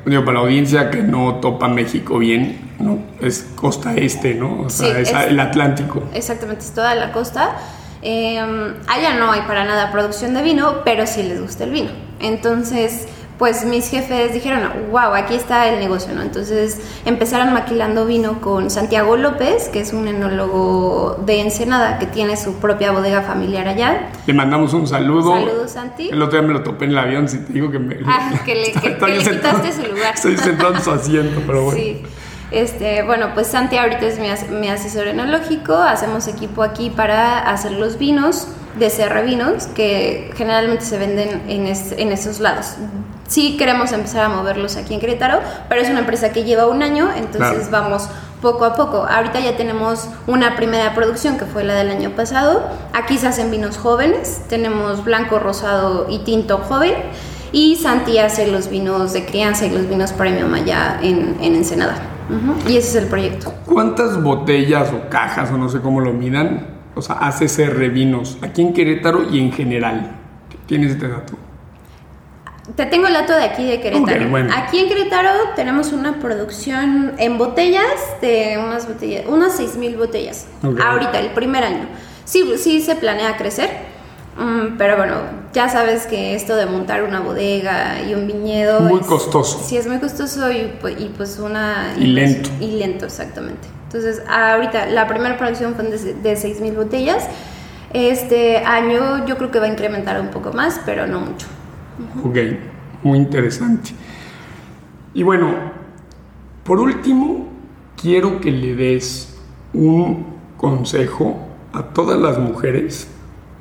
Digo, 0.07 0.25
para 0.25 0.39
la 0.39 0.45
audiencia 0.45 0.89
que 0.89 1.03
no 1.03 1.35
topa 1.35 1.67
México 1.67 2.17
bien, 2.17 2.59
¿no? 2.79 2.99
Es 3.21 3.47
costa 3.55 3.93
este, 3.95 4.33
¿no? 4.33 4.61
O 4.61 4.69
sea, 4.69 4.87
Sí, 4.95 5.01
es, 5.01 5.11
es- 5.11 5.27
el 5.27 5.39
Atlántico. 5.39 6.03
Exactamente, 6.13 6.63
es 6.63 6.71
toda 6.71 6.95
la 6.95 7.11
costa. 7.11 7.55
Eh, 8.01 8.39
allá 8.87 9.15
no 9.17 9.31
hay 9.31 9.41
para 9.41 9.65
nada 9.65 9.91
producción 9.91 10.33
de 10.33 10.41
vino, 10.43 10.81
pero 10.85 11.05
sí 11.07 11.23
les 11.23 11.41
gusta 11.41 11.63
el 11.63 11.71
vino. 11.71 11.89
Entonces, 12.19 13.07
pues 13.37 13.65
mis 13.65 13.89
jefes 13.89 14.33
dijeron, 14.33 14.61
wow, 14.91 15.13
aquí 15.13 15.35
está 15.35 15.67
el 15.67 15.79
negocio, 15.79 16.13
¿no? 16.15 16.23
Entonces 16.23 16.79
empezaron 17.05 17.53
maquilando 17.53 18.05
vino 18.05 18.41
con 18.41 18.71
Santiago 18.71 19.15
López, 19.15 19.69
que 19.69 19.79
es 19.81 19.93
un 19.93 20.07
enólogo 20.07 21.21
de 21.25 21.41
Ensenada 21.41 21.99
que 21.99 22.07
tiene 22.07 22.35
su 22.35 22.55
propia 22.55 22.91
bodega 22.91 23.21
familiar 23.21 23.67
allá. 23.67 24.09
Le 24.25 24.33
mandamos 24.33 24.73
un 24.73 24.87
saludo. 24.87 25.33
Saludos, 25.35 25.71
Santi. 25.71 26.09
El 26.09 26.21
otro 26.21 26.39
día 26.39 26.47
me 26.47 26.53
lo 26.53 26.63
topé 26.63 26.85
en 26.85 26.91
el 26.91 26.97
avión, 26.97 27.27
si 27.29 27.37
te 27.37 27.53
digo 27.53 27.69
que 27.69 27.77
me... 27.79 27.97
Ah, 28.07 28.31
que 28.43 28.55
le- 28.55 28.71
que- 28.71 28.97
que 28.97 29.07
le 29.07 29.17
quitaste 29.19 29.71
su 29.71 29.81
lugar. 29.93 30.15
Estoy 30.15 30.37
sentado 30.37 30.73
en 30.75 30.81
su 30.81 30.91
asiento, 30.91 31.41
pero 31.45 31.63
bueno. 31.63 31.79
Sí. 31.79 32.01
Este, 32.49 33.03
bueno, 33.03 33.31
pues 33.33 33.47
Santi 33.47 33.77
ahorita 33.77 34.05
es 34.05 34.19
mi, 34.19 34.29
as- 34.29 34.49
mi 34.49 34.69
asesor 34.69 35.07
enológico, 35.07 35.75
hacemos 35.75 36.27
equipo 36.27 36.63
aquí 36.63 36.89
para 36.89 37.39
hacer 37.39 37.73
los 37.73 37.97
vinos 37.99 38.47
de 38.79 38.89
CR 38.89 39.23
Vinos 39.25 39.67
que 39.67 40.31
generalmente 40.35 40.85
se 40.85 40.97
venden 40.97 41.43
en, 41.47 41.67
es- 41.67 41.93
en 41.97 42.11
esos 42.11 42.39
lados. 42.39 42.73
Sí 43.27 43.57
queremos 43.57 43.91
empezar 43.91 44.23
a 44.23 44.29
moverlos 44.29 44.77
aquí 44.77 44.93
en 44.93 44.99
Querétaro, 44.99 45.39
pero 45.67 45.81
es 45.81 45.89
una 45.89 45.99
empresa 45.99 46.31
que 46.31 46.43
lleva 46.45 46.67
un 46.67 46.81
año, 46.81 47.09
entonces 47.15 47.67
Claro. 47.67 47.89
vamos 47.89 48.07
poco 48.41 48.63
a 48.65 48.75
poco. 48.75 49.05
Ahorita 49.09 49.39
ya 49.39 49.57
tenemos 49.57 50.07
una 50.27 50.55
primera 50.55 50.93
producción 50.95 51.37
que 51.37 51.45
fue 51.45 51.63
la 51.63 51.73
del 51.75 51.89
año 51.89 52.11
pasado. 52.11 52.63
Aquí 52.93 53.17
se 53.17 53.27
hacen 53.27 53.51
vinos 53.51 53.77
jóvenes, 53.77 54.41
tenemos 54.47 55.03
blanco, 55.03 55.39
rosado 55.39 56.05
y 56.09 56.19
tinto 56.19 56.59
joven. 56.59 56.93
Y 57.51 57.77
Santi 57.77 58.17
hace 58.19 58.47
los 58.47 58.69
vinos 58.69 59.11
de 59.13 59.25
crianza 59.25 59.65
y 59.65 59.71
los 59.71 59.87
vinos 59.89 60.11
premium 60.13 60.53
allá 60.53 60.99
en, 61.01 61.35
en 61.41 61.55
Ensenada. 61.55 61.95
Y 62.67 62.75
ese 62.77 62.89
es 62.89 62.95
el 62.95 63.07
proyecto. 63.07 63.53
¿Cuántas 63.65 64.21
botellas 64.21 64.89
o 64.93 65.09
cajas, 65.09 65.49
o 65.51 65.57
no 65.57 65.67
sé 65.69 65.79
cómo 65.79 66.01
lo 66.01 66.11
midan, 66.13 66.76
o 66.97 67.01
sea, 67.01 67.15
hace 67.15 67.45
CR 67.47 67.89
Vinos 67.89 68.37
aquí 68.41 68.61
en 68.61 68.73
Querétaro 68.73 69.29
y 69.31 69.39
en 69.39 69.51
general? 69.51 70.11
¿Tienes 70.65 70.91
este 70.91 71.07
dato? 71.07 71.33
Te 72.75 72.85
tengo 72.85 73.07
el 73.07 73.13
dato 73.13 73.33
de 73.33 73.43
aquí 73.45 73.65
de 73.65 73.79
Querétaro. 73.79 74.29
Bueno. 74.29 74.53
Aquí 74.55 74.79
en 74.79 74.89
Querétaro 74.89 75.29
tenemos 75.55 75.93
una 75.93 76.19
producción 76.19 77.13
en 77.17 77.37
botellas 77.37 77.85
de 78.21 78.59
unas 78.61 78.85
botellas, 78.87 79.23
unas 79.27 79.57
6.000 79.57 79.97
botellas. 79.97 80.47
Ahorita, 80.61 81.19
el 81.19 81.29
primer 81.31 81.63
año. 81.63 81.87
Sí, 82.25 82.43
sí 82.57 82.81
se 82.81 82.97
planea 82.97 83.37
crecer, 83.37 83.69
mm, 84.37 84.75
pero 84.77 84.97
bueno, 84.97 85.15
ya 85.53 85.69
sabes 85.69 86.05
que 86.07 86.35
esto 86.35 86.57
de 86.57 86.65
montar 86.65 87.03
una 87.03 87.21
bodega 87.21 88.01
y 88.01 88.13
un 88.13 88.27
viñedo 88.27 88.81
Muy 88.81 88.99
es- 88.99 89.07
costoso. 89.07 89.61
Sí, 89.63 89.77
es 89.77 89.87
muy 89.87 89.99
costoso 89.99 90.51
y, 90.51 90.73
pu- 90.81 90.93
y 90.99 91.07
pues 91.15 91.39
una... 91.39 91.93
Y 91.97 92.07
lento. 92.07 92.49
Y 92.59 92.71
lento, 92.71 93.05
exactamente. 93.05 93.69
Entonces, 93.87 94.21
ahorita 94.27 94.87
la 94.87 95.07
primera 95.07 95.37
producción 95.37 95.75
fue 95.75 95.85
de, 95.85 96.13
de 96.13 96.33
6.000 96.33 96.75
botellas. 96.75 97.27
Este 97.93 98.57
año 98.57 99.25
yo 99.25 99.37
creo 99.37 99.49
que 99.49 99.59
va 99.59 99.65
a 99.65 99.69
incrementar 99.69 100.19
un 100.19 100.27
poco 100.27 100.51
más, 100.51 100.81
pero 100.85 101.07
no 101.07 101.21
mucho. 101.21 101.47
Ok, 102.23 102.37
muy 103.03 103.17
interesante. 103.17 103.91
Y 105.13 105.23
bueno, 105.23 105.53
por 106.63 106.79
último, 106.79 107.47
quiero 107.99 108.41
que 108.41 108.51
le 108.51 108.75
des 108.75 109.39
un 109.73 110.25
consejo 110.57 111.47
a 111.73 111.83
todas 111.83 112.19
las 112.19 112.37
mujeres, 112.37 113.07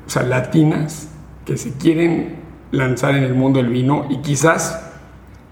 o 0.07 0.11
sea, 0.11 0.23
latinas, 0.23 1.09
que 1.45 1.57
se 1.57 1.73
quieren 1.75 2.37
lanzar 2.73 3.15
en 3.15 3.23
el 3.23 3.35
mundo 3.35 3.63
del 3.63 3.71
vino 3.71 4.07
y 4.11 4.19
quizás, 4.19 4.93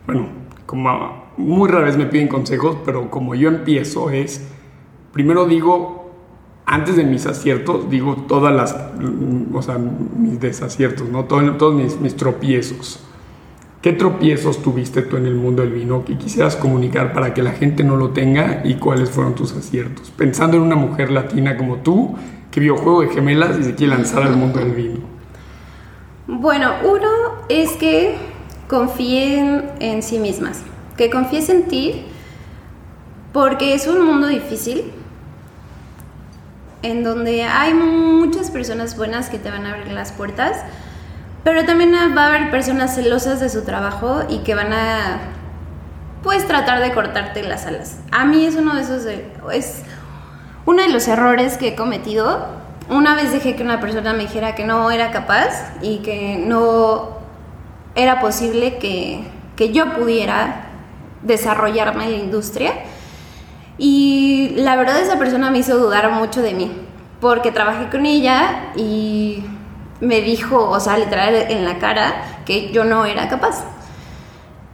bueno, 0.07 0.29
como 0.67 1.25
muy 1.37 1.69
rara 1.69 1.85
vez 1.85 1.97
me 1.97 2.07
piden 2.07 2.29
consejos, 2.29 2.77
pero 2.85 3.11
como 3.11 3.35
yo 3.35 3.49
empiezo 3.49 4.11
es, 4.11 4.47
primero 5.15 5.47
digo, 5.47 6.11
antes 6.67 6.97
de 6.97 7.05
mis 7.05 7.25
aciertos, 7.27 7.89
digo 7.89 8.17
todas 8.29 8.55
las, 8.55 8.77
o 9.55 9.63
sea, 9.63 9.79
mis 9.79 10.39
desaciertos, 10.41 11.09
¿no? 11.09 11.25
Todo- 11.25 11.53
todos 11.57 11.75
mis, 11.75 11.99
mis 12.01 12.17
tropiezos. 12.17 13.01
¿Qué 13.81 13.93
tropiezos 13.93 14.63
tuviste 14.63 15.03
tú 15.03 15.17
en 15.19 15.27
el 15.27 15.35
mundo 15.35 15.63
del 15.63 15.73
vino 15.73 16.05
que 16.07 16.17
quisieras 16.17 16.57
comunicar 16.57 17.13
para 17.13 17.35
que 17.35 17.43
la 17.43 17.53
gente 17.53 17.85
no 17.85 17.97
lo 17.97 18.11
tenga 18.11 18.63
y 18.65 18.75
cuáles 18.77 19.11
fueron 19.11 19.35
tus 19.35 19.53
aciertos? 19.53 20.11
Pensando 20.11 20.57
en 20.57 20.63
una 20.63 20.77
mujer 20.77 21.11
latina 21.11 21.57
como 21.59 21.77
tú 21.77 22.15
que 22.51 22.61
vio 22.61 22.77
Juego 22.77 23.03
de 23.03 23.09
Gemelas 23.09 23.59
y 23.59 23.63
se 23.65 23.75
quiere 23.75 23.95
lanzar 23.95 24.23
al 24.23 24.37
mundo 24.37 24.59
del 24.59 24.73
vino. 24.73 25.01
Bueno, 26.27 26.71
uno 26.83 27.09
es 27.51 27.73
que 27.73 28.17
confíen 28.69 29.67
en 29.81 30.03
sí 30.03 30.19
mismas, 30.19 30.63
que 30.97 31.11
confíes 31.11 31.51
en 31.51 31.65
ti, 31.69 32.07
porque 33.35 33.75
es 33.75 33.87
un 33.87 34.03
mundo 34.07 34.29
difícil, 34.29 34.85
en 36.85 37.03
donde 37.03 37.45
hay 37.45 37.73
muchas 37.73 38.51
personas 38.51 38.95
buenas 38.95 39.31
que 39.31 39.39
te 39.39 39.51
van 39.51 39.65
a 39.65 39.71
abrir 39.71 39.91
las 39.91 40.13
puertas, 40.13 40.59
pero 41.43 41.65
también 41.65 41.95
va 41.95 42.25
a 42.25 42.27
haber 42.27 42.51
personas 42.51 42.95
celosas 42.95 43.41
de 43.41 43.49
su 43.49 43.63
trabajo 43.63 44.23
y 44.29 44.39
que 44.41 44.55
van 44.55 44.73
a, 44.75 45.19
pues, 46.23 46.47
tratar 46.47 46.81
de 46.81 46.93
cortarte 46.93 47.43
las 47.43 47.65
alas. 47.65 47.99
A 48.13 48.27
mí 48.27 48.45
es 48.45 48.57
uno 48.57 48.75
de 48.75 48.83
esos, 48.83 49.07
es 49.53 49.83
uno 50.67 50.83
de 50.83 50.91
los 50.91 51.09
errores 51.09 51.57
que 51.57 51.69
he 51.69 51.75
cometido. 51.75 52.47
Una 52.91 53.15
vez 53.15 53.33
dejé 53.33 53.57
que 53.57 53.63
una 53.63 53.81
persona 53.81 54.13
me 54.13 54.25
dijera 54.25 54.55
que 54.55 54.67
no 54.67 54.91
era 54.91 55.11
capaz 55.11 55.73
y 55.81 55.99
que 55.99 56.37
no 56.37 57.19
era 57.95 58.21
posible 58.21 58.77
que, 58.77 59.25
que 59.57 59.73
yo 59.73 59.95
pudiera 59.95 60.67
desarrollarme 61.23 62.05
en 62.05 62.11
la 62.11 62.19
industria. 62.19 62.73
Y 63.79 64.55
la 64.57 64.77
verdad 64.77 65.01
esa 65.01 65.19
persona 65.19 65.51
me 65.51 65.59
hizo 65.59 65.79
dudar 65.79 66.11
mucho 66.13 66.43
de 66.43 66.55
mí, 66.55 66.71
porque 67.21 67.51
trabajé 67.51 67.89
con 67.91 68.07
ella 68.07 68.73
y 68.77 69.45
me 70.01 70.21
dijo, 70.21 70.69
o 70.71 70.79
sea, 70.81 70.97
literal 70.99 71.35
en 71.35 71.65
la 71.65 71.79
cara, 71.79 72.43
que 72.45 72.71
yo 72.71 72.85
no 72.85 73.05
era 73.05 73.29
capaz. 73.29 73.65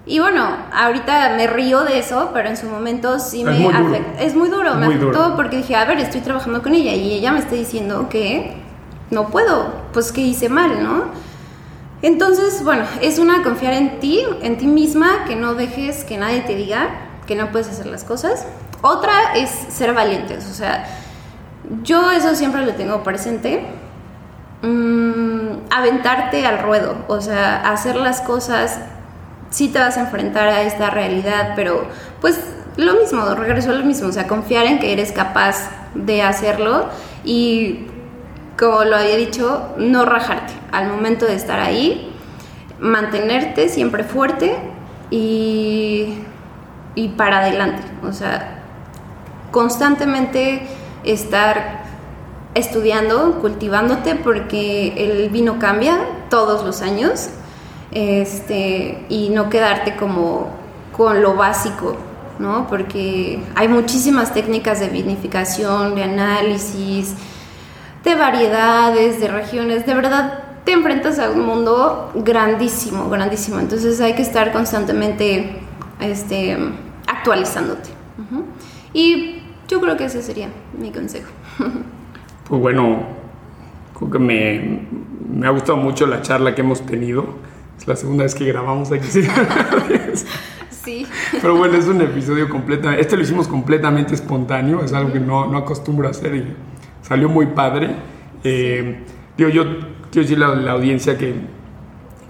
Y 0.07 0.19
bueno, 0.19 0.49
ahorita 0.75 1.35
me 1.37 1.47
río 1.47 1.83
de 1.83 1.99
eso, 1.99 2.31
pero 2.33 2.49
en 2.49 2.57
su 2.57 2.67
momento 2.67 3.19
sí 3.19 3.45
me 3.45 3.69
afectó. 3.69 4.19
Es 4.19 4.35
muy 4.35 4.49
duro, 4.49 4.75
me 4.75 4.87
Muy 4.87 4.95
afectó 4.97 5.23
duro. 5.23 5.37
porque 5.37 5.59
dije, 5.59 5.77
a 5.77 5.85
ver, 5.85 5.99
estoy 5.99 6.21
trabajando 6.21 6.63
con 6.63 6.75
ella 6.75 6.95
y 6.95 7.13
ella 7.13 7.33
me 7.33 7.39
está 7.39 7.55
diciendo 7.55 8.09
que 8.09 8.57
no 9.11 9.29
puedo, 9.29 9.73
pues 9.93 10.11
que 10.11 10.21
hice 10.21 10.49
mal, 10.49 10.83
¿no? 10.83 11.05
Entonces, 12.03 12.65
bueno, 12.65 12.85
es 13.03 13.19
una 13.19 13.43
confiar 13.43 13.75
en 13.75 14.01
ti, 14.01 14.25
en 14.43 14.57
ti 14.57 14.67
misma, 14.67 15.25
que 15.27 15.37
no 15.37 15.55
dejes 15.55 16.05
que 16.05 16.17
nadie 16.17 16.41
te 16.41 16.57
diga 16.57 16.89
que 17.27 17.37
no 17.37 17.53
puedes 17.53 17.69
hacer 17.69 17.87
las 17.87 18.05
cosas. 18.05 18.47
Otra 18.83 19.35
es 19.35 19.51
ser 19.51 19.93
valientes, 19.93 20.47
o 20.51 20.55
sea, 20.55 20.87
yo 21.83 22.11
eso 22.11 22.35
siempre 22.35 22.64
lo 22.64 22.74
tengo 22.74 23.03
presente. 23.03 23.64
Mm, 24.62 25.20
aventarte 25.70 26.47
al 26.47 26.59
ruedo, 26.59 26.97
o 27.09 27.20
sea, 27.20 27.70
hacer 27.70 27.97
las 27.97 28.20
cosas, 28.20 28.81
sí 29.51 29.68
te 29.68 29.78
vas 29.78 29.97
a 29.97 30.03
enfrentar 30.03 30.49
a 30.49 30.62
esta 30.62 30.91
realidad, 30.91 31.53
pero 31.57 31.87
pues 32.20 32.41
lo 32.76 32.95
mismo, 32.95 33.24
regreso 33.35 33.70
a 33.70 33.74
lo 33.74 33.85
mismo, 33.85 34.09
o 34.09 34.12
sea, 34.12 34.26
confiar 34.26 34.66
en 34.66 34.78
que 34.78 34.93
eres 34.93 35.12
capaz 35.12 35.70
de 35.95 36.22
hacerlo 36.22 36.89
y 37.24 37.87
como 38.59 38.85
lo 38.85 38.97
había 38.97 39.16
dicho, 39.16 39.74
no 39.78 40.05
rajarte 40.05 40.53
al 40.72 40.89
momento 40.89 41.24
de 41.24 41.35
estar 41.35 41.61
ahí, 41.61 42.12
mantenerte 42.78 43.68
siempre 43.68 44.05
fuerte 44.05 44.57
y, 45.11 46.18
y 46.95 47.09
para 47.11 47.39
adelante, 47.39 47.83
o 48.03 48.12
sea, 48.12 48.60
constantemente 49.51 50.63
estar 51.05 51.85
estudiando, 52.55 53.41
cultivándote, 53.41 54.17
porque 54.17 54.95
el 54.97 55.31
vino 55.31 55.59
cambia 55.59 55.99
todos 56.29 56.65
los 56.65 56.83
años, 56.83 57.29
este, 57.93 59.05
y 59.09 59.31
no 59.31 59.51
quedarte 59.51 59.97
como 59.97 60.49
con 60.97 61.23
lo 61.23 61.35
básico, 61.35 61.97
¿no? 62.39 62.67
Porque 62.69 63.43
hay 63.55 63.69
muchísimas 63.69 64.33
técnicas 64.35 64.81
de 64.81 64.89
vinificación, 64.89 65.95
de 65.95 66.05
análisis, 66.05 67.15
de 68.05 68.15
variedades, 68.15 69.21
de 69.21 69.29
regiones, 69.29 69.87
de 69.87 69.95
verdad 69.95 70.45
te 70.65 70.73
enfrentas 70.73 71.19
a 71.19 71.31
un 71.31 71.47
mundo 71.47 72.13
grandísimo, 72.15 73.09
grandísimo, 73.09 73.61
entonces 73.61 74.01
hay 74.01 74.15
que 74.15 74.23
estar 74.23 74.53
constantemente 74.53 75.59
este, 76.01 76.57
actualizándote. 77.07 77.91
Y 78.93 79.39
yo 79.71 79.81
creo 79.81 79.97
que 79.97 80.05
ese 80.05 80.23
sería 80.23 80.49
mi 80.79 80.91
consejo. 80.91 81.31
Pues 82.49 82.61
bueno, 82.61 83.05
creo 83.97 84.11
que 84.11 84.18
me, 84.18 84.81
me, 85.33 85.47
ha 85.47 85.51
gustado 85.51 85.79
mucho 85.79 86.05
la 86.05 86.21
charla 86.21 86.53
que 86.53 86.62
hemos 86.62 86.85
tenido. 86.85 87.25
Es 87.79 87.87
la 87.87 87.95
segunda 87.95 88.25
vez 88.25 88.35
que 88.35 88.45
grabamos 88.45 88.91
aquí. 88.91 89.07
Sí. 90.83 91.07
Pero 91.43 91.57
bueno, 91.57 91.77
es 91.77 91.87
un 91.87 92.01
episodio 92.01 92.49
completamente... 92.49 93.03
Este 93.03 93.14
lo 93.14 93.23
hicimos 93.23 93.47
completamente 93.47 94.14
espontáneo, 94.14 94.83
es 94.83 94.95
algo 94.95 95.12
que 95.12 95.21
no, 95.21 95.47
no 95.47 95.59
acostumbro 95.59 96.09
a 96.09 96.11
hacer 96.11 96.35
y 96.35 96.45
salió 97.03 97.29
muy 97.29 97.47
padre. 97.49 97.95
Eh, 98.43 99.05
digo, 99.37 99.51
yo 99.51 99.64
quiero 100.11 100.23
decirle 100.23 100.47
a 100.47 100.55
la 100.55 100.73
audiencia 100.73 101.18
que 101.18 101.35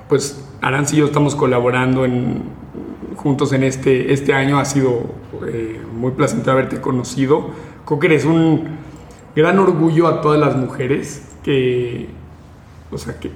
pues 0.08 0.44
Aranz 0.60 0.92
y 0.92 0.96
yo 0.96 1.06
estamos 1.06 1.36
colaborando 1.36 2.04
en, 2.04 2.42
juntos 3.16 3.52
en 3.52 3.64
este, 3.64 4.12
este 4.12 4.34
año. 4.34 4.58
Ha 4.58 4.64
sido 4.64 5.14
eh, 5.46 5.80
muy 5.94 6.12
placentero 6.12 6.52
haberte 6.52 6.80
conocido. 6.80 7.50
Creo 7.84 7.98
que 7.98 8.06
eres 8.06 8.24
un 8.24 8.68
gran 9.34 9.58
orgullo 9.58 10.08
a 10.08 10.20
todas 10.20 10.38
las 10.38 10.56
mujeres 10.56 11.26
que, 11.42 12.08
o 12.90 12.98
sea, 12.98 13.18
que 13.18 13.30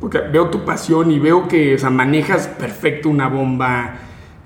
porque 0.00 0.18
veo 0.20 0.48
tu 0.48 0.64
pasión 0.64 1.10
y 1.10 1.18
veo 1.18 1.48
que 1.48 1.74
o 1.74 1.78
sea, 1.78 1.90
manejas 1.90 2.46
perfecto 2.46 3.08
una 3.08 3.28
bomba, 3.28 3.96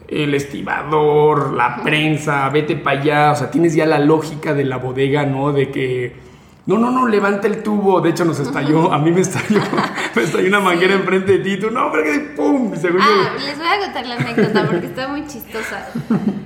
el 0.08 0.34
estibador, 0.34 1.52
la 1.52 1.82
prensa, 1.82 2.48
vete 2.50 2.76
para 2.76 3.00
allá, 3.00 3.32
o 3.32 3.36
sea, 3.36 3.50
tienes 3.50 3.74
ya 3.74 3.86
la 3.86 3.98
lógica 3.98 4.54
de 4.54 4.64
la 4.64 4.76
bodega, 4.76 5.26
¿no? 5.26 5.52
De 5.52 5.70
que, 5.70 6.31
no, 6.66 6.78
no, 6.78 6.90
no, 6.90 7.08
levanta 7.08 7.48
el 7.48 7.62
tubo, 7.62 8.00
de 8.00 8.10
hecho 8.10 8.24
nos 8.24 8.38
estalló, 8.38 8.92
a 8.92 8.98
mí 8.98 9.10
me 9.10 9.20
estalló, 9.20 9.60
me 10.14 10.22
estalló 10.22 10.48
una 10.48 10.60
manguera 10.60 10.94
enfrente 10.94 11.38
de 11.38 11.38
ti, 11.38 11.58
tú, 11.58 11.70
no, 11.70 11.90
pero 11.90 12.04
que 12.04 12.20
pum, 12.36 12.72
Ah, 13.00 13.32
les 13.38 13.58
voy 13.58 13.66
a 13.66 13.80
contar 13.80 14.06
la 14.06 14.16
anécdota 14.16 14.66
porque 14.66 14.86
está 14.86 15.08
muy 15.08 15.26
chistosa. 15.26 15.88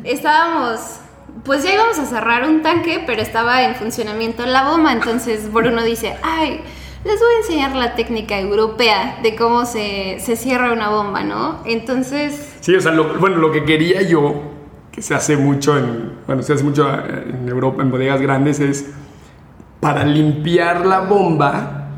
Estábamos 0.05 1.01
pues 1.45 1.63
ya 1.63 1.73
íbamos 1.73 1.99
a 1.99 2.07
cerrar 2.07 2.49
un 2.49 2.63
tanque, 2.63 3.05
pero 3.07 3.23
estaba 3.23 3.63
en 3.63 3.77
funcionamiento 3.77 4.45
la 4.47 4.69
bomba, 4.69 4.93
entonces 4.93 5.53
Bruno 5.53 5.85
dice, 5.85 6.15
ay, 6.23 6.61
les 7.05 7.21
voy 7.21 7.35
a 7.35 7.39
enseñar 7.39 7.77
la 7.77 7.95
técnica 7.95 8.39
europea 8.41 9.19
de 9.23 9.37
cómo 9.37 9.65
se, 9.65 10.19
cierra 10.37 10.73
una 10.73 10.89
bomba, 10.89 11.23
¿no? 11.23 11.61
Entonces... 11.65 12.55
Sí, 12.61 12.75
o 12.75 12.81
sea, 12.81 12.93
bueno, 13.21 13.37
lo 13.37 13.53
que 13.53 13.65
quería 13.65 14.03
yo, 14.03 14.43
que 14.91 15.03
se 15.03 15.15
hace 15.15 15.37
mucho 15.37 15.79
en, 15.79 16.15
bueno, 16.27 16.43
se 16.43 16.55
hace 16.55 16.65
mucho 16.65 16.89
en 16.89 17.49
Europa, 17.49 17.83
en 17.83 17.93
bodegas 17.93 18.21
grandes, 18.21 18.59
es 18.59 18.87
para 19.81 20.05
limpiar 20.05 20.87
la 20.87 21.01
bomba, 21.01 21.89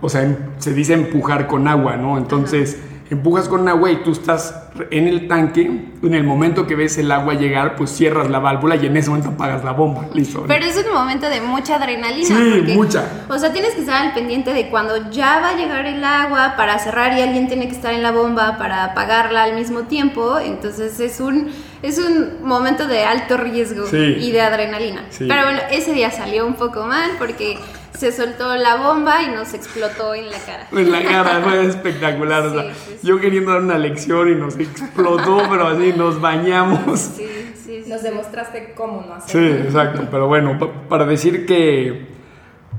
o 0.00 0.08
sea, 0.08 0.36
se 0.58 0.72
dice 0.74 0.94
empujar 0.94 1.46
con 1.46 1.68
agua, 1.68 1.96
¿no? 1.96 2.18
Entonces 2.18 2.78
empujas 3.12 3.48
con 3.48 3.68
agua 3.68 3.90
y 3.90 3.96
tú 3.96 4.12
estás 4.12 4.70
en 4.90 5.06
el 5.06 5.28
tanque, 5.28 5.90
en 6.02 6.14
el 6.14 6.24
momento 6.24 6.66
que 6.66 6.74
ves 6.74 6.96
el 6.96 7.12
agua 7.12 7.34
llegar, 7.34 7.76
pues 7.76 7.90
cierras 7.90 8.30
la 8.30 8.38
válvula 8.38 8.76
y 8.76 8.86
en 8.86 8.96
ese 8.96 9.10
momento 9.10 9.30
apagas 9.30 9.62
la 9.62 9.72
bomba, 9.72 10.06
listo. 10.14 10.44
Pero 10.48 10.64
es 10.64 10.82
un 10.84 10.92
momento 10.94 11.28
de 11.28 11.42
mucha 11.42 11.76
adrenalina. 11.76 12.26
Sí, 12.26 12.72
mucha. 12.74 13.04
O 13.28 13.38
sea, 13.38 13.52
tienes 13.52 13.74
que 13.74 13.80
estar 13.80 14.06
al 14.06 14.14
pendiente 14.14 14.54
de 14.54 14.70
cuando 14.70 15.10
ya 15.10 15.40
va 15.40 15.50
a 15.50 15.56
llegar 15.56 15.84
el 15.86 16.02
agua 16.02 16.54
para 16.56 16.78
cerrar 16.78 17.16
y 17.18 17.20
alguien 17.20 17.48
tiene 17.48 17.68
que 17.68 17.74
estar 17.74 17.92
en 17.92 18.02
la 18.02 18.12
bomba 18.12 18.56
para 18.56 18.84
apagarla 18.84 19.42
al 19.42 19.54
mismo 19.54 19.82
tiempo, 19.82 20.38
entonces 20.38 20.98
es 20.98 21.20
un, 21.20 21.50
es 21.82 21.98
un 21.98 22.44
momento 22.44 22.86
de 22.86 23.04
alto 23.04 23.36
riesgo 23.36 23.86
y 23.92 24.30
de 24.30 24.40
adrenalina. 24.40 25.04
Pero 25.18 25.42
bueno, 25.42 25.60
ese 25.70 25.92
día 25.92 26.10
salió 26.10 26.46
un 26.46 26.54
poco 26.54 26.86
mal 26.86 27.12
porque 27.18 27.58
se 27.92 28.12
soltó 28.12 28.54
la 28.56 28.76
bomba 28.76 29.22
y 29.22 29.30
nos 29.30 29.52
explotó 29.52 30.14
en 30.14 30.30
la 30.30 30.38
cara. 30.38 30.68
En 30.72 30.90
la 30.90 31.02
cara, 31.04 31.40
fue 31.44 31.66
espectacular. 31.66 32.72
Yo 33.02 33.20
queriendo 33.20 33.52
dar 33.52 33.62
una 33.62 33.78
lección 33.78 34.30
y 34.30 34.34
nos 34.34 34.58
explotó, 34.58 35.42
pero 35.50 35.66
así 35.68 35.92
nos 35.96 36.20
bañamos. 36.20 37.00
Sí, 37.00 37.26
sí, 37.64 37.84
Nos 37.88 38.02
demostraste 38.02 38.74
cómo 38.76 39.04
no 39.06 39.14
hacerlo. 39.14 39.56
Sí, 39.56 39.62
exacto. 39.66 40.06
Pero 40.10 40.28
bueno, 40.28 40.58
para 40.88 41.04
decir 41.04 41.46
que, 41.46 42.06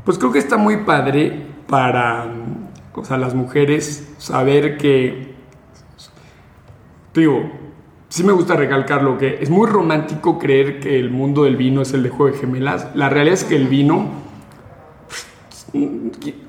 pues 0.06 0.18
creo 0.18 0.32
que 0.32 0.40
está 0.40 0.58
muy 0.58 0.78
padre 0.78 1.46
para, 1.68 2.26
o 2.94 3.04
sea, 3.04 3.18
las 3.18 3.34
mujeres 3.34 4.14
saber 4.18 4.78
que, 4.78 5.36
digo, 7.14 7.63
sí 8.14 8.24
me 8.24 8.32
gusta 8.32 8.56
recalcar 8.56 9.02
lo 9.02 9.18
que 9.18 9.40
es 9.42 9.50
muy 9.50 9.68
romántico 9.68 10.38
creer 10.38 10.80
que 10.80 11.00
el 11.00 11.10
mundo 11.10 11.46
del 11.46 11.56
vino 11.56 11.82
es 11.82 11.94
el 11.94 12.04
de 12.04 12.10
juego 12.10 12.32
de 12.32 12.40
gemelas. 12.40 12.90
La 12.94 13.10
realidad 13.10 13.34
es 13.34 13.44
que 13.44 13.56
el 13.56 13.68
vino 13.68 14.08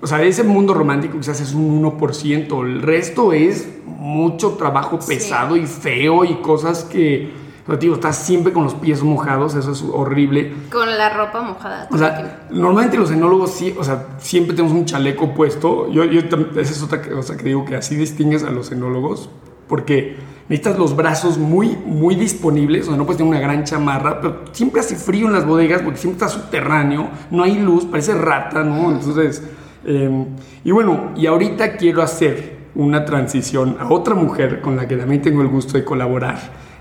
o 0.02 0.06
sea, 0.06 0.22
ese 0.22 0.42
mundo 0.42 0.74
romántico 0.74 1.16
quizás 1.16 1.40
es 1.40 1.54
un 1.54 1.82
1%, 1.82 2.66
el 2.66 2.82
resto 2.82 3.32
es 3.32 3.66
mucho 3.86 4.56
trabajo 4.56 4.98
pesado 4.98 5.56
y 5.56 5.66
feo 5.66 6.26
y 6.26 6.34
cosas 6.42 6.84
que, 6.84 7.32
o 7.66 7.70
sea, 7.70 7.78
tío, 7.78 7.94
estás 7.94 8.18
siempre 8.18 8.52
con 8.52 8.64
los 8.64 8.74
pies 8.74 9.02
mojados, 9.02 9.54
eso 9.54 9.72
es 9.72 9.82
horrible. 9.90 10.52
Con 10.70 10.86
la 10.98 11.08
ropa 11.08 11.40
mojada. 11.40 11.88
O 11.90 11.96
sea, 11.96 12.46
normalmente 12.50 12.98
los 12.98 13.10
enólogos 13.10 13.52
sí, 13.52 13.74
o 13.78 13.82
sea, 13.82 14.08
siempre 14.18 14.54
tenemos 14.54 14.76
un 14.76 14.84
chaleco 14.84 15.32
puesto. 15.32 15.90
Yo, 15.90 16.04
yo 16.04 16.20
esa 16.20 16.60
es 16.60 16.82
otra 16.82 17.00
cosa 17.00 17.38
que 17.38 17.44
digo 17.44 17.64
que 17.64 17.76
así 17.76 17.96
distingues 17.96 18.44
a 18.44 18.50
los 18.50 18.70
enólogos, 18.70 19.30
porque 19.66 20.33
necesitas 20.48 20.78
los 20.78 20.94
brazos 20.94 21.38
muy, 21.38 21.76
muy 21.86 22.16
disponibles, 22.16 22.82
o 22.82 22.86
sea, 22.88 22.96
no 22.96 23.06
puedes 23.06 23.18
tener 23.18 23.30
una 23.30 23.40
gran 23.40 23.64
chamarra, 23.64 24.20
pero 24.20 24.42
siempre 24.52 24.80
hace 24.80 24.96
frío 24.96 25.26
en 25.26 25.32
las 25.32 25.46
bodegas 25.46 25.82
porque 25.82 25.98
siempre 25.98 26.24
está 26.24 26.28
subterráneo, 26.28 27.08
no 27.30 27.42
hay 27.42 27.58
luz, 27.58 27.86
parece 27.86 28.14
rata, 28.14 28.62
¿no? 28.62 28.90
Entonces, 28.90 29.42
em, 29.86 30.26
y 30.62 30.70
bueno, 30.70 31.12
y 31.16 31.26
ahorita 31.26 31.76
quiero 31.76 32.02
hacer 32.02 32.58
una 32.74 33.04
transición 33.04 33.76
a 33.80 33.88
otra 33.88 34.14
mujer 34.14 34.60
con 34.60 34.76
la 34.76 34.86
que 34.86 34.96
también 34.96 35.22
tengo 35.22 35.40
el 35.40 35.48
gusto 35.48 35.78
de 35.78 35.84
colaborar. 35.84 36.38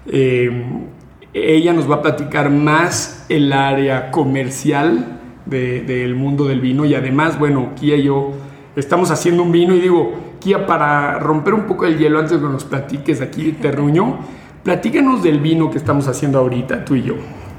Em, 0.07 0.88
ella 1.34 1.74
nos 1.74 1.89
va 1.89 1.95
a 1.95 2.01
platicar 2.01 2.49
más 2.49 3.26
el 3.30 3.53
área 3.53 4.11
comercial 4.11 5.20
del 5.45 6.16
mundo 6.16 6.45
del 6.45 6.61
vino 6.61 6.86
y 6.86 6.95
además, 6.95 7.38
bueno, 7.38 7.72
Kia 7.76 7.95
y 7.95 8.03
yo 8.03 8.32
estamos 8.76 9.11
haciendo 9.11 9.43
un 9.43 9.51
vino 9.51 9.76
y 9.76 9.82
digo, 9.82 10.14
Kia, 10.44 10.66
para 10.68 11.20
romper 11.20 11.54
un 11.54 11.64
poco 11.64 11.86
el 11.86 11.98
hielo 11.98 12.20
antes 12.20 12.34
de 12.34 12.46
que 12.46 12.52
nos 12.52 12.66
platiques 12.66 13.22
aquí 13.22 13.46
de 13.46 13.52
Terruño, 13.54 14.20
platícanos 14.62 15.24
del 15.24 15.39
vino 15.39 15.72
que 15.72 15.78
estamos 15.78 16.10
haciendo 16.10 16.39
ahorita, 16.39 16.84
tú 16.84 16.96
y 16.96 17.04
yo. 17.04 17.14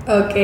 Ok. 0.06 0.34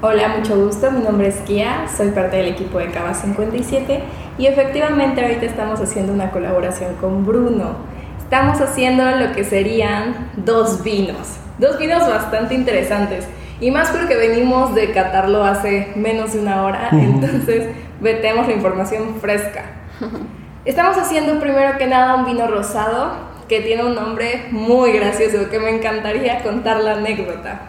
Hola, 0.00 0.36
mucho 0.38 0.56
gusto. 0.56 0.90
Mi 0.90 1.04
nombre 1.04 1.28
es 1.28 1.36
Kia, 1.40 1.86
soy 1.94 2.12
parte 2.12 2.38
del 2.38 2.46
equipo 2.46 2.78
de 2.78 2.86
Cava 2.86 3.12
57 3.12 4.00
y 4.38 4.46
efectivamente 4.46 5.20
ahorita 5.20 5.44
estamos 5.44 5.80
haciendo 5.80 6.14
una 6.14 6.30
colaboración 6.30 6.94
con 6.94 7.26
Bruno. 7.26 7.76
Estamos 8.18 8.62
haciendo 8.62 9.04
lo 9.04 9.32
que 9.32 9.44
serían 9.44 10.30
dos 10.36 10.82
vinos, 10.82 11.36
dos 11.58 11.78
vinos 11.78 12.08
bastante 12.08 12.54
interesantes. 12.54 13.28
Y 13.60 13.70
más 13.70 13.90
porque 13.90 14.16
venimos 14.16 14.74
de 14.74 14.92
catarlo 14.92 15.44
hace 15.44 15.92
menos 15.94 16.32
de 16.32 16.40
una 16.40 16.62
hora, 16.64 16.88
entonces 16.90 17.68
vetemos 18.00 18.46
la 18.46 18.54
información 18.54 19.16
fresca. 19.20 19.64
Estamos 20.64 20.96
haciendo 20.96 21.38
primero 21.40 21.76
que 21.76 21.86
nada 21.86 22.14
un 22.14 22.24
vino 22.24 22.46
rosado 22.46 23.12
que 23.48 23.60
tiene 23.60 23.84
un 23.84 23.94
nombre 23.94 24.46
muy 24.50 24.92
gracioso 24.92 25.50
que 25.50 25.58
me 25.58 25.68
encantaría 25.68 26.42
contar 26.42 26.80
la 26.80 26.92
anécdota. 26.92 27.68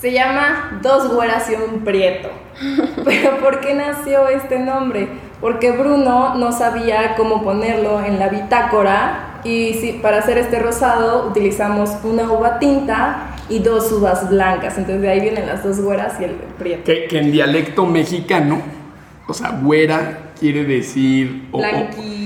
Se 0.00 0.10
llama 0.10 0.80
Dos 0.82 1.14
güeras 1.14 1.48
y 1.48 1.54
un 1.54 1.84
prieto. 1.84 2.28
Pero 3.04 3.38
¿por 3.38 3.60
qué 3.60 3.74
nació 3.74 4.26
este 4.26 4.58
nombre? 4.58 5.06
Porque 5.40 5.70
Bruno 5.70 6.34
no 6.34 6.50
sabía 6.50 7.14
cómo 7.16 7.44
ponerlo 7.44 8.04
en 8.04 8.18
la 8.18 8.28
bitácora 8.28 9.38
y 9.44 9.74
si, 9.74 9.92
para 9.92 10.18
hacer 10.18 10.38
este 10.38 10.58
rosado 10.58 11.28
utilizamos 11.28 11.90
una 12.02 12.32
uva 12.32 12.58
tinta 12.58 13.36
y 13.48 13.60
dos 13.60 13.92
uvas 13.92 14.28
blancas. 14.28 14.76
Entonces 14.76 15.02
de 15.02 15.08
ahí 15.08 15.20
vienen 15.20 15.46
las 15.46 15.62
dos 15.62 15.80
güeras 15.80 16.14
y 16.20 16.24
el 16.24 16.32
prieto. 16.32 16.82
Que, 16.82 17.04
que 17.04 17.18
en 17.18 17.30
dialecto 17.30 17.86
mexicano, 17.86 18.81
o 19.26 19.34
sea, 19.34 19.60
güera 19.62 20.32
quiere 20.38 20.64
decir... 20.64 21.48
O, 21.52 21.62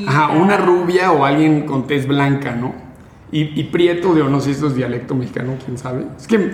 ajá, 0.07 0.29
una 0.31 0.57
rubia 0.57 1.13
o 1.13 1.25
alguien 1.25 1.67
con 1.67 1.87
tez 1.87 2.07
blanca, 2.07 2.53
¿no? 2.53 2.75
Y, 3.33 3.59
y 3.59 3.65
prieto, 3.65 4.15
digo, 4.15 4.29
no 4.29 4.41
sé 4.41 4.47
si 4.47 4.51
esto 4.53 4.69
es 4.69 4.75
dialecto 4.75 5.15
mexicano, 5.15 5.55
quién 5.65 5.77
sabe. 5.77 6.05
Es 6.19 6.27
que 6.27 6.53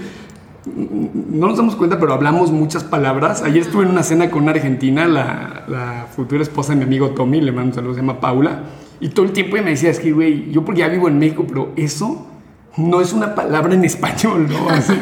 no 0.64 1.48
nos 1.48 1.56
damos 1.56 1.76
cuenta, 1.76 1.98
pero 1.98 2.14
hablamos 2.14 2.50
muchas 2.50 2.84
palabras. 2.84 3.42
Ayer 3.42 3.62
estuve 3.62 3.84
en 3.84 3.90
una 3.90 4.02
cena 4.02 4.30
con 4.30 4.44
una 4.44 4.52
argentina, 4.52 5.06
la, 5.06 5.64
la 5.68 6.06
futura 6.14 6.42
esposa 6.42 6.72
de 6.72 6.78
mi 6.78 6.84
amigo 6.84 7.10
Tommy, 7.10 7.40
le 7.40 7.52
mando 7.52 7.70
un 7.70 7.74
saludo, 7.74 7.94
se 7.94 8.00
llama 8.00 8.20
Paula. 8.20 8.62
Y 9.00 9.08
todo 9.08 9.26
el 9.26 9.32
tiempo 9.32 9.56
ella 9.56 9.64
me 9.64 9.70
decía, 9.72 9.90
es 9.90 9.98
que, 9.98 10.12
güey, 10.12 10.50
yo 10.50 10.64
porque 10.64 10.80
ya 10.80 10.88
vivo 10.88 11.08
en 11.08 11.18
México, 11.18 11.44
pero 11.46 11.72
eso 11.76 12.28
no 12.76 13.00
es 13.00 13.12
una 13.12 13.34
palabra 13.34 13.74
en 13.74 13.84
español, 13.84 14.48
¿no? 14.48 14.70
Así, 14.70 14.94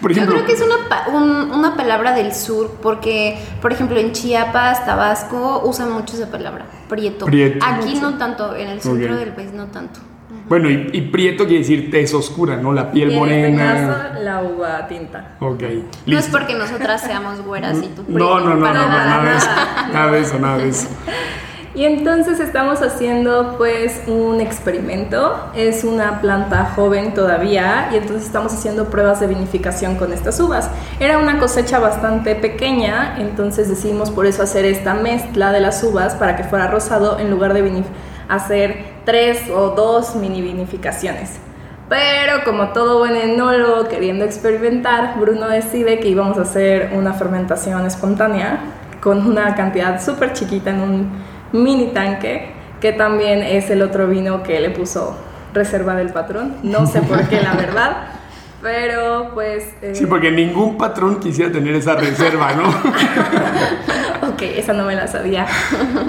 por 0.00 0.10
ejemplo, 0.10 0.36
Yo 0.36 0.44
creo 0.44 0.46
que 0.46 0.52
es 0.52 0.62
una, 0.62 0.88
pa 0.88 1.08
un, 1.08 1.52
una 1.52 1.76
palabra 1.76 2.12
del 2.12 2.34
sur, 2.34 2.78
porque, 2.82 3.38
por 3.62 3.72
ejemplo, 3.72 3.98
en 3.98 4.12
Chiapas, 4.12 4.84
Tabasco, 4.84 5.62
usan 5.64 5.92
mucho 5.92 6.16
esa 6.16 6.30
palabra, 6.30 6.66
prieto. 6.88 7.26
prieto. 7.26 7.64
Aquí 7.64 7.98
no 8.00 8.18
tanto, 8.18 8.56
en 8.56 8.68
el 8.68 8.80
centro 8.80 9.16
del 9.16 9.32
país 9.32 9.52
no 9.52 9.66
tanto. 9.66 10.00
Bueno, 10.46 10.68
y, 10.68 11.00
prieto 11.00 11.44
quiere 11.44 11.60
decir 11.60 11.90
tez 11.90 12.12
oscura, 12.12 12.56
¿no? 12.56 12.72
La 12.72 12.90
piel 12.90 13.12
morena. 13.12 13.46
En 13.46 13.54
este 13.54 13.86
caso, 13.86 14.20
la 14.22 14.42
uva 14.42 14.86
tinta. 14.86 15.36
Ok. 15.40 15.62
No 16.06 16.18
es 16.18 16.26
porque 16.26 16.54
nosotras 16.54 17.00
seamos 17.00 17.40
güeras 17.40 17.78
y 17.78 17.86
tú 17.86 18.04
prieto. 18.04 18.18
No, 18.18 18.40
no, 18.40 18.54
no, 18.54 18.66
no, 18.66 18.72
nada, 18.72 19.24
de 19.24 19.36
eso. 19.36 19.48
Nada 19.92 20.12
de 20.12 20.20
eso, 20.20 20.38
nada 20.38 20.58
de 20.58 20.68
eso. 20.68 20.88
Y 21.74 21.84
entonces 21.86 22.38
estamos 22.38 22.82
haciendo 22.82 23.56
pues 23.58 24.02
un 24.06 24.40
experimento. 24.40 25.36
Es 25.56 25.82
una 25.82 26.20
planta 26.20 26.72
joven 26.76 27.14
todavía 27.14 27.88
y 27.92 27.96
entonces 27.96 28.26
estamos 28.26 28.54
haciendo 28.54 28.90
pruebas 28.90 29.18
de 29.18 29.26
vinificación 29.26 29.96
con 29.96 30.12
estas 30.12 30.38
uvas. 30.38 30.70
Era 31.00 31.18
una 31.18 31.40
cosecha 31.40 31.80
bastante 31.80 32.36
pequeña, 32.36 33.16
entonces 33.18 33.68
decidimos 33.68 34.12
por 34.12 34.26
eso 34.26 34.44
hacer 34.44 34.64
esta 34.64 34.94
mezcla 34.94 35.50
de 35.50 35.60
las 35.60 35.82
uvas 35.82 36.14
para 36.14 36.36
que 36.36 36.44
fuera 36.44 36.68
rosado 36.68 37.18
en 37.18 37.28
lugar 37.28 37.54
de 37.54 37.82
hacer 38.28 38.84
tres 39.04 39.50
o 39.50 39.70
dos 39.70 40.14
mini 40.14 40.42
vinificaciones. 40.42 41.40
Pero 41.88 42.44
como 42.44 42.68
todo 42.68 42.98
buen 42.98 43.16
enólogo 43.16 43.88
queriendo 43.88 44.24
experimentar, 44.24 45.18
Bruno 45.18 45.48
decide 45.48 45.98
que 45.98 46.08
íbamos 46.08 46.38
a 46.38 46.42
hacer 46.42 46.92
una 46.94 47.14
fermentación 47.14 47.84
espontánea 47.84 48.60
con 49.00 49.26
una 49.26 49.54
cantidad 49.54 50.02
súper 50.02 50.32
chiquita 50.32 50.70
en 50.70 50.80
un 50.80 51.33
mini 51.54 51.86
tanque, 51.88 52.52
que 52.80 52.92
también 52.92 53.42
es 53.42 53.70
el 53.70 53.80
otro 53.80 54.08
vino 54.08 54.42
que 54.42 54.60
le 54.60 54.70
puso 54.70 55.16
reserva 55.54 55.94
del 55.94 56.12
patrón. 56.12 56.56
No 56.62 56.86
sé 56.86 57.00
por 57.00 57.28
qué, 57.28 57.40
la 57.40 57.54
verdad. 57.54 57.96
Pero 58.60 59.30
pues... 59.34 59.64
Eh, 59.82 59.94
sí, 59.94 60.06
porque 60.06 60.30
ningún 60.30 60.76
patrón 60.76 61.20
quisiera 61.20 61.52
tener 61.52 61.74
esa 61.74 61.96
reserva, 61.96 62.54
¿no? 62.54 62.68
ok, 64.30 64.42
esa 64.42 64.72
no 64.72 64.84
me 64.84 64.94
la 64.94 65.06
sabía. 65.06 65.46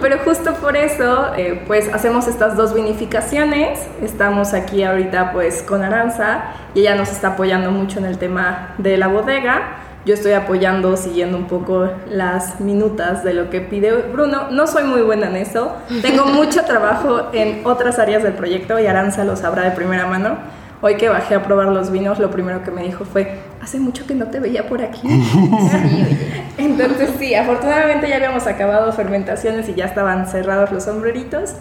Pero 0.01 0.19
justo 0.19 0.53
por 0.55 0.77
eso, 0.77 1.33
eh, 1.35 1.63
pues 1.67 1.93
hacemos 1.93 2.27
estas 2.27 2.55
dos 2.55 2.73
vinificaciones. 2.73 3.79
Estamos 4.01 4.53
aquí 4.53 4.83
ahorita 4.83 5.33
pues 5.33 5.61
con 5.63 5.83
Aranza 5.83 6.45
y 6.73 6.79
ella 6.81 6.95
nos 6.95 7.11
está 7.11 7.29
apoyando 7.29 7.71
mucho 7.71 7.99
en 7.99 8.05
el 8.05 8.17
tema 8.17 8.73
de 8.77 8.97
la 8.97 9.07
bodega 9.07 9.84
yo 10.05 10.13
estoy 10.13 10.33
apoyando, 10.33 10.95
siguiendo 10.97 11.35
un 11.37 11.47
poco 11.47 11.89
las 12.07 12.59
minutas 12.59 13.23
de 13.23 13.33
lo 13.33 13.49
que 13.49 13.59
pide 13.59 13.91
Bruno. 13.91 14.51
No 14.51 14.67
soy 14.67 14.83
muy 14.83 15.01
buena 15.01 15.27
en 15.27 15.35
eso. 15.35 15.73
Tengo 16.03 16.25
mucho 16.27 16.63
trabajo 16.63 17.29
en 17.33 17.65
otras 17.65 17.97
áreas 17.97 18.21
del 18.21 18.33
proyecto 18.33 18.79
y 18.79 18.85
Aranza 18.85 19.25
lo 19.25 19.35
sabrá 19.35 19.63
de 19.63 19.71
primera 19.71 20.05
mano. 20.05 20.37
Hoy 20.81 20.97
que 20.97 21.09
bajé 21.09 21.33
a 21.33 21.41
probar 21.41 21.69
los 21.69 21.89
vinos, 21.89 22.19
lo 22.19 22.29
primero 22.29 22.63
que 22.63 22.69
me 22.69 22.83
dijo 22.83 23.05
fue, 23.05 23.39
hace 23.63 23.79
mucho 23.79 24.05
que 24.05 24.13
no 24.13 24.27
te 24.27 24.39
veía 24.39 24.67
por 24.67 24.83
aquí. 24.83 25.07
Entonces 26.59 27.09
sí, 27.17 27.33
afortunadamente 27.33 28.07
ya 28.07 28.17
habíamos 28.17 28.45
acabado 28.45 28.91
fermentaciones 28.91 29.67
y 29.69 29.73
ya 29.73 29.85
estaban 29.85 30.27
cerrados 30.27 30.71
los 30.71 30.83
sombreritos. 30.83 31.55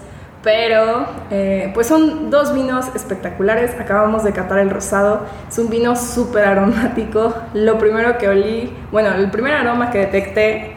Pero 0.44 1.06
eh, 1.30 1.70
pues 1.72 1.86
son 1.86 2.30
dos 2.30 2.54
vinos 2.54 2.86
espectaculares. 2.94 3.74
Acabamos 3.80 4.24
de 4.24 4.32
catar 4.32 4.58
el 4.58 4.68
rosado. 4.68 5.24
Es 5.48 5.58
un 5.58 5.70
vino 5.70 5.96
súper 5.96 6.44
aromático. 6.44 7.34
Lo 7.54 7.78
primero 7.78 8.18
que 8.18 8.28
olí, 8.28 8.76
bueno, 8.92 9.12
el 9.14 9.30
primer 9.30 9.54
aroma 9.54 9.90
que 9.90 10.00
detecté 10.00 10.76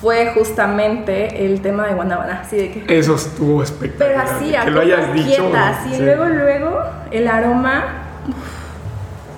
fue 0.00 0.32
justamente 0.34 1.46
el 1.46 1.60
tema 1.62 1.86
de 1.86 1.94
guanábana. 1.94 2.40
Así 2.42 2.56
de 2.56 2.72
que, 2.72 2.98
Eso 2.98 3.14
estuvo 3.14 3.62
espectacular. 3.62 4.26
Pero 4.26 4.36
así, 4.36 4.64
que 4.64 4.70
lo 4.72 4.80
hayas 4.80 5.14
dicho. 5.14 5.52
y 5.92 6.02
luego, 6.02 6.24
luego, 6.24 6.80
el 7.12 7.28
aroma 7.28 7.84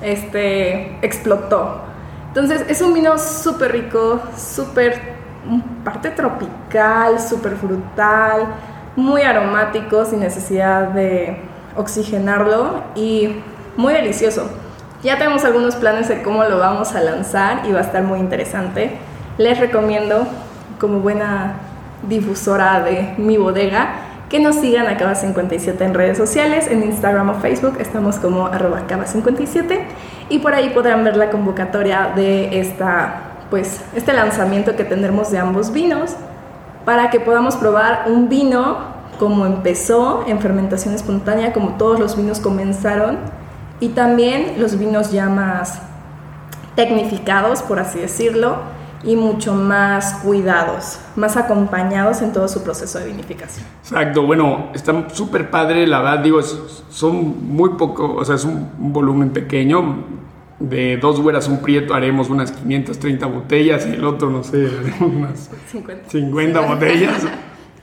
este, 0.02 0.96
explotó. 1.02 1.82
Entonces, 2.28 2.64
es 2.68 2.80
un 2.80 2.94
vino 2.94 3.18
súper 3.18 3.72
rico, 3.72 4.22
súper, 4.34 5.18
parte 5.84 6.10
tropical, 6.10 7.20
súper 7.20 7.56
frutal 7.56 8.48
muy 8.98 9.22
aromático 9.22 10.04
sin 10.04 10.18
necesidad 10.18 10.88
de 10.88 11.36
oxigenarlo 11.76 12.82
y 12.96 13.36
muy 13.76 13.92
delicioso. 13.92 14.50
Ya 15.04 15.16
tenemos 15.16 15.44
algunos 15.44 15.76
planes 15.76 16.08
de 16.08 16.20
cómo 16.22 16.42
lo 16.42 16.58
vamos 16.58 16.96
a 16.96 17.00
lanzar 17.00 17.62
y 17.64 17.70
va 17.70 17.78
a 17.78 17.82
estar 17.82 18.02
muy 18.02 18.18
interesante. 18.18 18.90
Les 19.38 19.56
recomiendo, 19.60 20.26
como 20.80 20.98
buena 20.98 21.60
difusora 22.08 22.80
de 22.80 23.14
mi 23.18 23.36
bodega, 23.36 23.90
que 24.28 24.40
nos 24.40 24.56
sigan 24.56 24.88
a 24.88 24.98
Cava57 24.98 25.80
en 25.80 25.94
redes 25.94 26.18
sociales, 26.18 26.66
en 26.66 26.82
Instagram 26.82 27.30
o 27.30 27.34
Facebook, 27.34 27.76
estamos 27.78 28.16
como 28.16 28.46
arroba 28.46 28.88
Cava57 28.88 29.78
y 30.28 30.40
por 30.40 30.54
ahí 30.54 30.70
podrán 30.70 31.04
ver 31.04 31.16
la 31.16 31.30
convocatoria 31.30 32.10
de 32.16 32.58
esta, 32.58 33.20
pues, 33.48 33.80
este 33.94 34.12
lanzamiento 34.12 34.74
que 34.74 34.82
tendremos 34.82 35.30
de 35.30 35.38
ambos 35.38 35.72
vinos 35.72 36.16
para 36.88 37.10
que 37.10 37.20
podamos 37.20 37.54
probar 37.56 38.04
un 38.06 38.30
vino 38.30 38.78
como 39.18 39.44
empezó 39.44 40.24
en 40.26 40.40
fermentación 40.40 40.94
espontánea, 40.94 41.52
como 41.52 41.76
todos 41.76 42.00
los 42.00 42.16
vinos 42.16 42.40
comenzaron, 42.40 43.18
y 43.78 43.90
también 43.90 44.54
los 44.58 44.78
vinos 44.78 45.12
ya 45.12 45.28
más 45.28 45.82
tecnificados, 46.76 47.60
por 47.60 47.78
así 47.78 47.98
decirlo, 47.98 48.56
y 49.04 49.16
mucho 49.16 49.52
más 49.52 50.14
cuidados, 50.22 50.98
más 51.14 51.36
acompañados 51.36 52.22
en 52.22 52.32
todo 52.32 52.48
su 52.48 52.62
proceso 52.62 52.98
de 52.98 53.08
vinificación. 53.08 53.66
Exacto, 53.82 54.22
bueno, 54.22 54.68
está 54.72 55.10
súper 55.10 55.50
padre, 55.50 55.86
la 55.86 56.00
verdad, 56.00 56.20
digo, 56.20 56.40
son 56.40 57.54
muy 57.54 57.74
poco, 57.74 58.14
o 58.14 58.24
sea, 58.24 58.36
es 58.36 58.46
un, 58.46 58.70
volumen 58.78 59.28
pequeño, 59.28 60.04
de 60.60 60.96
dos 60.96 61.20
güeras 61.20 61.48
un 61.48 61.62
prieto 61.62 61.94
haremos 61.94 62.30
unas 62.30 62.50
530 62.52 63.26
botellas 63.26 63.86
y 63.86 63.94
el 63.94 64.04
otro, 64.04 64.30
no 64.30 64.42
sé, 64.42 64.68
unas 65.00 65.50
50, 65.70 66.10
50 66.10 66.60
botellas. 66.60 67.26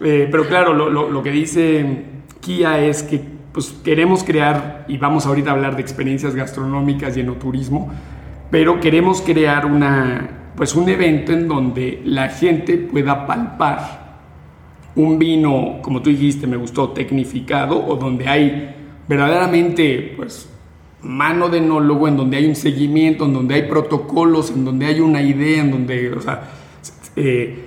Eh, 0.01 0.27
pero 0.29 0.47
claro, 0.47 0.73
lo, 0.73 1.23
que 1.23 1.31
dice 1.31 2.03
Kia 2.41 2.79
es 2.79 3.03
que 3.03 3.21
pues, 3.53 3.73
queremos 3.83 4.23
crear, 4.23 4.85
y 4.89 4.97
vamos 4.97 5.25
ahorita 5.25 5.51
a 5.51 5.53
hablar 5.53 5.75
de 5.75 5.81
experiencias 5.81 6.35
gastronómicas 6.35 7.15
y 7.15 7.21
enoturismo, 7.21 7.91
pero 8.51 8.79
queremos 8.81 9.21
crear 9.21 9.65
una, 9.65 10.51
pues, 10.55 10.75
un 10.75 10.89
evento 10.89 11.31
en 11.31 11.47
donde 11.47 12.01
la 12.03 12.27
gente 12.27 12.77
pueda 12.77 13.25
palpar 13.25 14.05
un 14.95 15.19
vino, 15.19 15.79
como 15.81 16.01
tú 16.01 16.09
dijiste, 16.09 16.47
me 16.47 16.57
gustó, 16.57 16.89
tecnificado, 16.89 17.85
o 17.85 17.95
donde 17.95 18.27
hay 18.27 18.75
verdaderamente 19.07 20.13
pues, 20.15 20.49
mano 21.01 21.49
de 21.49 21.59
enólogo, 21.59 22.07
en 22.07 22.17
donde 22.17 22.37
hay 22.37 22.47
un 22.47 22.55
seguimiento, 22.55 23.25
en 23.25 23.33
donde 23.33 23.55
hay 23.55 23.63
protocolos, 23.63 24.51
en 24.51 24.65
donde 24.65 24.87
hay 24.87 24.99
una 24.99 25.21
idea, 25.21 25.61
en 25.61 25.71
donde, 25.71 26.11
o 26.11 26.21
sea, 26.21 26.51
eh, 27.15 27.65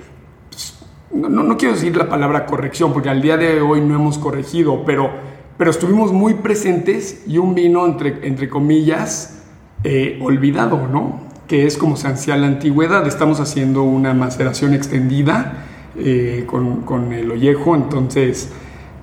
no, 1.12 1.28
no, 1.28 1.56
quiero 1.56 1.74
decir 1.74 1.96
la 1.96 2.08
palabra 2.08 2.46
corrección, 2.46 2.92
porque 2.92 3.08
al 3.08 3.22
día 3.22 3.36
de 3.36 3.60
hoy 3.60 3.80
no 3.80 3.94
hemos 3.94 4.18
corregido, 4.18 4.84
pero, 4.84 5.10
pero 5.56 5.70
estuvimos 5.70 6.12
muy 6.12 6.34
presentes 6.34 7.24
y 7.26 7.38
un 7.38 7.54
vino, 7.54 7.86
entre, 7.86 8.26
entre 8.26 8.48
comillas, 8.48 9.42
eh, 9.84 10.18
olvidado, 10.20 10.86
¿no? 10.86 11.20
Que 11.46 11.66
es 11.66 11.78
como 11.78 11.96
se 11.96 12.08
hacía 12.08 12.36
la 12.36 12.46
antigüedad. 12.46 13.06
Estamos 13.06 13.40
haciendo 13.40 13.84
una 13.84 14.12
maceración 14.12 14.74
extendida 14.74 15.64
eh, 15.96 16.44
con, 16.46 16.82
con, 16.82 17.12
el 17.12 17.30
ollejo, 17.30 17.74
entonces, 17.74 18.50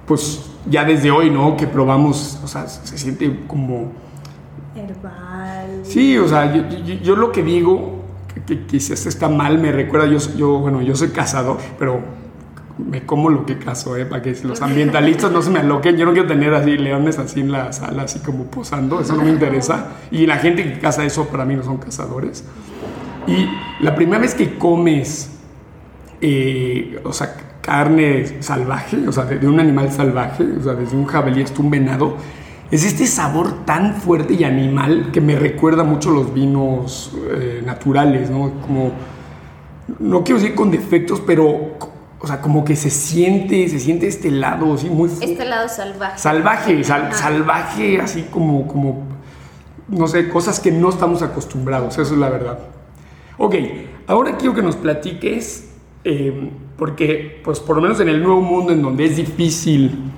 pues 0.06 0.52
ya 0.70 0.84
desde 0.84 1.10
hoy, 1.10 1.32
¿no? 1.32 1.58
Que 1.58 1.66
probamos, 1.66 2.40
o 2.44 2.48
sea, 2.48 2.68
se 2.68 2.98
siente 2.98 3.46
como... 3.48 4.05
Herbal. 4.76 5.82
Sí, 5.84 6.18
o 6.18 6.28
sea, 6.28 6.54
yo, 6.54 7.16
lo 7.16 7.32
que 7.32 7.42
digo 7.44 8.04
que 8.46 8.66
quizás 8.66 9.06
está 9.06 9.30
mal, 9.30 9.58
me 9.58 9.72
recuerda, 9.72 10.08
yo, 10.08 10.18
yo, 10.36 10.60
bueno, 10.60 10.82
yo 10.82 10.96
soy 10.96 11.10
cazador, 11.10 11.58
pero 11.80 12.02
me 12.78 13.06
como 13.06 13.30
lo 13.30 13.46
que 13.46 13.58
caso, 13.58 13.96
¿eh? 13.96 14.06
Para 14.06 14.22
que 14.22 14.36
los 14.44 14.62
ambientalistas 14.62 15.32
no 15.32 15.42
se 15.42 15.50
me 15.50 15.60
aloquen. 15.60 15.96
Yo 15.96 16.06
no 16.06 16.12
quiero 16.12 16.28
tener 16.28 16.54
así 16.54 16.78
leones 16.78 17.18
así 17.20 17.40
en 17.40 17.52
la 17.52 17.72
sala, 17.72 18.04
así 18.04 18.20
como 18.20 18.46
posando, 18.46 19.00
eso 19.00 19.16
no 19.16 19.24
me 19.24 19.30
interesa. 19.30 19.92
Y 20.12 20.26
la 20.26 20.38
gente 20.38 20.64
que 20.64 20.80
caza 20.80 21.06
eso 21.06 21.28
para 21.28 21.46
mí 21.46 21.56
no 21.56 21.64
son 21.64 21.78
cazadores. 21.78 22.44
Y 23.28 23.48
la 23.84 23.96
primera 23.96 24.20
vez 24.20 24.36
que 24.36 24.58
comes, 24.58 25.32
eh, 26.22 27.00
o 27.04 27.14
sea, 27.14 27.36
carne 27.62 28.42
salvaje, 28.44 29.08
o 29.08 29.12
sea, 29.12 29.26
de, 29.26 29.40
de, 29.40 29.48
un 29.48 29.60
animal 29.60 29.92
salvaje, 29.92 30.44
o 30.60 30.64
sea, 30.64 30.74
desde 30.74 30.96
un 30.96 31.06
jabalí 31.06 31.42
hasta 31.42 31.62
un 31.62 31.72
venado, 31.72 32.18
es 32.76 32.86
este 32.86 33.08
sabor 33.08 33.66
tan 33.66 33.96
fuerte 33.96 34.34
y 34.34 34.44
animal 34.44 35.12
que 35.12 35.22
me 35.22 35.36
recuerda 35.36 35.84
mucho 35.84 36.12
los 36.12 36.34
vinos 36.34 37.12
eh, 37.32 37.62
naturales, 37.66 38.30
¿no? 38.30 38.52
Como, 38.62 38.92
no 40.00 40.24
quiero 40.24 40.40
decir 40.40 40.56
con 40.56 40.72
defectos, 40.72 41.22
pero, 41.26 41.78
o 42.20 42.28
sea, 42.28 42.42
como 42.42 42.66
que 42.66 42.76
se 42.76 42.90
siente, 42.90 43.68
se 43.70 43.80
siente 43.80 44.08
este 44.08 44.32
lado, 44.32 44.74
así 44.74 44.90
muy... 44.90 45.10
Este 45.22 45.46
lado 45.46 45.70
salvaje. 45.70 46.18
Salvaje, 46.18 46.84
salvaje, 46.84 48.02
así 48.02 48.24
como, 48.32 48.68
como, 48.68 49.04
no 49.88 50.08
sé, 50.08 50.28
cosas 50.28 50.60
que 50.60 50.72
no 50.72 50.90
estamos 50.90 51.22
acostumbrados, 51.22 51.98
eso 51.98 52.14
es 52.14 52.20
la 52.20 52.30
verdad. 52.30 52.60
Ok, 53.38 53.56
ahora 54.08 54.38
quiero 54.38 54.56
que 54.56 54.64
nos 54.64 54.76
platiques, 54.76 55.70
eh, 56.04 56.52
porque 56.78 57.42
pues 57.44 57.60
por 57.60 57.76
lo 57.76 57.82
menos 57.82 58.00
en 58.00 58.10
el 58.10 58.22
nuevo 58.22 58.42
mundo 58.42 58.74
en 58.74 58.82
donde 58.82 59.06
es 59.06 59.18
difícil, 59.18 60.12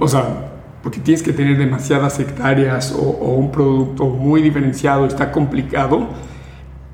o 0.00 0.08
sea, 0.08 0.55
porque 0.86 1.00
tienes 1.00 1.20
que 1.20 1.32
tener 1.32 1.58
demasiadas 1.58 2.20
hectáreas 2.20 2.92
o, 2.92 3.00
o 3.00 3.34
un 3.34 3.50
producto 3.50 4.04
muy 4.04 4.40
diferenciado, 4.40 5.04
está 5.04 5.32
complicado, 5.32 6.06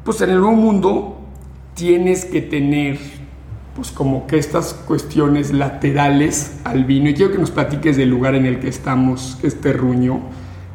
pues 0.03 0.19
en 0.23 0.31
el 0.31 0.41
nuevo 0.41 0.57
mundo 0.57 1.21
tienes 1.75 2.25
que 2.25 2.41
tener 2.41 2.99
pues 3.77 3.91
como 3.91 4.27
que 4.27 4.39
estas 4.39 4.73
cuestiones 4.73 5.53
laterales 5.53 6.59
al 6.65 6.87
vino 6.87 7.11
y 7.11 7.15
quiero 7.15 7.33
que 7.33 7.39
nos 7.39 7.51
platiques 7.51 7.99
del 7.99 8.09
lugar 8.09 8.35
en 8.35 8.47
el 8.47 8.61
que 8.61 8.69
estamos, 8.69 9.39
este 9.43 9.75
ruño 9.75 10.23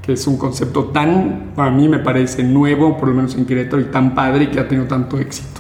que 0.04 0.14
es 0.14 0.28
un 0.28 0.38
concepto 0.38 0.90
tan, 0.90 1.54
a 1.58 1.72
mí 1.72 1.90
me 1.90 1.98
parece 1.98 2.44
nuevo, 2.44 2.98
por 2.98 3.10
lo 3.10 3.16
menos 3.16 3.34
en 3.34 3.48
Querétaro, 3.48 3.82
y 3.82 3.86
tan 3.86 4.14
padre 4.14 4.44
y 4.44 4.48
que 4.50 4.60
ha 4.60 4.68
tenido 4.68 4.86
tanto 4.86 5.18
éxito. 5.18 5.60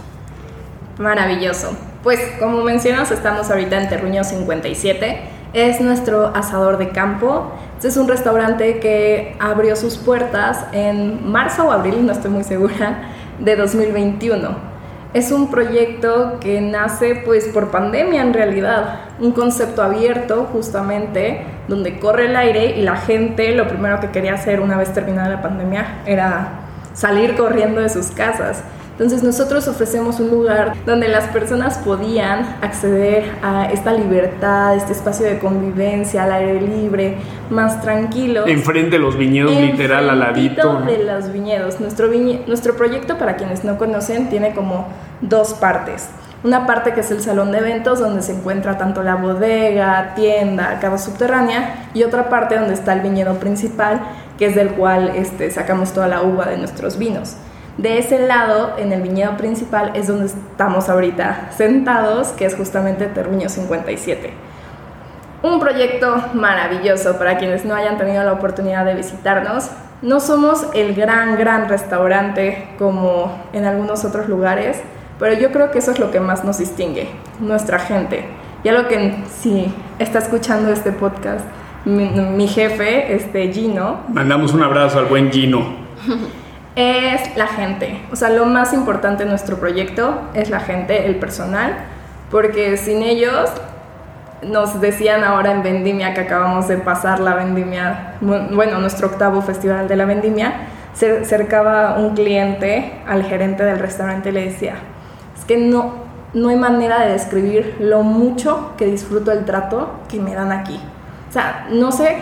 Maravilloso. 0.99 1.76
Pues 2.03 2.20
como 2.39 2.64
mencionas, 2.64 3.10
estamos 3.10 3.49
ahorita 3.49 3.82
en 3.82 3.89
Terruño 3.89 4.24
57. 4.24 5.37
Es 5.54 5.82
nuestro 5.82 6.28
asador 6.36 6.78
de 6.78 6.89
campo. 6.89 7.52
Este 7.76 7.89
es 7.89 7.98
un 7.98 8.08
restaurante 8.08 8.80
que 8.80 9.36
abrió 9.39 9.76
sus 9.76 9.98
puertas 9.98 10.66
en 10.72 11.30
marzo 11.30 11.68
o 11.68 11.72
abril, 11.72 12.06
no 12.06 12.12
estoy 12.12 12.32
muy 12.32 12.43
segura, 12.43 13.12
de 13.39 13.56
2021 13.56 14.78
es 15.14 15.32
un 15.32 15.50
proyecto 15.50 16.38
que 16.39 16.62
nace 16.62 17.16
pues 17.26 17.45
por 17.45 17.72
pandemia 17.72 18.22
en 18.22 18.34
realidad, 18.34 19.00
un 19.20 19.32
concepto 19.32 19.82
abierto 19.82 20.48
justamente 20.52 21.41
donde 21.68 21.98
corre 22.00 22.26
el 22.26 22.36
aire 22.36 22.78
y 22.78 22.82
la 22.82 22.98
gente 22.98 23.56
lo 23.56 23.68
primero 23.68 24.00
que 24.00 24.12
quería 24.12 24.34
hacer 24.34 24.60
una 24.60 24.78
vez 24.78 24.93
terminada 24.93 25.30
la 25.30 25.41
pandemia 25.41 26.02
era 26.06 26.60
salir 26.93 27.36
corriendo 27.36 27.82
de 27.82 27.89
sus 27.89 28.08
casas. 28.08 28.64
Entonces 28.98 29.22
nosotros 29.22 29.68
ofrecemos 29.68 30.20
un 30.20 30.32
lugar 30.32 30.74
donde 30.88 31.08
las 31.08 31.26
personas 31.26 31.78
podían 31.78 32.58
acceder 32.64 33.26
a 33.43 33.72
esta 33.72 33.93
libertad, 33.93 34.76
este 34.76 34.93
espacio 34.93 35.28
de 35.28 35.38
convivencia, 35.38 36.24
al 36.24 36.32
aire 36.32 36.62
libre, 36.62 37.18
más 37.52 37.80
tranquilo. 37.84 38.48
Enfrente 38.48 38.95
de 38.95 39.00
los 39.00 39.16
viñedos, 39.16 39.56
literal, 39.56 40.10
al 40.10 40.18
ladito. 40.18 40.82
de 40.82 41.04
los 41.04 41.32
viñedos. 41.32 41.80
Nuestro, 41.80 42.08
nuestro 42.48 42.76
proyecto, 42.76 43.20
para 43.20 43.36
quienes 43.36 43.64
no 43.64 43.78
conocen, 43.78 44.32
tiene 44.32 44.56
como 44.56 44.88
dos 45.22 45.54
partes. 45.54 46.10
Una 46.43 46.66
parte 46.66 46.93
que 46.93 47.02
es 47.02 47.12
el 47.12 47.22
salón 47.22 47.52
de 47.52 47.60
eventos 47.60 48.00
donde 48.00 48.24
se 48.24 48.34
encuentra 48.34 48.80
tanto 48.80 49.04
la 49.04 49.14
bodega, 49.14 50.16
tienda, 50.16 50.80
cava 50.80 50.98
subterránea 50.98 51.89
y 51.93 52.02
otra 52.02 52.30
parte 52.30 52.58
donde 52.58 52.74
está 52.74 52.93
el 52.93 53.02
viñedo 53.02 53.36
principal 53.36 54.02
que 54.39 54.48
es 54.48 54.56
del 54.56 54.70
cual 54.72 55.14
este, 55.16 55.52
sacamos 55.52 55.93
toda 55.93 56.08
la 56.08 56.22
uva 56.22 56.45
de 56.45 56.58
nuestros 56.58 56.98
vinos. 56.98 57.36
De 57.78 58.00
ese 58.00 58.26
lado, 58.26 58.74
en 58.80 58.92
el 58.92 59.04
viñedo 59.04 59.38
principal, 59.38 59.92
es 59.94 60.08
donde 60.08 60.26
estamos 60.26 60.90
ahorita 60.90 61.50
sentados, 61.56 62.30
que 62.30 62.46
es 62.46 62.56
justamente 62.56 63.06
Terruño 63.06 63.50
57. 63.50 64.32
Un 65.44 65.60
proyecto 65.60 66.16
maravilloso 66.34 67.20
para 67.20 67.38
quienes 67.38 67.66
no 67.66 67.76
hayan 67.76 68.00
tenido 68.00 68.24
la 68.24 68.34
oportunidad 68.34 68.84
de 68.84 68.96
visitarnos. 68.96 69.70
No 70.02 70.20
somos 70.20 70.66
el 70.74 70.96
gran, 70.96 71.38
gran 71.38 71.70
restaurante 71.70 72.68
como 72.80 73.38
en 73.54 73.66
algunos 73.66 74.04
otros 74.06 74.28
lugares, 74.28 74.82
pero 75.20 75.40
yo 75.40 75.52
creo 75.52 75.70
que 75.70 75.78
eso 75.78 75.92
es 75.92 76.00
lo 76.00 76.10
que 76.10 76.20
más 76.20 76.44
nos 76.44 76.58
distingue, 76.58 77.08
nuestra 77.40 77.78
gente. 77.78 78.26
Y 78.64 78.70
algo 78.70 78.88
que 78.88 79.24
si 79.40 79.72
está 80.00 80.18
escuchando 80.18 80.72
este 80.72 80.92
podcast, 80.92 81.46
mi, 81.86 82.10
mi 82.10 82.48
jefe, 82.48 83.14
este 83.14 83.54
Gino. 83.54 84.00
Mandamos 84.10 84.56
un 84.56 84.64
abrazo 84.64 84.98
al 84.98 85.06
buen 85.06 85.32
Gino. 85.32 85.86
es 86.78 87.36
la 87.36 87.48
gente. 87.48 88.00
O 88.12 88.16
sea, 88.16 88.30
lo 88.30 88.46
más 88.46 88.72
importante 88.72 89.24
en 89.24 89.30
nuestro 89.30 89.58
proyecto 89.58 90.22
es 90.36 90.52
la 90.52 90.60
gente, 90.60 91.08
el 91.08 91.16
personal, 91.16 91.76
porque 92.30 92.78
sin 92.78 93.02
ellos, 93.02 93.50
nos 94.44 94.80
decían 94.80 95.24
ahora 95.24 95.52
en 95.52 95.64
Vendimia 95.64 96.14
que 96.14 96.22
acabamos 96.22 96.68
de 96.68 96.78
pasar 96.78 97.20
la 97.20 97.34
Vendimia, 97.34 98.14
bueno, 98.22 98.78
nuestro 98.78 99.08
octavo 99.08 99.42
festival 99.42 99.88
de 99.88 99.96
la 99.96 100.06
Vendimia, 100.06 100.54
se 100.94 101.20
acercaba 101.20 101.96
un 101.98 102.14
cliente 102.16 102.94
al 103.08 103.24
gerente 103.24 103.64
del 103.64 103.80
restaurante 103.80 104.30
y 104.30 104.34
le 104.34 104.46
decía, 104.46 104.76
es 105.36 105.46
que 105.46 105.58
no, 105.58 105.96
no 106.36 106.50
hay 106.50 106.58
manera 106.58 107.06
de 107.06 107.14
describir 107.14 107.76
lo 107.80 108.04
mucho 108.04 108.74
que 108.78 108.86
disfruto 108.86 109.32
el 109.32 109.46
trato 109.46 109.92
que 110.08 110.20
me 110.20 110.36
dan 110.36 110.52
aquí. 110.52 110.80
O 111.30 111.34
sea, 111.34 111.68
no 111.72 111.92
sé 111.92 112.18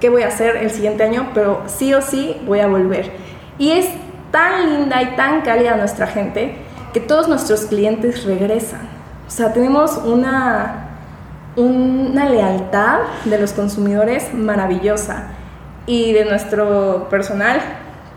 qué 0.00 0.10
voy 0.10 0.22
a 0.22 0.28
hacer 0.28 0.56
el 0.56 0.70
siguiente 0.70 1.02
año, 1.02 1.30
pero 1.34 1.62
sí 1.66 1.92
o 1.92 2.02
sí 2.02 2.40
voy 2.46 2.60
a 2.60 2.68
volver. 2.68 3.25
Y 3.58 3.70
es 3.70 3.88
tan 4.30 4.70
linda 4.70 5.02
y 5.02 5.16
tan 5.16 5.42
cálida 5.42 5.76
nuestra 5.76 6.06
gente 6.06 6.56
que 6.92 7.00
todos 7.00 7.28
nuestros 7.28 7.66
clientes 7.66 8.24
regresan. 8.24 8.88
O 9.26 9.30
sea, 9.30 9.52
tenemos 9.52 9.98
una, 9.98 10.88
una 11.56 12.28
lealtad 12.28 13.00
de 13.24 13.38
los 13.38 13.52
consumidores 13.52 14.32
maravillosa. 14.34 15.28
Y 15.86 16.12
de 16.12 16.24
nuestro 16.24 17.08
personal, 17.08 17.60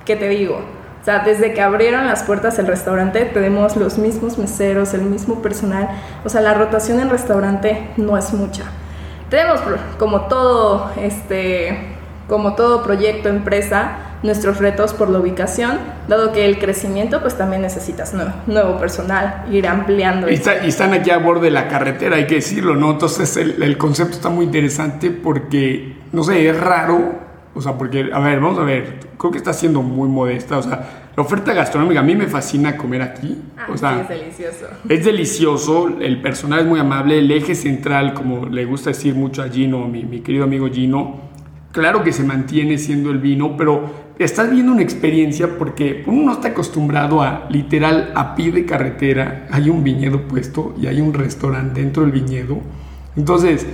¿qué 0.05 0.15
te 0.15 0.27
digo? 0.27 0.61
O 1.01 1.05
sea, 1.05 1.19
desde 1.19 1.53
que 1.53 1.61
abrieron 1.61 2.07
las 2.07 2.23
puertas 2.23 2.57
del 2.57 2.67
restaurante 2.67 3.25
tenemos 3.25 3.77
los 3.77 3.97
mismos 3.97 4.37
meseros, 4.37 4.93
el 4.93 5.03
mismo 5.03 5.41
personal. 5.41 5.89
O 6.25 6.29
sea, 6.29 6.41
la 6.41 6.53
rotación 6.53 6.99
en 6.99 7.09
restaurante 7.09 7.89
no 7.95 8.17
es 8.17 8.33
mucha. 8.33 8.63
Tenemos 9.29 9.61
como 9.97 10.21
todo, 10.21 10.91
este, 10.99 11.98
como 12.29 12.53
todo 12.53 12.83
proyecto, 12.83 13.27
empresa, 13.27 13.97
nuestros 14.23 14.59
retos 14.59 14.93
por 14.93 15.09
la 15.09 15.19
ubicación, 15.19 15.79
dado 16.07 16.31
que 16.31 16.45
el 16.45 16.59
crecimiento 16.59 17.21
pues 17.21 17.37
también 17.37 17.63
necesitas 17.63 18.13
nuevo, 18.45 18.77
personal, 18.77 19.45
ir 19.51 19.67
ampliando. 19.67 20.29
Y, 20.29 20.35
están 20.35 20.93
aquí 20.93 21.09
a 21.09 21.17
borde 21.17 21.45
de 21.45 21.51
la 21.51 21.67
carretera, 21.67 22.17
hay 22.17 22.27
que 22.27 22.35
decirlo, 22.35 22.75
¿no? 22.75 22.91
Entonces 22.91 23.35
el, 23.35 23.61
el, 23.63 23.77
concepto 23.77 24.13
está 24.13 24.29
muy 24.29 24.45
interesante 24.45 25.09
porque, 25.09 25.97
no 26.11 26.23
sé, 26.23 26.47
es 26.47 26.59
raro, 26.59 27.15
o 27.55 27.61
sea, 27.61 27.77
porque, 27.77 28.09
a 28.13 28.19
ver, 28.19 28.39
vamos 28.39 28.59
a 28.59 28.63
ver, 28.63 28.99
creo 29.17 29.31
que 29.31 29.37
está 29.39 29.51
siendo 29.51 29.81
muy 29.81 30.07
modesta, 30.07 30.59
o 30.59 30.61
sea, 30.61 31.09
la 31.15 31.23
oferta 31.23 31.53
gastronómica, 31.53 32.01
a 32.01 32.03
mí 32.03 32.15
me 32.15 32.27
fascina 32.27 32.77
comer 32.77 33.01
aquí. 33.01 33.41
Ah, 33.57 33.67
o 33.73 33.77
sea, 33.77 34.01
es 34.01 34.09
delicioso. 34.09 34.65
Es 34.87 35.03
delicioso, 35.03 35.89
el 35.99 36.21
personal 36.21 36.59
es 36.59 36.65
muy 36.65 36.79
amable, 36.79 37.19
el 37.19 37.31
eje 37.31 37.55
central, 37.55 38.13
como 38.13 38.45
le 38.45 38.65
gusta 38.65 38.91
decir 38.91 39.15
mucho 39.15 39.41
a 39.41 39.49
Gino, 39.49 39.87
mi, 39.87 40.03
mi 40.03 40.21
querido 40.21 40.43
amigo 40.43 40.69
Gino, 40.69 41.28
claro 41.79 42.03
que 42.03 42.11
se 42.11 42.23
mantiene 42.23 42.77
siendo 42.77 43.09
el 43.09 43.19
vino, 43.19 43.55
pero 43.55 44.13
estás 44.19 44.51
viendo 44.51 44.73
una 44.73 44.81
experiencia 44.81 45.57
porque 45.57 46.03
uno 46.07 46.25
no 46.25 46.33
está 46.33 46.49
acostumbrado 46.49 47.21
a 47.21 47.47
literal 47.49 48.11
a 48.15 48.35
pie 48.35 48.51
de 48.51 48.65
carretera, 48.65 49.47
hay 49.49 49.69
un 49.69 49.81
viñedo 49.81 50.27
puesto 50.27 50.75
y 50.79 50.87
hay 50.87 50.99
un 50.99 51.13
restaurante 51.13 51.79
dentro 51.79 52.03
del 52.03 52.11
viñedo. 52.11 52.57
Entonces, 53.15 53.65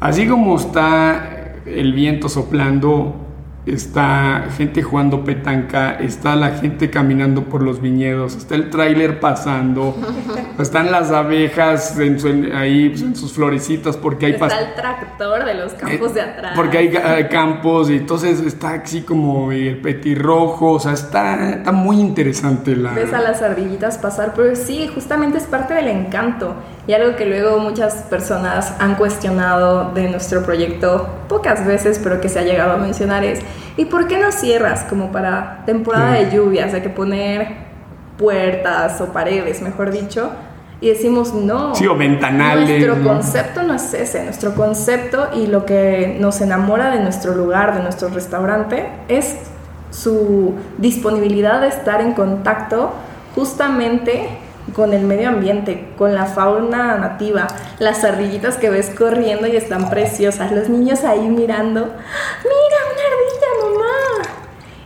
así 0.00 0.26
como 0.26 0.56
está 0.56 1.54
el 1.64 1.92
viento 1.92 2.28
soplando, 2.28 3.21
está 3.64 4.46
gente 4.56 4.82
jugando 4.82 5.24
petanca, 5.24 5.94
está 5.94 6.34
la 6.34 6.50
gente 6.50 6.90
caminando 6.90 7.44
por 7.44 7.62
los 7.62 7.80
viñedos, 7.80 8.34
está 8.34 8.56
el 8.56 8.70
tráiler 8.70 9.20
pasando, 9.20 9.96
están 10.58 10.90
las 10.90 11.12
abejas 11.12 11.96
en 11.98 12.52
ahí 12.54 12.88
pues, 12.88 13.02
en 13.02 13.14
sus 13.14 13.32
florecitas 13.32 13.96
porque 13.96 14.26
hay... 14.26 14.32
Está 14.32 14.58
el 14.58 14.74
tractor 14.74 15.44
de 15.44 15.54
los 15.54 15.74
campos 15.74 16.14
de 16.14 16.22
atrás. 16.22 16.52
Porque 16.56 16.78
hay, 16.78 17.28
campos 17.28 17.88
y 17.88 17.98
entonces 17.98 18.40
está 18.40 18.74
así 18.74 19.02
como 19.02 19.52
el 19.52 19.80
petirrojo, 19.80 20.72
o 20.72 20.80
sea, 20.80 20.92
está, 20.92 21.50
está 21.50 21.70
muy 21.70 22.00
interesante 22.00 22.74
la... 22.74 22.92
Ves 22.92 23.12
a 23.12 23.20
las 23.20 23.42
ardillitas 23.42 23.98
pasar, 23.98 24.32
pero 24.34 24.56
sí, 24.56 24.90
justamente 24.92 25.38
es 25.38 25.44
parte 25.44 25.74
del 25.74 25.88
encanto 25.88 26.56
y 26.86 26.94
algo 26.94 27.16
que 27.16 27.26
luego 27.26 27.58
muchas 27.58 27.94
personas 28.10 28.74
han 28.78 28.96
cuestionado 28.96 29.92
de 29.92 30.08
nuestro 30.08 30.42
proyecto 30.42 31.08
pocas 31.28 31.64
veces, 31.66 32.00
pero 32.02 32.20
que 32.20 32.28
se 32.28 32.40
ha 32.40 32.42
llegado 32.42 32.72
a 32.72 32.76
mencionar 32.76 33.24
es 33.24 33.40
¿Y 33.76 33.86
por 33.86 34.06
qué 34.06 34.18
no 34.18 34.30
cierras 34.32 34.84
como 34.88 35.12
para 35.12 35.62
temporada 35.64 36.12
de 36.12 36.30
lluvias? 36.30 36.74
Hay 36.74 36.82
que 36.82 36.90
poner 36.90 37.48
puertas 38.18 39.00
o 39.00 39.06
paredes, 39.12 39.62
mejor 39.62 39.90
dicho. 39.90 40.30
Y 40.80 40.88
decimos, 40.88 41.32
no. 41.32 41.74
Sí, 41.74 41.86
o 41.86 41.96
ventanales. 41.96 42.68
Nuestro 42.68 43.02
concepto 43.02 43.62
no 43.62 43.74
es 43.74 43.94
ese. 43.94 44.24
Nuestro 44.24 44.54
concepto 44.54 45.28
y 45.34 45.46
lo 45.46 45.64
que 45.64 46.16
nos 46.20 46.40
enamora 46.40 46.90
de 46.90 47.00
nuestro 47.00 47.34
lugar, 47.34 47.74
de 47.74 47.82
nuestro 47.82 48.08
restaurante, 48.08 48.88
es 49.08 49.36
su 49.90 50.54
disponibilidad 50.78 51.60
de 51.60 51.68
estar 51.68 52.00
en 52.00 52.12
contacto 52.12 52.92
justamente 53.34 54.28
con 54.74 54.94
el 54.94 55.02
medio 55.02 55.28
ambiente, 55.28 55.88
con 55.98 56.14
la 56.14 56.26
fauna 56.26 56.96
nativa, 56.96 57.46
las 57.78 58.04
ardillitas 58.04 58.56
que 58.56 58.70
ves 58.70 58.90
corriendo 58.90 59.46
y 59.46 59.56
están 59.56 59.90
preciosas, 59.90 60.52
los 60.52 60.68
niños 60.68 61.04
ahí 61.04 61.28
mirando, 61.28 61.80
mira 61.80 62.78
una 62.92 63.02
ardilla 63.10 63.48
mamá. 63.62 64.34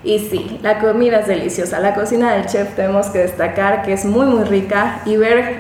Y 0.03 0.19
sí, 0.19 0.61
la 0.63 0.79
comida 0.79 1.21
es 1.21 1.27
deliciosa, 1.27 1.81
la 1.81 1.95
cocina 1.95 2.35
del 2.35 2.47
chef 2.47 2.75
tenemos 2.75 3.09
que 3.09 3.19
destacar 3.19 3.83
que 3.83 3.93
es 3.93 4.05
muy 4.05 4.27
muy 4.27 4.45
rica 4.45 5.01
y 5.05 5.17
ver 5.17 5.59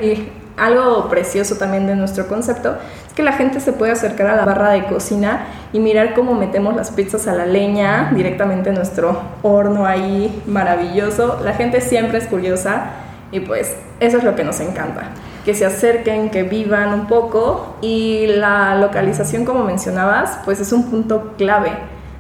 algo 0.56 1.08
precioso 1.08 1.56
también 1.56 1.86
de 1.86 1.94
nuestro 1.94 2.26
concepto 2.28 2.76
es 3.06 3.12
que 3.12 3.22
la 3.22 3.32
gente 3.32 3.60
se 3.60 3.72
puede 3.72 3.92
acercar 3.92 4.28
a 4.28 4.36
la 4.36 4.44
barra 4.44 4.70
de 4.70 4.86
cocina 4.86 5.46
y 5.72 5.80
mirar 5.80 6.14
cómo 6.14 6.34
metemos 6.34 6.74
las 6.74 6.90
pizzas 6.90 7.26
a 7.26 7.34
la 7.34 7.46
leña 7.46 8.10
directamente 8.14 8.70
en 8.70 8.76
nuestro 8.76 9.20
horno 9.42 9.86
ahí 9.86 10.42
maravilloso. 10.46 11.40
La 11.44 11.52
gente 11.52 11.80
siempre 11.80 12.18
es 12.18 12.26
curiosa 12.26 12.90
y 13.32 13.40
pues 13.40 13.76
eso 14.00 14.18
es 14.18 14.24
lo 14.24 14.34
que 14.34 14.44
nos 14.44 14.60
encanta. 14.60 15.10
Que 15.44 15.54
se 15.54 15.64
acerquen, 15.64 16.30
que 16.30 16.42
vivan 16.42 16.92
un 16.92 17.06
poco 17.06 17.76
y 17.80 18.26
la 18.26 18.74
localización 18.76 19.44
como 19.44 19.64
mencionabas 19.64 20.38
pues 20.44 20.60
es 20.60 20.72
un 20.72 20.90
punto 20.90 21.34
clave. 21.36 21.72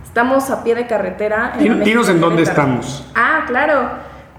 Estamos 0.04 0.50
a 0.50 0.64
pie 0.64 0.74
de 0.74 0.86
carretera. 0.86 1.52
En 1.58 1.84
Dinos 1.84 2.08
en 2.08 2.20
dónde 2.20 2.42
estamos. 2.42 3.04
Ah, 3.14 3.44
claro. 3.46 3.90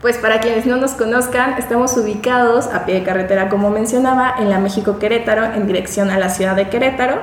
Pues 0.01 0.17
para 0.17 0.39
quienes 0.39 0.65
no 0.67 0.77
nos 0.77 0.91
conozcan, 0.91 1.53
estamos 1.57 1.97
ubicados 1.97 2.67
a 2.67 2.85
pie 2.85 2.95
de 2.95 3.03
carretera, 3.03 3.49
como 3.49 3.71
mencionaba, 3.71 4.35
en 4.37 4.49
la 4.49 4.59
México 4.59 4.99
Querétaro, 4.99 5.45
en 5.55 5.65
dirección 5.65 6.11
a 6.11 6.19
la 6.19 6.29
ciudad 6.29 6.55
de 6.55 6.69
Querétaro. 6.69 7.19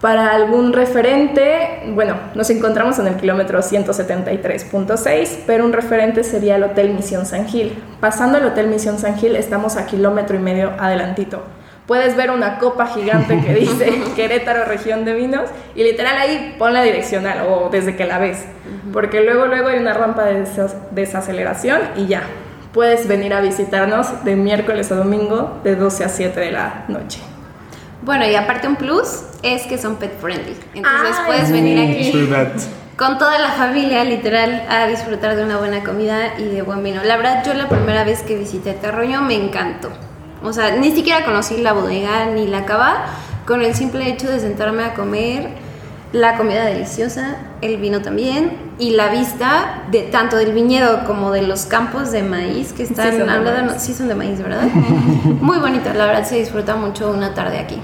Para 0.00 0.32
algún 0.34 0.72
referente, 0.72 1.82
bueno, 1.94 2.16
nos 2.34 2.48
encontramos 2.48 2.98
en 2.98 3.06
el 3.06 3.16
kilómetro 3.16 3.60
173.6, 3.60 5.40
pero 5.46 5.64
un 5.64 5.74
referente 5.74 6.24
sería 6.24 6.56
el 6.56 6.62
Hotel 6.62 6.94
Misión 6.94 7.26
San 7.26 7.46
Gil. 7.46 7.82
Pasando 8.00 8.38
el 8.38 8.46
Hotel 8.46 8.68
Misión 8.68 8.98
San 8.98 9.18
Gil, 9.18 9.36
estamos 9.36 9.76
a 9.76 9.84
kilómetro 9.86 10.36
y 10.36 10.40
medio 10.40 10.72
adelantito 10.78 11.42
puedes 11.90 12.14
ver 12.16 12.30
una 12.30 12.60
copa 12.60 12.86
gigante 12.86 13.40
que 13.40 13.52
dice 13.52 14.00
Querétaro 14.14 14.64
región 14.64 15.04
de 15.04 15.12
vinos 15.12 15.50
y 15.74 15.82
literal 15.82 16.16
ahí 16.18 16.54
pon 16.56 16.72
la 16.72 16.84
direccional 16.84 17.48
o 17.48 17.68
desde 17.68 17.96
que 17.96 18.06
la 18.06 18.20
ves, 18.20 18.44
porque 18.92 19.22
luego 19.22 19.46
luego 19.46 19.70
hay 19.70 19.80
una 19.80 19.92
rampa 19.92 20.22
de 20.22 20.44
desaceleración 20.92 21.80
y 21.96 22.06
ya. 22.06 22.22
Puedes 22.72 23.08
venir 23.08 23.34
a 23.34 23.40
visitarnos 23.40 24.24
de 24.24 24.36
miércoles 24.36 24.92
a 24.92 24.94
domingo 24.94 25.58
de 25.64 25.74
12 25.74 26.04
a 26.04 26.08
7 26.08 26.38
de 26.38 26.52
la 26.52 26.84
noche. 26.86 27.20
Bueno, 28.02 28.26
y 28.26 28.34
aparte 28.34 28.66
un 28.66 28.76
plus 28.76 29.22
es 29.42 29.62
que 29.62 29.78
son 29.78 29.96
pet 29.96 30.18
friendly. 30.20 30.56
Entonces 30.74 31.16
puedes 31.26 31.52
venir 31.52 31.78
aquí 31.78 32.12
con 32.96 33.16
toda 33.16 33.38
la 33.38 33.52
familia, 33.52 34.04
literal, 34.04 34.66
a 34.68 34.86
disfrutar 34.86 35.34
de 35.34 35.42
una 35.42 35.56
buena 35.56 35.82
comida 35.82 36.38
y 36.38 36.44
de 36.44 36.60
buen 36.60 36.82
vino. 36.82 37.02
La 37.02 37.16
verdad, 37.16 37.42
yo 37.46 37.54
la 37.54 37.66
primera 37.66 38.04
vez 38.04 38.22
que 38.22 38.36
visité 38.36 38.74
Terruño 38.74 39.22
me 39.22 39.34
encantó. 39.34 39.88
O 40.42 40.52
sea, 40.52 40.76
ni 40.76 40.92
siquiera 40.92 41.24
conocí 41.24 41.56
la 41.62 41.72
bodega 41.72 42.26
ni 42.26 42.46
la 42.46 42.66
cava, 42.66 43.06
con 43.46 43.62
el 43.62 43.74
simple 43.74 44.06
hecho 44.06 44.30
de 44.30 44.38
sentarme 44.38 44.84
a 44.84 44.92
comer 44.92 45.48
la 46.12 46.36
comida 46.36 46.64
deliciosa, 46.66 47.38
el 47.62 47.78
vino 47.78 48.02
también 48.02 48.69
y 48.80 48.90
la 48.90 49.10
vista 49.10 49.84
de 49.90 50.02
tanto 50.02 50.36
del 50.36 50.52
viñedo 50.52 51.04
como 51.06 51.30
de 51.30 51.42
los 51.42 51.66
campos 51.66 52.10
de 52.10 52.22
maíz 52.22 52.72
que 52.72 52.82
están 52.82 53.12
sí, 53.12 53.20
al 53.20 53.44
lado, 53.44 53.74
sí 53.78 53.94
son 53.94 54.08
de 54.08 54.14
maíz, 54.14 54.42
¿verdad? 54.42 54.62
Muy 55.40 55.58
bonito, 55.58 55.92
la 55.94 56.06
verdad 56.06 56.24
se 56.24 56.36
disfruta 56.36 56.74
mucho 56.74 57.10
una 57.10 57.34
tarde 57.34 57.58
aquí. 57.58 57.80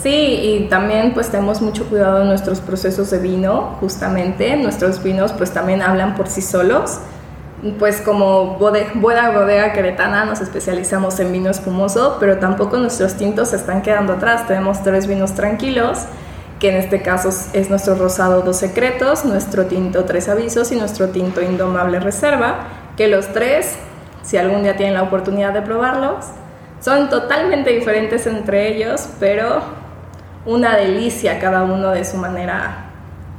Sí, 0.00 0.10
y 0.10 0.68
también 0.68 1.14
pues 1.14 1.30
tenemos 1.30 1.62
mucho 1.62 1.86
cuidado 1.86 2.22
en 2.22 2.28
nuestros 2.28 2.60
procesos 2.60 3.10
de 3.10 3.18
vino, 3.18 3.76
justamente, 3.80 4.56
nuestros 4.56 5.02
vinos 5.02 5.32
pues 5.32 5.52
también 5.52 5.82
hablan 5.82 6.14
por 6.14 6.28
sí 6.28 6.42
solos 6.42 7.00
pues 7.78 8.00
como 8.00 8.58
bodega, 8.58 8.90
buena 8.94 9.30
bodega 9.30 9.72
queretana 9.72 10.24
nos 10.24 10.40
especializamos 10.40 11.18
en 11.20 11.32
vino 11.32 11.50
espumoso, 11.50 12.18
pero 12.20 12.38
tampoco 12.38 12.76
nuestros 12.76 13.14
tintos 13.14 13.48
se 13.48 13.56
están 13.56 13.82
quedando 13.82 14.14
atrás. 14.14 14.46
Tenemos 14.46 14.82
tres 14.82 15.06
vinos 15.06 15.34
tranquilos, 15.34 16.04
que 16.58 16.70
en 16.70 16.76
este 16.76 17.02
caso 17.02 17.28
es 17.28 17.70
nuestro 17.70 17.94
rosado 17.94 18.42
Dos 18.42 18.56
Secretos, 18.56 19.24
nuestro 19.24 19.66
tinto 19.66 20.04
Tres 20.04 20.28
Avisos 20.28 20.72
y 20.72 20.76
nuestro 20.76 21.08
tinto 21.08 21.42
Indomable 21.42 22.00
Reserva, 22.00 22.60
que 22.96 23.08
los 23.08 23.28
tres, 23.32 23.74
si 24.22 24.36
algún 24.38 24.62
día 24.62 24.76
tienen 24.76 24.94
la 24.94 25.02
oportunidad 25.02 25.52
de 25.52 25.62
probarlos, 25.62 26.24
son 26.80 27.10
totalmente 27.10 27.70
diferentes 27.70 28.26
entre 28.26 28.68
ellos, 28.68 29.08
pero 29.20 29.60
una 30.46 30.76
delicia 30.76 31.38
cada 31.38 31.64
uno 31.64 31.90
de 31.90 32.04
su 32.04 32.16
manera 32.16 32.90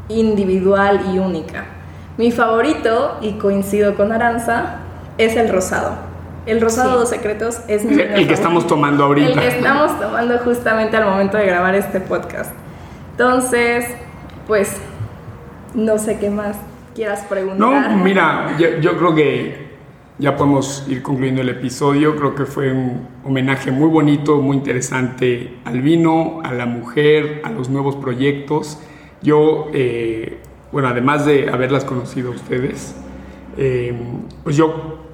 individual 0.10 1.02
y 1.12 1.20
única. 1.20 1.66
Mi 2.18 2.32
favorito, 2.32 3.18
y 3.22 3.34
coincido 3.34 3.96
con 3.96 4.12
Aranza, 4.12 4.78
es 5.18 5.36
el 5.36 5.50
rosado. 5.50 5.94
El 6.46 6.62
rosado 6.62 7.00
Dos 7.00 7.10
Secretos 7.10 7.60
es 7.68 7.84
mi 7.84 7.94
El, 7.94 8.12
el 8.12 8.28
que 8.28 8.34
estamos 8.34 8.68
tomando 8.68 9.04
ahorita. 9.06 9.32
El 9.34 9.40
que 9.40 9.48
estamos 9.58 10.00
tomando 10.00 10.38
justamente 10.40 10.98
al 10.98 11.06
momento 11.06 11.38
de 11.38 11.46
grabar 11.46 11.76
este 11.76 12.00
podcast. 12.00 12.52
Entonces, 13.18 13.86
pues, 14.46 14.78
no 15.74 15.98
sé 15.98 16.20
qué 16.20 16.30
más 16.30 16.58
quieras 16.94 17.26
preguntar. 17.28 17.92
No, 17.92 17.98
mira, 17.98 18.56
yo, 18.58 18.98
creo 18.98 19.16
que 19.16 19.68
ya 20.20 20.36
podemos 20.36 20.86
ir 20.88 21.02
concluyendo 21.02 21.42
el 21.42 21.50
episodio. 21.50 22.16
Creo 22.16 22.36
que 22.36 22.46
fue 22.46 22.72
un 22.72 23.08
homenaje 23.24 23.72
muy 23.72 23.90
bonito, 23.90 24.38
muy 24.38 24.58
interesante 24.58 25.58
al 25.66 25.82
vino, 25.82 26.42
a 26.44 26.54
la 26.54 26.68
mujer, 26.68 27.42
a 27.44 27.50
los 27.50 27.70
nuevos 27.70 27.96
proyectos. 27.96 28.80
Yo 29.24 29.70
eh, 29.74 30.38
bueno, 30.72 30.90
además 30.90 31.26
de 31.26 31.50
haberlas 31.50 31.86
conocido 31.86 32.32
a 32.32 32.36
ustedes, 32.36 32.96
eh, 33.58 33.94
pues 34.44 34.56
yo 34.58 35.08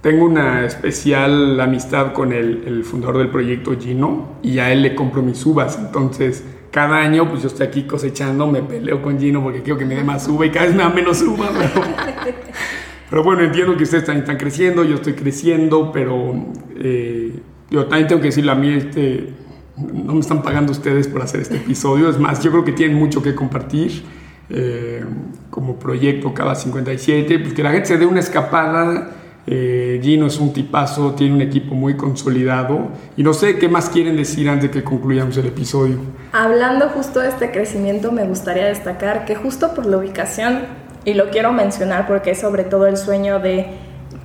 tengo 0.00 0.24
una 0.24 0.64
especial 0.64 1.60
amistad 1.60 2.12
con 2.12 2.32
el, 2.32 2.82
fundador 2.84 3.18
del 3.18 3.28
proyecto 3.28 3.78
Gino 3.78 4.36
y 4.42 4.58
a 4.58 4.72
él 4.72 4.82
le 4.82 4.94
compro 4.94 5.22
mis 5.22 5.44
uvas. 5.44 5.78
Entonces, 5.78 6.44
cada 6.70 6.98
año, 6.98 7.28
pues 7.28 7.42
yo 7.42 7.48
estoy 7.48 7.66
aquí 7.66 7.82
cosechando, 7.84 8.46
me 8.46 8.62
peleo 8.62 9.02
con 9.02 9.18
Gino 9.18 9.42
porque 9.42 9.62
quiero 9.62 9.78
que 9.78 9.84
me 9.84 9.96
dé 9.96 10.04
más 10.04 10.28
uva 10.28 10.46
y 10.46 10.50
cada 10.50 10.66
vez 10.66 10.74
me 10.74 10.82
da 10.82 10.88
menos 10.90 11.20
uva. 11.22 11.48
Pero, 13.10 13.24
bueno, 13.24 13.42
entiendo 13.42 13.76
que 13.76 13.82
ustedes 13.82 14.04
también 14.04 14.22
están 14.22 14.36
creciendo, 14.36 14.84
yo 14.84 14.94
estoy 14.94 15.14
creciendo, 15.14 15.90
pero 15.90 16.32
eh, 16.76 17.40
yo 17.68 17.86
también 17.86 18.06
tengo 18.06 18.20
que 18.20 18.28
decirle 18.28 18.52
a 18.52 18.54
mí, 18.54 18.72
este, 18.72 19.30
no 19.76 20.14
me 20.14 20.20
están 20.20 20.42
pagando 20.42 20.70
ustedes 20.70 21.08
por 21.08 21.20
hacer 21.20 21.40
este 21.40 21.56
episodio. 21.56 22.08
Es 22.08 22.20
más, 22.20 22.40
yo 22.40 22.52
creo 22.52 22.64
que 22.64 22.70
tienen 22.70 22.96
mucho 22.96 23.20
que 23.20 23.34
compartir 23.34 24.04
eh, 24.48 25.04
como 25.50 25.76
proyecto 25.76 26.32
cada 26.32 26.54
57, 26.54 27.40
pues 27.40 27.52
que 27.52 27.64
la 27.64 27.72
gente 27.72 27.86
se 27.86 27.98
dé 27.98 28.06
una 28.06 28.20
escapada. 28.20 29.10
Eh, 29.46 30.00
Gino 30.02 30.26
es 30.26 30.38
un 30.38 30.52
tipazo, 30.52 31.14
tiene 31.14 31.34
un 31.34 31.40
equipo 31.40 31.74
muy 31.74 31.96
consolidado 31.96 32.88
y 33.16 33.22
no 33.22 33.32
sé 33.32 33.58
qué 33.58 33.68
más 33.68 33.88
quieren 33.88 34.16
decir 34.16 34.48
antes 34.48 34.70
de 34.70 34.78
que 34.78 34.84
concluyamos 34.84 35.36
el 35.38 35.46
episodio. 35.46 35.98
Hablando 36.32 36.88
justo 36.90 37.20
de 37.20 37.28
este 37.28 37.50
crecimiento, 37.50 38.12
me 38.12 38.24
gustaría 38.24 38.66
destacar 38.66 39.24
que 39.24 39.34
justo 39.34 39.74
por 39.74 39.86
la 39.86 39.96
ubicación, 39.96 40.60
y 41.04 41.14
lo 41.14 41.30
quiero 41.30 41.52
mencionar 41.52 42.06
porque 42.06 42.32
es 42.32 42.40
sobre 42.40 42.64
todo 42.64 42.86
el 42.86 42.96
sueño 42.96 43.38
de 43.38 43.66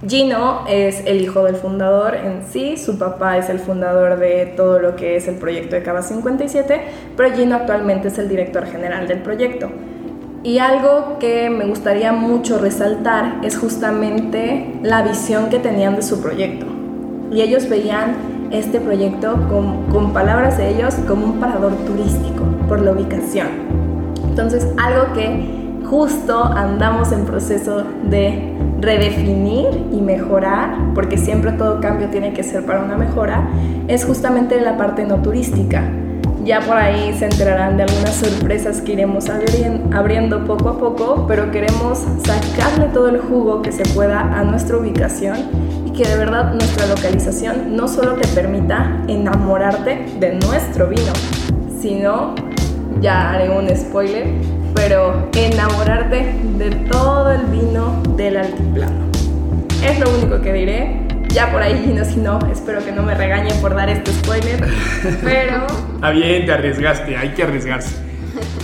Gino 0.08 0.66
es 0.68 1.04
el 1.06 1.22
hijo 1.22 1.44
del 1.46 1.56
fundador 1.56 2.16
en 2.16 2.44
sí, 2.52 2.78
su 2.78 3.00
papá 3.00 3.38
es 3.38 3.50
el 3.50 3.60
fundador 3.60 4.20
de 4.20 4.54
todo 4.58 4.80
lo 4.80 4.96
que 4.96 5.16
es 5.16 5.28
el 5.28 5.36
proyecto 5.36 5.76
de 5.76 5.84
Cava 5.84 6.02
57, 6.02 6.82
pero 7.16 7.34
Gino 7.36 7.56
actualmente 7.56 8.10
es 8.10 8.18
el 8.18 8.28
director 8.28 8.66
general 8.66 9.08
del 9.08 9.20
proyecto. 9.20 9.72
Y 10.46 10.60
algo 10.60 11.18
que 11.20 11.50
me 11.50 11.66
gustaría 11.66 12.12
mucho 12.12 12.60
resaltar 12.60 13.40
es 13.42 13.58
justamente 13.58 14.78
la 14.84 15.02
visión 15.02 15.50
que 15.50 15.58
tenían 15.58 15.96
de 15.96 16.04
su 16.04 16.22
proyecto. 16.22 16.68
Y 17.32 17.42
ellos 17.42 17.68
veían 17.68 18.14
este 18.52 18.80
proyecto 18.80 19.40
con, 19.50 19.88
con 19.88 20.14
palabras 20.14 20.60
de 20.60 20.70
ellos 20.70 20.94
como 21.08 21.26
un 21.26 21.40
parador 21.40 21.74
turístico 21.88 22.44
por 22.68 22.80
la 22.80 22.92
ubicación. 22.92 23.48
Entonces, 24.30 24.68
algo 24.78 25.14
que 25.16 25.82
justo 25.90 26.44
andamos 26.44 27.12
en 27.12 27.26
proceso 27.26 27.84
de 28.08 28.54
redefinir 28.82 29.66
y 29.92 30.00
mejorar, 30.00 30.76
porque 30.94 31.18
siempre 31.18 31.54
todo 31.54 31.82
cambio 31.82 32.10
tiene 32.10 32.34
que 32.34 32.44
ser 32.44 32.68
para 32.68 32.84
una 32.84 32.98
mejora, 32.98 33.50
es 33.88 34.06
justamente 34.06 34.62
la 34.62 34.78
parte 34.78 35.06
no 35.06 35.24
turística 35.24 35.90
ya 36.46 36.62
por 36.62 36.78
ahí 36.78 37.12
se 37.18 37.26
enterarán 37.26 37.76
de 37.76 37.84
algunas 37.84 38.14
sorpresas 38.16 38.80
que 38.80 38.94
iremos 38.94 39.26
abriendo 39.30 40.46
poco 40.46 40.70
a 40.70 40.78
poco, 40.78 41.26
pero 41.28 41.50
queremos 41.52 42.04
sacarle 42.24 42.86
todo 42.94 43.10
el 43.10 43.20
jugo 43.20 43.64
que 43.64 43.72
se 43.72 43.84
pueda 43.96 44.20
a 44.20 44.44
nuestra 44.44 44.78
ubicación 44.78 45.38
y 45.88 45.90
que 45.90 46.08
de 46.08 46.16
verdad 46.16 46.54
nuestra 46.54 46.86
localización 46.86 47.76
no 47.76 47.88
solo 47.88 48.14
te 48.14 48.28
permita 48.28 49.04
enamorarte 49.08 50.06
de 50.20 50.36
nuestro 50.36 50.88
vino, 50.88 51.14
sino, 51.82 52.36
ya 53.02 53.32
haré 53.32 53.50
un 53.50 53.68
spoiler, 53.76 54.28
pero 54.76 55.28
enamorarte 55.36 56.36
de 56.60 56.70
todo 56.92 57.32
el 57.32 57.42
vino 57.48 58.04
del 58.16 58.38
altiplano. 58.38 59.06
Es 59.84 60.00
lo 60.00 60.16
único 60.16 60.40
que 60.42 60.54
diré 60.54 61.05
ya 61.36 61.52
por 61.52 61.62
ahí, 61.62 61.94
no, 61.94 62.06
si 62.06 62.16
no, 62.16 62.40
espero 62.50 62.84
que 62.84 62.94
no 62.94 63.04
me 63.04 63.14
regañen 63.14 63.60
por 63.60 63.76
dar 63.76 63.90
este 63.90 64.12
spoiler, 64.14 64.66
pero... 65.22 65.68
Está 65.96 66.10
bien, 66.12 66.46
te 66.46 66.54
arriesgaste, 66.54 67.18
hay 67.18 67.30
que 67.30 67.44
arriesgarse. 67.44 67.94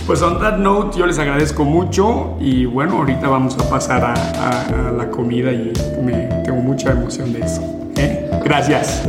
Pues 0.06 0.22
on 0.22 0.40
that 0.40 0.56
note, 0.56 0.98
yo 0.98 1.06
les 1.06 1.18
agradezco 1.18 1.64
mucho 1.64 2.36
y 2.40 2.64
bueno, 2.64 2.98
ahorita 2.98 3.28
vamos 3.28 3.58
a 3.58 3.68
pasar 3.68 4.02
a, 4.04 4.90
la 4.96 5.08
comida 5.10 5.52
y 5.52 5.72
me, 6.02 6.28
tengo 6.44 6.60
mucha 6.60 6.92
emoción 6.92 7.32
de 7.32 7.40
eso. 7.40 7.62
¿eh? 7.96 8.30
Gracias. 8.42 9.02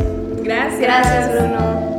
Gracias. 0.44 0.82
Gracias, 0.82 1.32
Bruno. 1.32 1.93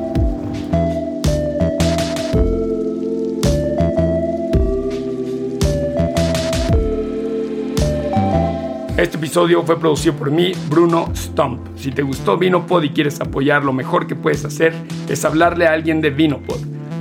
Este 9.04 9.18
episodio 9.18 9.62
fue 9.64 9.78
producido 9.78 10.14
por 10.14 10.30
mí, 10.30 10.52
Bruno 10.70 11.10
Stump. 11.14 11.60
Si 11.76 11.90
te 11.90 12.00
gustó 12.00 12.38
Vinopod 12.38 12.82
y 12.84 12.88
quieres 12.88 13.20
apoyar, 13.20 13.62
lo 13.62 13.74
mejor 13.74 14.06
que 14.06 14.16
puedes 14.16 14.46
hacer 14.46 14.72
es 15.10 15.26
hablarle 15.26 15.66
a 15.66 15.74
alguien 15.74 16.00
de 16.00 16.08
Vinopod. 16.08 16.60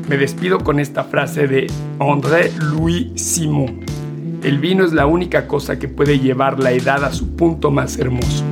Me 0.09 0.17
despido 0.17 0.59
con 0.59 0.81
esta 0.81 1.05
frase 1.05 1.47
de 1.47 1.67
André 2.01 2.51
Louis 2.59 3.13
Simon. 3.15 3.85
El 4.43 4.59
vino 4.59 4.83
es 4.83 4.91
la 4.91 5.05
única 5.05 5.47
cosa 5.47 5.79
que 5.79 5.87
puede 5.87 6.19
llevar 6.19 6.59
la 6.59 6.73
edad 6.73 7.05
a 7.05 7.13
su 7.13 7.37
punto 7.37 7.71
más 7.71 7.97
hermoso. 7.97 8.43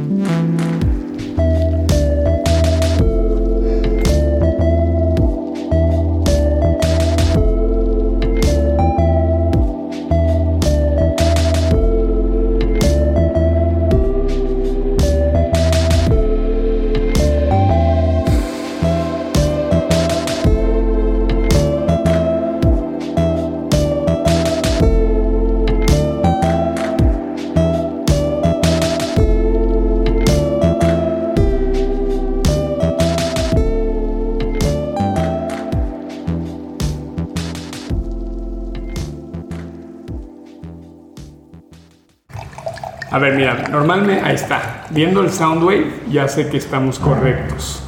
Ver, 43.21 43.35
mira, 43.35 43.67
normalmente, 43.69 44.21
ahí 44.23 44.35
está. 44.35 44.85
Viendo 44.89 45.21
el 45.21 45.31
Soundwave, 45.31 46.01
ya 46.09 46.27
sé 46.27 46.49
que 46.49 46.57
estamos 46.57 46.99
correctos. 46.99 47.83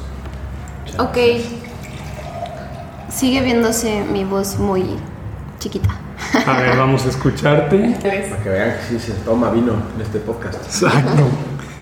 Ok. 0.98 1.18
Sigue 3.10 3.42
viéndose 3.42 4.04
mi 4.10 4.24
voz 4.24 4.58
muy 4.58 4.84
chiquita. 5.58 5.90
A 6.46 6.60
ver, 6.60 6.76
vamos 6.76 7.04
a 7.06 7.10
escucharte. 7.10 7.76
Para 8.02 8.42
que 8.42 8.48
vean 8.48 8.76
que 8.76 8.98
sí 8.98 8.98
se 8.98 9.12
toma 9.24 9.50
vino 9.50 9.74
en 9.94 10.00
este 10.00 10.18
podcast. 10.20 10.64
Exacto. 10.64 11.53